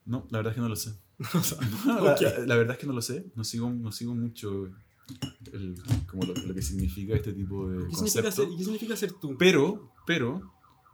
No, 0.05 0.25
la 0.31 0.39
verdad 0.39 0.51
es 0.51 0.55
que 0.55 0.61
no 0.61 0.69
lo 0.69 0.75
sé. 0.75 0.91
O 1.35 1.39
sea, 1.41 1.57
No, 1.85 2.03
la, 2.03 2.13
ok. 2.15 2.21
la- 2.21 2.45
la 2.47 2.55
verdad 2.55 2.73
es 2.75 2.79
que 2.79 2.87
no 2.87 2.93
lo 2.93 3.01
sé. 3.01 3.25
No 3.35 3.43
sigo, 3.43 3.69
no 3.69 3.91
sigo 3.91 4.15
mucho 4.15 4.65
el- 5.51 5.75
como 6.07 6.23
lo, 6.23 6.33
lo 6.33 6.53
que 6.53 6.61
significa 6.61 7.15
este 7.15 7.33
tipo 7.33 7.69
de 7.69 7.77
¿Qué 7.87 7.95
significa, 7.95 8.21
concepto. 8.23 8.31
ser, 8.31 8.57
¿Qué 8.57 8.63
significa 8.63 8.95
ser 8.95 9.11
tú? 9.13 9.35
Pero, 9.37 9.91
pero, 10.05 10.41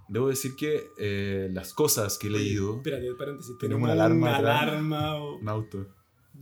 debo 0.09 0.27
decir 0.29 0.55
que 0.57 0.81
eh, 0.97 1.49
las 1.51 1.73
cosas 1.73 2.17
que 2.17 2.27
he 2.27 2.31
leído... 2.31 2.77
Espérate, 2.77 3.13
paréntesis. 3.15 3.55
Tenemos 3.59 3.83
una 3.83 3.93
alarma 3.93 4.27
Una 4.27 4.37
alarma. 4.37 5.15
o- 5.15 5.37
Un 5.37 5.49
auto. 5.49 5.87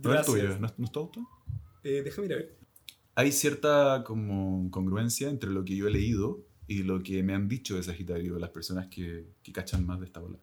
¿No 0.02 0.14
es 0.14 0.26
tuyo? 0.26 0.58
¿No 0.58 0.66
es, 0.66 0.78
no 0.78 0.84
es 0.84 0.92
tu 0.92 0.98
auto? 1.00 1.20
Eh, 1.84 2.02
déjame 2.04 2.26
ir 2.26 2.32
a 2.34 2.36
ver. 2.36 2.56
Hay 3.14 3.32
cierta 3.32 4.02
como 4.04 4.70
congruencia 4.70 5.28
entre 5.30 5.50
lo 5.50 5.64
que 5.64 5.74
yo 5.76 5.86
he 5.88 5.90
leído 5.90 6.44
y 6.66 6.82
lo 6.82 7.02
que 7.02 7.22
me 7.22 7.32
han 7.32 7.48
dicho 7.48 7.76
de 7.76 7.82
Sagitario 7.82 8.38
las 8.38 8.50
personas 8.50 8.88
que, 8.88 9.26
que 9.42 9.52
cachan 9.52 9.86
más 9.86 9.98
de 10.00 10.06
esta 10.06 10.20
bola. 10.20 10.38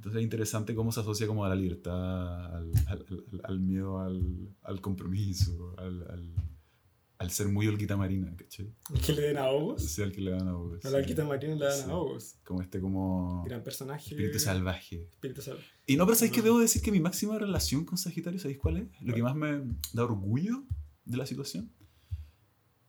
Entonces 0.00 0.20
es 0.20 0.24
interesante 0.24 0.74
cómo 0.74 0.92
se 0.92 1.00
asocia 1.00 1.26
como 1.26 1.44
a 1.44 1.50
la 1.50 1.54
libertad, 1.54 2.56
al, 2.56 2.72
al- 2.86 3.06
al- 3.10 3.40
al 3.44 3.60
miedo 3.60 3.98
al, 4.00 4.48
al 4.62 4.80
compromiso, 4.80 5.74
al, 5.76 7.30
ser 7.30 7.48
muy 7.48 7.66
olquita 7.68 7.98
marina, 7.98 8.34
¿cachai? 8.34 8.72
¿Que 9.04 9.12
le 9.12 9.20
den 9.20 9.36
a 9.36 9.48
Hogos? 9.50 9.84
Sí, 9.84 10.00
al 10.00 10.10
que 10.10 10.22
le 10.22 10.30
dan 10.30 10.48
a 10.48 10.54
vos. 10.54 10.82
A 10.86 10.88
la 10.90 10.96
Alquita 10.98 11.22
Marina 11.26 11.54
le 11.54 11.66
dan 11.66 11.76
Sí. 11.84 11.90
a 11.90 11.94
Hogos. 11.94 12.36
Como 12.44 12.62
este 12.62 12.80
como 12.80 13.44
Gran 13.44 13.62
personaje. 13.62 14.08
espíritu 14.14 14.38
salvaje. 14.38 15.02
Espíritu 15.10 15.42
salvaje. 15.42 15.66
Y 15.86 15.96
no, 15.96 16.06
pero 16.06 16.16
¿sabéis 16.16 16.32
que 16.32 16.40
debo 16.40 16.58
decir 16.58 16.80
que 16.80 16.90
mi 16.90 16.98
máxima 17.00 17.38
relación 17.38 17.84
con 17.84 17.98
Sagitario, 17.98 18.40
¿sabéis 18.40 18.58
cuál 18.58 18.78
es? 18.78 18.88
Lo 19.02 19.12
que 19.14 19.22
más 19.22 19.36
me 19.36 19.60
da 19.92 20.04
orgullo 20.04 20.64
de 21.04 21.16
la 21.18 21.26
situación 21.26 21.70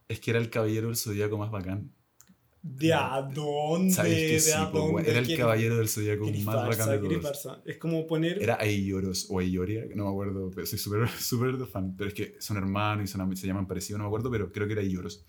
es 0.07 0.21
que 0.21 0.31
era 0.31 0.39
el 0.39 0.49
caballero 0.49 0.87
del 0.87 0.95
zodiaco 0.95 1.37
más 1.37 1.51
bacán. 1.51 1.91
¿De 2.63 2.93
a 2.93 3.21
dónde? 3.23 3.91
¿Sabéis 3.91 4.43
que 4.45 4.49
¿De 4.51 4.53
a 4.55 4.65
dónde? 4.65 5.09
Era 5.09 5.19
el 5.19 5.25
¿Qué- 5.27 5.35
caballero 5.35 5.77
del 5.77 5.89
zodiaco 5.89 6.25
más 6.43 6.55
bacán 6.67 6.89
de 7.01 7.19
todos. 7.19 7.47
Es 7.65 7.77
como 7.77 8.05
poner. 8.05 8.41
Era 8.41 8.57
Aioros 8.59 9.27
o 9.31 9.39
Aioria, 9.39 9.85
no 9.95 10.03
me 10.05 10.09
acuerdo, 10.11 10.51
pero 10.53 10.67
soy 10.67 10.77
súper 10.77 11.01
de 11.57 11.65
fan. 11.65 11.95
Pero 11.97 12.07
es 12.09 12.13
que 12.13 12.35
son 12.39 12.57
hermanos 12.57 13.05
y 13.05 13.07
son, 13.07 13.35
se 13.35 13.47
llaman 13.47 13.65
parecido, 13.67 13.97
no 13.97 14.03
me 14.03 14.07
acuerdo, 14.09 14.29
pero 14.29 14.51
creo 14.51 14.67
que 14.67 14.73
era 14.73 14.81
Aioros. 14.83 15.25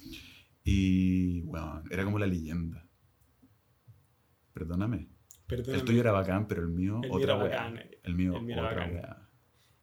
Y, 0.65 1.41
bueno, 1.43 1.83
era 1.91 2.05
como 2.05 2.19
la 2.19 2.27
leyenda. 2.27 2.87
Perdóname. 4.53 5.09
Perdóname. 5.47 5.79
El 5.79 5.85
tuyo 5.85 6.01
era 6.01 6.13
bacán, 6.13 6.47
pero 6.47 6.63
el 6.63 6.69
mío, 6.69 6.97
El 7.03 7.09
mío 7.09 7.13
otra 7.15 7.33
era 7.35 7.37
wea. 7.45 7.49
bacán, 7.57 7.79
eh. 7.79 7.99
El 8.05 8.15
mío, 8.15 8.37
El 8.37 8.43
mío 8.43 8.55
era 8.57 8.63
bacán. 8.63 9.22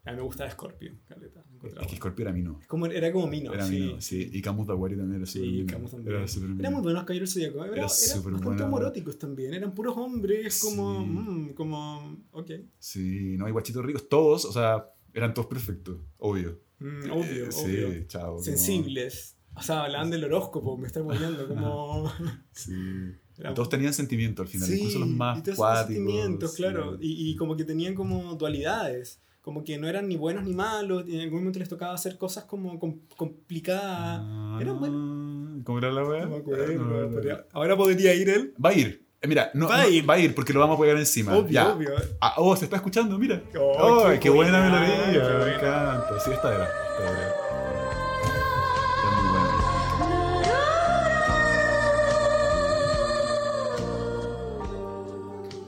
A 0.06 0.12
mí 0.12 0.18
me 0.18 0.24
gustaba 0.24 0.50
Scorpio, 0.50 0.94
caleta. 1.08 1.44
Es 1.82 1.88
que. 1.88 1.96
Scorpio 1.98 2.24
era 2.24 2.32
mino. 2.34 2.60
Como, 2.68 2.86
era 2.88 3.12
como 3.12 3.28
Mino, 3.28 3.54
Era 3.54 3.66
sí. 3.68 3.80
mino, 3.80 4.02
sí. 4.02 4.30
Y 4.32 4.42
Camus 4.42 4.66
Dawari 4.66 4.96
también 4.96 5.18
era 5.18 5.26
súper 5.26 5.50
Sí. 5.50 5.66
Camus 5.68 5.92
también. 5.92 6.16
Era 6.16 6.26
mino. 6.26 6.60
Eran 6.60 6.74
muy 6.74 6.82
buenos 6.82 7.04
caballeros 7.04 7.34
zodíacos. 7.34 7.58
Era, 7.58 7.66
Era 7.68 7.76
era 7.76 7.86
bastante 7.86 8.64
homoróticos 8.64 9.20
también. 9.20 9.54
Eran 9.54 9.74
puros 9.76 9.96
hombres, 9.98 10.62
como. 10.64 11.02
Sí. 11.04 11.10
mm, 11.10 11.54
como. 11.54 12.18
Ok. 12.32 12.52
Sí, 12.80 13.36
no, 13.38 13.46
hay 13.46 13.52
guachitos 13.52 13.86
ricos. 13.86 14.08
Todos, 14.08 14.46
o 14.46 14.52
sea, 14.54 14.86
eran 15.14 15.34
todos 15.34 15.48
perfectos, 15.48 15.98
obvio. 16.18 16.60
Mm, 16.80 17.12
obvio, 17.12 17.46
Eh, 17.46 17.50
obvio. 17.54 17.92
Sí, 17.92 18.06
chao. 18.08 18.32
como- 18.36 18.44
Sensibles. 18.44 19.36
O 19.56 19.62
sea, 19.62 19.84
hablaban 19.84 20.10
del 20.10 20.24
horóscopo, 20.24 20.78
me 20.78 20.88
está 20.88 21.04
muriendo. 21.04 21.46
Como. 21.48 22.10
Sí. 22.54 22.72
Eran- 23.38 23.54
Todos 23.54 23.70
tenían 23.70 23.94
sentimiento 23.94 24.42
al 24.42 24.48
final, 24.48 24.70
incluso 24.74 25.00
los 25.00 25.08
más 25.10 25.40
y 25.40 25.42
todos 25.44 25.54
esos 25.56 25.66
cuáticos. 25.66 25.96
sentimientos, 25.96 26.54
claro. 26.56 26.98
Y, 27.02 27.30
y 27.32 27.36
como 27.36 27.56
que 27.56 27.64
tenían 27.66 27.96
como 27.96 28.36
dualidades. 28.36 29.22
Como 29.42 29.64
que 29.64 29.78
no 29.78 29.88
eran 29.88 30.08
ni 30.08 30.16
buenos 30.18 30.44
ni 30.44 30.54
malos. 30.54 31.06
Y 31.08 31.16
en 31.16 31.22
algún 31.22 31.40
momento 31.40 31.60
les 31.60 31.70
tocaba 31.70 31.94
hacer 31.94 32.18
cosas 32.18 32.44
como 32.44 32.78
com- 32.80 33.00
complicadas. 33.18 34.20
Ah, 34.22 34.58
Era 34.62 34.74
buen- 34.74 35.64
¿Cómo 35.64 35.78
era 35.80 35.92
la 35.92 36.04
weá? 36.06 36.24
No 36.26 36.30
me 36.32 36.38
acuerdo. 36.38 36.74
No, 36.74 36.84
no, 36.86 37.02
no. 37.02 37.10
podría- 37.12 37.46
Ahora 37.54 37.76
podría 37.78 38.14
ir 38.14 38.30
él. 38.30 38.54
Va 38.64 38.70
a 38.70 38.74
ir. 38.74 39.06
Eh, 39.22 39.28
mira, 39.28 39.52
no, 39.54 39.68
Va 39.68 39.82
a 39.82 39.84
no, 39.84 39.90
ir. 39.90 40.10
va 40.10 40.14
a 40.14 40.20
ir 40.20 40.34
porque 40.36 40.54
lo 40.54 40.60
vamos 40.62 40.78
a 40.78 40.82
pegar 40.82 40.98
encima. 40.98 41.36
Obvio, 41.38 41.52
ya. 41.52 41.74
obvio. 41.74 41.92
Ah, 42.22 42.36
oh, 42.38 42.56
se 42.56 42.66
está 42.66 42.78
escuchando, 42.78 43.18
mira. 43.18 43.42
Oh, 43.60 44.06
¡Ay, 44.08 44.20
qué, 44.20 44.30
buena 44.30 44.60
buena, 44.62 44.80
melodía! 44.82 45.12
qué 45.14 45.46
Me 45.46 45.56
encanta. 45.56 46.20
Sí, 46.24 46.32
esta 46.32 46.56
era. 46.56 46.64
Esta 46.66 47.12
era. 47.12 47.36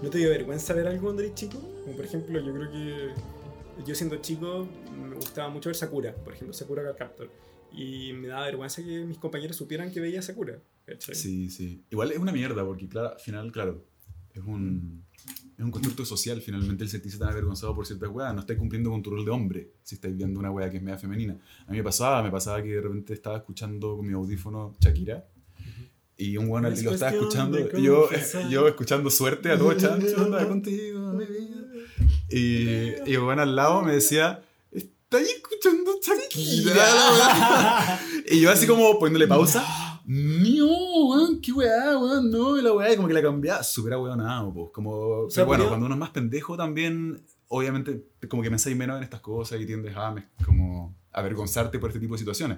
¿No 0.02 0.10
te 0.10 0.18
dio 0.18 0.30
vergüenza 0.30 0.74
ver 0.74 0.88
algo 0.88 1.04
cuando 1.04 1.22
eres 1.22 1.36
chico? 1.36 1.60
Como 1.84 1.96
por 1.96 2.06
ejemplo, 2.06 2.40
yo 2.40 2.54
creo 2.54 2.72
que 2.72 3.10
yo 3.86 3.96
siendo 3.96 4.18
chico 4.18 4.68
me 5.10 5.16
gustaba 5.16 5.50
mucho 5.50 5.70
ver 5.70 5.76
Sakura, 5.76 6.16
por 6.16 6.34
ejemplo, 6.34 6.54
Sakura 6.54 6.96
Captor. 6.96 7.30
Y 7.74 8.14
me 8.14 8.28
daba 8.28 8.46
vergüenza 8.46 8.84
que 8.84 9.06
mis 9.06 9.18
compañeros 9.18 9.56
supieran 9.56 9.92
que 9.92 10.00
veía 10.00 10.22
Sakura. 10.22 10.60
¿cachai? 10.86 11.16
Sí, 11.16 11.50
sí. 11.50 11.84
Igual 11.90 12.12
es 12.12 12.18
una 12.18 12.32
mierda 12.32 12.66
porque, 12.66 12.88
claro, 12.88 13.14
al 13.14 13.20
final, 13.20 13.52
claro, 13.52 13.86
es 14.34 14.44
un, 14.44 15.06
es 15.58 15.64
un 15.64 15.72
constructo 15.72 16.06
social. 16.06 16.42
Finalmente 16.42 16.84
el 16.84 16.90
sentirse 16.90 17.18
tan 17.18 17.30
avergonzado 17.30 17.74
por 17.74 17.86
ciertas 17.86 18.10
weas. 18.10 18.34
No 18.34 18.42
estáis 18.42 18.60
cumpliendo 18.60 18.90
con 18.90 19.02
tu 19.02 19.12
rol 19.12 19.24
de 19.24 19.32
hombre 19.32 19.72
si 19.84 19.96
estáis 19.96 20.16
viendo 20.16 20.40
una 20.40 20.52
wea 20.52 20.70
que 20.70 20.78
es 20.78 20.84
media 20.84 20.98
femenina. 20.98 21.38
A 21.66 21.72
mí 21.72 21.78
me 21.78 21.84
pasaba, 21.84 22.22
me 22.22 22.32
pasaba 22.32 22.62
que 22.62 22.70
de 22.70 22.82
repente 22.82 23.14
estaba 23.14 23.38
escuchando 23.38 23.96
con 23.96 24.06
mi 24.06 24.14
audífono 24.14 24.76
Shakira. 24.80 25.28
Y 26.18 26.38
un 26.38 26.50
weón 26.50 26.64
lo 26.64 26.70
estaba 26.70 27.12
escuchando, 27.12 27.58
yo, 27.80 28.08
yo 28.48 28.68
escuchando 28.68 29.10
suerte 29.10 29.50
a 29.50 29.58
todo 29.58 29.74
chancho, 29.74 30.30
contigo, 30.48 31.18
vida. 31.18 31.51
Y, 32.32 32.94
y 33.06 33.18
weón 33.18 33.40
al 33.40 33.56
lado 33.56 33.82
me 33.82 33.94
decía, 33.94 34.44
¿estáis 34.72 35.30
escuchando 35.30 35.92
Shakira? 36.02 36.76
la 36.76 38.00
wea?" 38.18 38.24
Y 38.30 38.42
yo 38.42 38.52
así 38.52 38.66
como 38.66 38.98
poniéndole 39.00 39.28
pausa. 39.28 39.66
No, 40.06 41.08
weón, 41.08 41.42
qué 41.42 41.52
weá, 41.52 41.98
weón, 41.98 42.32
no, 42.32 42.58
y 42.58 42.62
la 42.62 42.74
weá, 42.74 42.92
y 42.92 42.96
como 42.96 43.08
que 43.08 43.14
la 43.14 43.22
cambiaba, 43.22 43.64
súper 43.64 43.96
weonado, 43.96 44.54
pues, 44.54 44.70
como, 44.74 45.28
pero 45.34 45.46
bueno, 45.46 45.68
cuando 45.68 45.86
uno 45.86 45.96
es 45.96 46.00
más 46.00 46.10
pendejo 46.10 46.58
también, 46.58 47.24
obviamente, 47.48 48.04
como 48.28 48.42
que 48.42 48.50
pensáis 48.50 48.76
menos 48.76 48.98
en 48.98 49.04
estas 49.04 49.22
cosas 49.22 49.62
y 49.62 49.66
tiendes 49.66 49.96
a, 49.96 50.14
como, 50.46 50.96
avergonzarte 51.12 51.80
por 51.80 51.90
este 51.90 52.00
tipo 52.00 52.16
de 52.16 52.20
situaciones. 52.20 52.58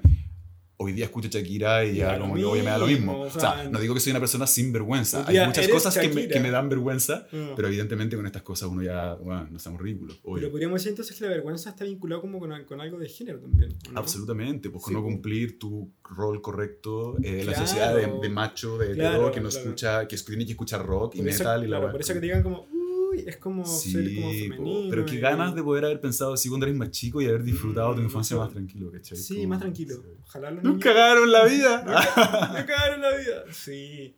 Hoy 0.84 0.94
día 0.94 1.06
escucho 1.06 1.28
Shakira 1.30 1.84
y 1.86 1.96
ya 1.98 2.18
como 2.20 2.36
que 2.36 2.44
hoy 2.44 2.60
me 2.60 2.66
da 2.70 2.78
lo 2.78 2.88
mismo. 2.88 3.14
O 3.22 3.22
o 3.24 3.30
sea, 3.30 3.40
sea, 3.56 3.70
no 3.70 3.80
digo 3.80 3.94
que 3.94 4.00
soy 4.00 4.12
una 4.12 4.20
persona 4.20 4.46
sin 4.48 4.72
vergüenza. 4.74 5.26
Hay 5.28 5.46
muchas 5.46 5.68
cosas 5.68 5.98
que 5.98 6.10
me, 6.10 6.28
que 6.28 6.40
me 6.40 6.52
dan 6.52 6.70
vergüenza, 6.70 7.28
Mm. 7.32 7.56
pero 7.56 7.68
evidentemente 7.68 8.16
con 8.16 8.26
estas 8.26 8.42
cosas 8.44 8.70
uno 8.70 8.82
ya, 8.84 9.16
bueno, 9.16 9.48
no 9.50 9.58
estamos 9.58 9.82
ridículos. 9.82 10.20
obvio. 10.24 10.36
Pero 10.42 10.52
podríamos 10.52 10.80
decir 10.82 10.90
entonces 10.92 11.18
que 11.18 11.24
la 11.24 11.30
vergüenza 11.32 11.70
está 11.72 11.86
vinculada 11.86 12.22
como 12.22 12.40
con, 12.40 12.64
con 12.66 12.82
algo 12.82 12.98
de 13.00 13.10
género 13.10 13.40
también. 13.40 13.72
¿o 13.90 13.92
no? 13.94 14.00
Absolutamente, 14.00 14.70
pues 14.70 14.84
con 14.84 14.92
Sí, 14.92 14.96
no 14.96 15.02
pues. 15.04 15.14
cumplir 15.14 15.60
tu 15.60 15.92
rol 16.04 16.42
correcto 16.42 17.18
eh, 17.24 17.40
en 17.42 17.46
la 17.48 17.54
Claro. 17.54 17.68
sociedad 17.68 17.96
de, 17.96 18.12
de 18.22 18.30
macho, 18.30 18.78
de 18.78 18.92
hetero, 18.94 19.10
Claro, 19.10 19.32
que 19.32 19.42
no 19.42 19.50
claro. 19.50 19.64
escucha, 19.66 20.08
que 20.08 20.18
tiene 20.18 20.46
que 20.46 20.52
escuchar 20.52 20.86
rock 20.86 21.16
y 21.16 21.20
Por 21.20 21.28
eso, 21.30 21.40
metal 21.44 21.64
y 21.64 21.68
la 21.68 21.78
claro, 21.78 21.92
por 21.92 22.02
eso 22.02 22.14
que 22.14 22.20
digan 22.20 22.44
como, 22.44 22.68
es 23.14 23.38
como 23.38 23.66
ser 23.66 24.14
como 24.16 24.32
femenino. 24.32 24.90
pero 24.90 25.06
qué 25.06 25.16
y- 25.16 25.20
ganas 25.20 25.54
de 25.56 25.64
poder 25.64 25.86
haber 25.86 26.00
pensado 26.02 26.34
así 26.34 26.50
cuando 26.50 26.66
eres 26.66 26.78
más 26.78 26.92
chico 26.92 27.22
y 27.22 27.26
haber 27.28 27.44
disfrutado 27.44 27.94
tu 27.96 28.02
Mm, 28.02 28.06
infancia 28.06 28.36
sí. 28.36 28.40
más 28.40 28.50
tranquilo, 28.52 28.92
¿cachai? 28.92 29.18
Sí, 29.18 29.36
Como- 29.38 29.48
más 29.50 29.60
tranquilo. 29.60 29.96
sí. 29.96 30.02
Ojalá 30.24 30.52
los 30.52 30.64
¡Nos 30.64 30.74
niños... 30.74 30.84
cagaron 30.84 31.32
la 31.32 31.46
vida! 31.46 31.84
Me 32.54 32.66
cagaron 32.66 33.02
la 33.02 33.18
vida. 33.18 33.44
Sí. 33.52 34.16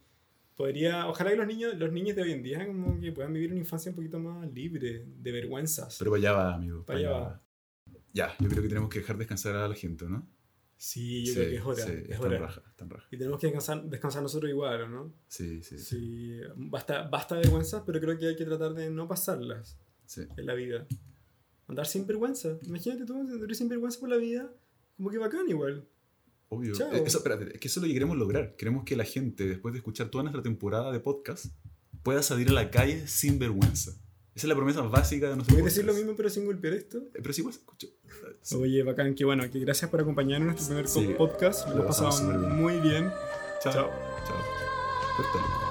Podría, 0.56 1.08
ojalá 1.08 1.32
que 1.32 1.36
los 1.36 1.48
niños, 1.48 1.74
los 1.78 1.92
niños 1.92 2.16
de 2.16 2.22
hoy 2.22 2.32
en 2.32 2.42
día 2.42 2.66
como 2.66 3.00
que 3.02 3.12
puedan 3.12 3.34
vivir 3.34 3.52
una 3.52 3.60
infancia 3.60 3.90
un 3.90 3.96
poquito 3.98 4.20
más 4.20 4.50
libre 4.54 5.06
de 5.06 5.32
vergüenzas. 5.32 5.98
Pero 6.00 6.12
para 6.12 6.20
allá 6.22 6.32
va, 6.32 6.54
amigo. 6.56 6.86
Para 6.86 7.00
allá 7.00 7.10
va. 7.12 7.42
Ya, 8.14 8.34
yo 8.40 8.48
creo 8.48 8.64
que 8.64 8.70
tenemos 8.70 8.90
que 8.90 9.00
dejar 9.00 9.18
descansar 9.18 9.56
a 9.58 9.68
la 9.68 9.76
gente, 9.76 10.06
¿no? 10.08 10.26
Sí, 10.88 11.26
yo 11.26 11.34
Sí, 11.34 11.40
creo 11.40 11.50
que 11.50 11.56
es 11.58 11.66
hora. 11.66 11.86
sí, 11.86 11.92
es 11.92 12.10
están 12.10 12.22
hora. 12.28 12.38
raja, 12.40 12.62
están 12.70 12.90
raja. 12.90 13.08
Y 13.12 13.18
tenemos 13.18 13.40
que 13.40 13.48
descansar, 13.48 13.84
descansar 13.90 14.22
nosotros 14.24 14.50
igual, 14.50 14.82
¿o 14.82 14.88
¿no? 14.88 15.14
Sí, 15.28 15.64
sí, 15.64 15.78
sí. 15.80 16.40
Basta, 16.56 17.08
basta 17.08 17.36
vergüenzas, 17.38 17.84
pero 17.86 18.00
creo 18.00 18.18
que 18.18 18.28
hay 18.28 18.36
que 18.36 18.46
tratar 18.46 18.74
de 18.74 18.90
no 18.92 19.08
pasarlas 19.08 19.78
en 20.38 20.46
la 20.46 20.54
vida. 20.54 20.88
Andar 21.68 21.88
sin 21.88 22.06
vergüenza. 22.06 22.58
Imagínate 22.64 23.06
tú, 23.06 23.14
andar 23.20 23.56
sin 23.56 23.68
vergüenza 23.70 24.00
por 24.00 24.10
la 24.10 24.18
vida, 24.18 24.54
como 24.98 25.10
que 25.10 25.18
bacán 25.18 25.50
igual. 25.50 25.88
Obvio. 26.50 26.74
Chao. 26.76 26.94
Eh, 26.94 27.02
Eso, 27.06 27.18
espérate, 27.18 27.56
es 27.56 27.60
que 27.60 27.68
eso 27.68 27.80
es 27.80 27.82
lo 27.82 27.88
que 27.88 27.94
queremos 27.96 28.18
lograr. 28.18 28.56
Queremos 28.56 28.84
que 28.86 28.96
la 28.96 29.04
gente, 29.06 29.48
después 29.48 29.74
de 29.74 29.80
escuchar 29.80 30.10
toda 30.10 30.24
nuestra 30.24 30.44
temporada 30.44 30.92
de 30.92 31.00
podcast, 31.00 31.48
pueda 32.04 32.22
salir 32.22 32.50
a 32.50 32.54
la 32.54 32.70
calle 32.70 33.08
sin 33.08 33.40
vergüenza. 33.40 33.94
Esa 34.36 34.48
es 34.48 34.50
la 34.50 34.56
promesa 34.56 34.82
básica 34.82 35.30
de 35.30 35.36
nuestro 35.38 35.54
Voy 35.56 35.62
a 35.62 35.64
podcast. 35.64 35.78
decir 35.78 35.86
lo 35.86 35.94
mismo, 35.94 36.14
pero 36.18 36.30
sin 36.30 36.46
golpear 36.46 36.74
esto. 36.74 36.98
Eh, 36.98 37.20
Pero 37.22 37.34
sí, 37.34 37.42
igual 37.42 37.54
se 37.54 37.60
escucha. 37.62 37.88
Sí. 38.42 38.56
Oye, 38.58 38.84
bacán, 38.84 39.16
que 39.16 39.24
bueno, 39.26 39.50
que 39.50 39.60
gracias 39.60 39.90
por 39.90 40.02
acompañarnos 40.02 40.48
en 40.70 40.76
nuestro 40.76 41.00
primer 41.02 41.16
Sí, 41.16 41.18
podcast. 41.18 41.70
Lo 41.70 41.76
lo 41.78 41.88
pasamos 41.88 42.18
súper 42.18 42.38
bien. 42.40 42.56
muy 42.56 42.80
bien. 42.82 43.12
Chao. 43.64 43.74
Chao. 43.74 43.90
Chao. 44.28 45.65